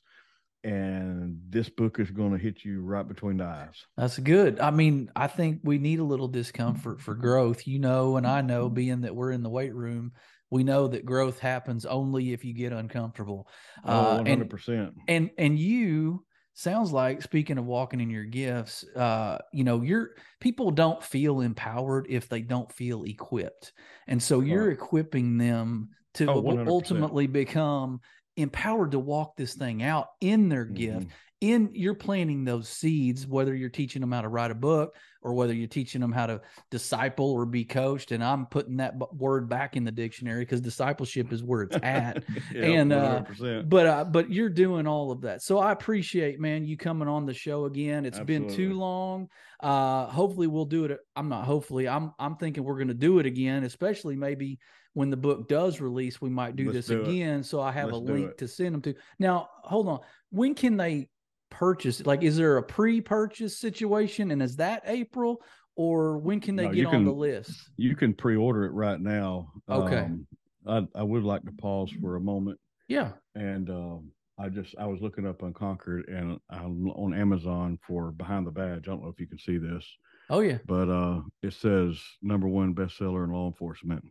And 0.64 1.40
this 1.50 1.70
book 1.70 2.00
is 2.00 2.12
going 2.12 2.32
to 2.34 2.38
hit 2.38 2.66
you 2.66 2.82
right 2.82 3.08
between 3.08 3.38
the 3.38 3.46
eyes. 3.46 3.86
That's 3.96 4.18
good. 4.18 4.60
I 4.60 4.72
mean, 4.72 5.12
I 5.16 5.28
think 5.28 5.62
we 5.64 5.78
need 5.78 6.00
a 6.00 6.04
little 6.04 6.28
discomfort 6.28 7.00
for 7.00 7.14
growth, 7.14 7.68
you 7.68 7.80
know, 7.80 8.18
and 8.18 8.28
I 8.28 8.42
know 8.42 8.68
being 8.70 9.02
that 9.02 9.16
we're 9.16 9.32
in 9.32 9.44
the 9.44 9.50
weight 9.50 9.74
room, 9.74 10.14
we 10.50 10.64
know 10.64 10.88
that 10.88 11.06
growth 11.06 11.40
happens 11.40 11.86
only 11.86 12.34
if 12.34 12.44
you 12.44 12.54
get 12.54 12.74
uncomfortable. 12.74 13.48
Oh, 13.86 13.92
Uh, 13.92 14.24
100%. 14.24 14.78
and, 14.80 15.02
and 15.08 15.30
and 15.38 15.60
you 15.60 16.26
sounds 16.58 16.92
like 16.92 17.22
speaking 17.22 17.58
of 17.58 17.66
walking 17.66 18.02
in 18.02 18.10
your 18.10 18.26
gifts, 18.26 18.84
uh, 18.96 19.38
you 19.54 19.64
know, 19.64 19.82
you're 19.82 20.16
people 20.40 20.72
don't 20.72 21.04
feel 21.04 21.42
empowered 21.42 22.08
if 22.10 22.30
they 22.30 22.42
don't 22.42 22.72
feel 22.72 23.04
equipped. 23.04 23.74
And 24.08 24.22
so 24.22 24.42
you're 24.42 24.70
Right. 24.70 24.72
equipping 24.72 25.38
them 25.38 25.90
to 26.16 26.26
Oh, 26.28 26.60
ultimately 26.66 27.28
become 27.28 28.02
empowered 28.36 28.92
to 28.92 29.00
walk 29.00 29.36
this 29.36 29.56
thing 29.56 29.84
out 29.84 30.08
in 30.22 30.50
their 30.50 30.66
gift 30.66 31.08
Mhm. 31.08 31.14
In 31.42 31.70
you're 31.74 31.94
planting 31.94 32.44
those 32.44 32.68
seeds 32.68 33.28
whether 33.28 33.54
you're 33.54 33.70
teaching 33.70 34.00
them 34.02 34.12
how 34.12 34.22
to 34.22 34.28
write 34.28 34.50
a 34.50 34.56
book 34.56 34.96
or 35.22 35.34
whether 35.36 35.54
you're 35.54 35.68
teaching 35.68 36.02
them 36.02 36.12
how 36.12 36.26
to 36.26 36.42
disciple 36.72 37.30
or 37.32 37.46
be 37.46 37.64
coached 37.64 38.12
and 38.12 38.24
i'm 38.24 38.48
putting 38.48 38.78
that 38.78 38.98
b- 38.98 39.06
word 39.16 39.48
back 39.48 39.76
in 39.76 39.84
the 39.84 39.92
dictionary 39.92 40.42
because 40.42 40.62
discipleship 40.62 41.32
is 41.32 41.44
where 41.44 41.62
it's 41.64 41.78
at. 41.84 42.24
Yeah, 42.54 42.64
and, 42.66 42.92
uh, 42.94 43.24
but 43.68 43.86
uh, 43.86 44.04
but 44.06 44.32
you're 44.32 44.50
doing 44.50 44.88
all 44.88 45.12
of 45.12 45.22
that. 45.22 45.44
So 45.44 45.60
i 45.60 45.72
appreciate 45.72 46.40
man 46.40 46.66
you 46.66 46.76
coming 46.76 47.08
on 47.08 47.26
the 47.28 47.34
show 47.36 47.66
again. 47.66 48.06
It's 48.06 48.20
been 48.20 48.48
too 48.50 48.74
long. 48.74 49.30
Uh 49.60 50.06
hopefully 50.08 50.48
we'll 50.48 50.66
do 50.66 50.86
it 50.86 51.00
i'm 51.16 51.30
not 51.30 51.44
hopefully 51.46 51.88
i'm 51.88 52.14
i'm 52.20 52.36
thinking 52.36 52.64
we're 52.64 52.76
going 52.76 52.88
to 52.90 52.94
do 52.94 53.18
it 53.18 53.26
again 53.26 53.64
especially 53.64 54.16
maybe 54.16 54.60
when 54.94 55.10
the 55.10 55.18
book 55.18 55.48
does 55.48 55.82
release 55.82 56.22
we 56.22 56.30
might 56.30 56.56
do 56.56 56.66
this 56.72 56.88
Let's 56.88 56.88
do 56.90 57.02
it. 57.02 57.08
again 57.10 57.44
so 57.44 57.60
i 57.60 57.72
have 57.72 57.86
Let's 57.88 57.98
a 57.98 58.02
link 58.02 58.30
it. 58.32 58.38
to 58.40 58.48
send 58.48 58.76
them 58.76 58.82
to. 58.84 58.94
Now 59.18 59.50
hold 59.64 59.88
on. 59.88 60.00
When 60.30 60.54
can 60.54 60.78
they 60.78 61.10
purchase 61.50 62.06
like 62.06 62.24
is 62.24 62.38
there 62.38 62.58
a 62.58 62.64
pre-purchase 62.64 63.58
situation 63.58 64.32
and 64.32 64.42
is 64.42 64.56
that 64.58 64.82
april 64.86 65.42
or 65.76 66.18
when 66.18 66.40
can 66.40 66.56
they 66.56 66.68
No, 66.68 66.74
get 66.74 66.86
on 66.88 67.06
the 67.06 67.12
list 67.12 67.70
You 67.78 67.96
can 67.96 68.14
pre-order 68.14 68.66
it 68.66 68.72
right 68.72 69.00
now. 69.00 69.52
Okay. 69.70 69.98
Um, 69.98 70.28
I, 70.68 70.86
I 70.96 71.04
would 71.04 71.24
like 71.24 71.44
to 71.44 71.52
pause 71.52 71.92
for 72.02 72.16
a 72.16 72.20
moment 72.20 72.60
yeah 72.88 73.12
and 73.36 73.70
um, 73.70 74.12
I 74.40 74.50
just 74.50 74.76
I 74.78 74.86
was 74.86 75.02
looking 75.02 75.26
up 75.26 75.42
Unconquered 75.42 76.08
and 76.10 76.40
I'm 76.50 76.90
on 76.90 77.14
Amazon 77.14 77.80
for 77.88 78.12
Behind 78.12 78.46
the 78.46 78.52
Badge. 78.52 78.88
I 78.88 78.92
don't 78.92 79.02
know 79.02 79.10
if 79.10 79.20
you 79.20 79.28
can 79.28 79.40
see 79.40 79.58
this, 79.58 79.86
oh 80.30 80.42
yeah 80.42 80.58
but 80.66 80.90
uh, 80.90 81.22
it 81.42 81.54
says 81.54 82.00
number 82.22 82.48
one 82.48 82.76
bestseller 82.76 83.24
in 83.24 83.32
law 83.32 83.48
enforcement. 83.48 84.04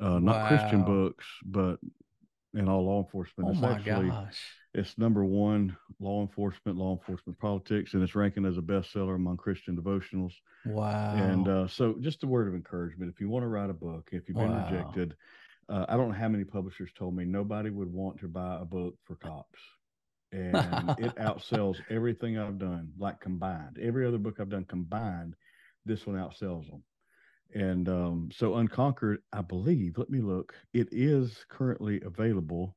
Uh, 0.00 0.18
not 0.18 0.48
Christian 0.48 0.84
books, 0.84 1.24
but 1.44 1.76
in 2.54 2.68
all 2.68 2.84
law 2.86 3.02
enforcement. 3.02 3.48
oh 3.48 3.52
it's 3.52 3.60
my 3.60 3.72
actually 3.72 4.08
gosh 4.08 4.38
it's 4.76 4.98
number 4.98 5.24
one 5.24 5.76
law 6.00 6.22
enforcement, 6.22 6.78
law 6.78 6.92
enforcement 6.96 7.38
politics, 7.38 7.94
and 7.94 8.02
it's 8.02 8.16
ranking 8.16 8.46
as 8.46 8.58
a 8.58 8.62
bestseller 8.62 9.16
among 9.16 9.38
Christian 9.38 9.76
devotionals. 9.76 10.34
wow 10.64 11.12
And 11.12 11.48
uh, 11.48 11.68
so, 11.68 11.96
just 12.00 12.24
a 12.24 12.28
word 12.28 12.48
of 12.48 12.54
encouragement: 12.54 13.12
if 13.12 13.20
you 13.20 13.28
want 13.30 13.44
to 13.44 13.48
write 13.48 13.70
a 13.70 13.74
book, 13.74 14.10
if 14.12 14.28
you've 14.28 14.38
been 14.38 14.54
Wow. 14.54 14.54
rejected, 14.54 15.16
uh, 15.68 15.86
I 15.88 15.96
don't 15.96 16.08
know 16.08 16.14
how 16.18 16.28
many 16.28 16.44
publishers 16.44 16.92
told 16.94 17.16
me 17.16 17.24
nobody 17.24 17.70
would 17.70 17.92
want 17.92 18.20
to 18.20 18.28
buy 18.28 18.58
a 18.60 18.64
book 18.66 18.96
for 19.04 19.16
cops, 19.16 19.60
and 20.32 20.92
it 20.96 21.16
outsells 21.16 21.80
everything 21.88 22.38
I've 22.38 22.58
done, 22.58 22.92
like 22.98 23.20
combined. 23.20 23.78
Every 23.80 24.06
other 24.06 24.18
book 24.18 24.40
I've 24.40 24.50
done 24.50 24.64
combined, 24.64 25.36
this 25.86 26.06
one 26.06 26.16
outsells 26.16 26.70
them. 26.70 26.82
And 27.54 27.88
um, 27.88 28.30
so, 28.32 28.56
Unconquered, 28.56 29.22
I 29.32 29.42
believe. 29.42 29.98
Let 29.98 30.10
me 30.10 30.20
look. 30.20 30.54
It 30.74 30.88
is 30.92 31.44
currently 31.48 32.00
available 32.02 32.76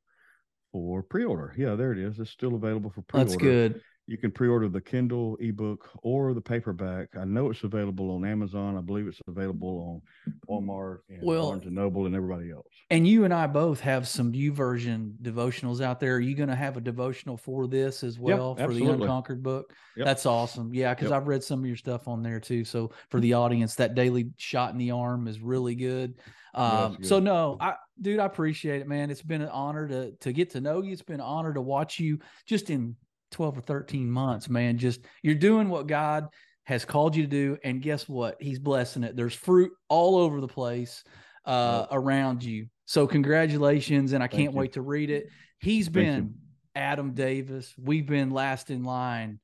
for 0.72 1.04
pre-order. 1.04 1.54
Yeah, 1.58 1.76
there 1.76 1.92
it 1.92 1.98
is. 1.98 2.20
It's 2.20 2.32
still 2.32 2.56
available 2.56 2.90
for 2.90 3.02
pre-order. 3.02 3.30
that's 3.30 3.42
good 3.42 3.82
You 4.10 4.18
can 4.18 4.32
pre-order 4.32 4.68
the 4.68 4.82
Kindle 4.82 5.38
ebook 5.40 5.88
or 6.02 6.34
the 6.34 6.42
paperback. 6.42 7.10
I 7.16 7.26
know 7.26 7.52
it's 7.52 7.64
available 7.64 8.10
on 8.10 8.26
Amazon. 8.26 8.76
I 8.76 8.82
believe 8.82 9.06
it's 9.06 9.22
available 9.28 10.02
on 10.28 10.34
Walmart 10.50 11.02
and 11.10 11.22
Well- 11.22 11.50
Barnes 11.50 11.68
and 11.68 11.76
Noble 11.76 12.08
and 12.08 12.16
everybody 12.16 12.50
else. 12.50 12.66
And 12.90 13.08
you 13.08 13.24
and 13.26 13.32
I 13.32 13.46
both 13.46 13.80
have 13.82 14.08
some 14.08 14.34
YouVersion 14.34 15.18
devotionals 15.22 15.80
out 15.80 16.00
there. 16.00 16.16
Are 16.16 16.20
you 16.20 16.34
going 16.34 16.50
to 16.50 16.56
have 16.56 16.76
a 16.76 16.82
devotional 16.82 17.38
for 17.38 17.68
this 17.68 18.04
as 18.04 18.18
well 18.18 18.56
for 18.56 18.74
the. 18.74 18.84
Unconquered 18.84 19.44
book? 19.44 19.74
Yep. 19.96 20.06
That's 20.08 20.26
awesome. 20.26 20.74
Yeah, 20.74 20.96
because 20.96 21.12
Yep. 21.12 21.22
I've 21.22 21.28
read 21.28 21.44
some 21.44 21.60
of 21.60 21.68
your 21.68 21.76
stuff 21.76 22.08
on 22.08 22.24
there 22.24 22.40
too. 22.40 22.66
So 22.66 22.90
for 23.12 23.20
the 23.20 23.34
audience, 23.34 23.76
that 23.76 23.94
daily 23.94 24.32
shot 24.38 24.72
in 24.72 24.80
the 24.80 24.90
arm 24.90 25.28
is 25.28 25.40
really 25.40 25.76
good. 25.76 26.16
Um, 26.56 26.98
so 27.04 27.20
no, 27.20 27.58
I 27.60 27.76
dude, 28.02 28.20
I 28.20 28.26
appreciate 28.26 28.82
it, 28.82 28.88
man. 28.88 29.12
It's 29.12 29.22
been 29.22 29.44
an 29.44 29.50
honor 29.50 29.88
to 29.88 30.12
to 30.14 30.34
get 30.34 30.50
to 30.52 30.62
know 30.62 30.82
you. 30.82 30.94
It's 30.94 31.04
been 31.04 31.20
an 31.20 31.22
honor 31.22 31.54
to 31.54 31.62
watch 31.62 32.00
you 32.00 32.18
just 32.48 32.72
in 32.72 32.96
12 33.32 33.58
or 33.58 33.62
13 33.62 34.10
months, 34.10 34.50
man. 34.50 34.78
Just 34.78 35.02
you're 35.24 35.36
doing 35.36 35.70
what 35.70 35.88
God 35.88 36.28
has 36.64 36.86
called 36.86 37.16
you 37.16 37.24
to 37.24 37.30
do. 37.30 37.58
And 37.64 37.82
guess 37.82 38.08
what? 38.08 38.38
He's 38.40 38.60
blessing 38.60 39.04
it. 39.04 39.16
There's 39.16 39.34
fruit 39.34 39.72
all 39.88 40.18
over 40.18 40.40
the 40.40 40.48
place 40.48 41.04
uh, 41.46 41.88
around 41.92 42.44
you. 42.44 42.68
So 42.86 43.08
congratulations. 43.08 44.14
And 44.14 44.24
I 44.24 44.28
Thank 44.28 44.40
can't 44.40 44.54
you. 44.54 44.60
wait 44.60 44.74
to 44.74 44.82
read 44.82 45.10
it. 45.10 45.28
He's 45.60 45.86
Thank 45.86 45.94
been 45.94 46.24
you. 46.24 46.32
Adam 46.76 47.14
Davis. 47.14 47.74
We've 47.78 48.06
been 48.06 48.30
last 48.30 48.70
in 48.70 48.84
line. 48.84 49.40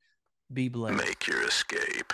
Be 0.53 0.69
blessed. 0.69 1.03
Make 1.03 1.27
your 1.27 1.43
escape. 1.43 2.13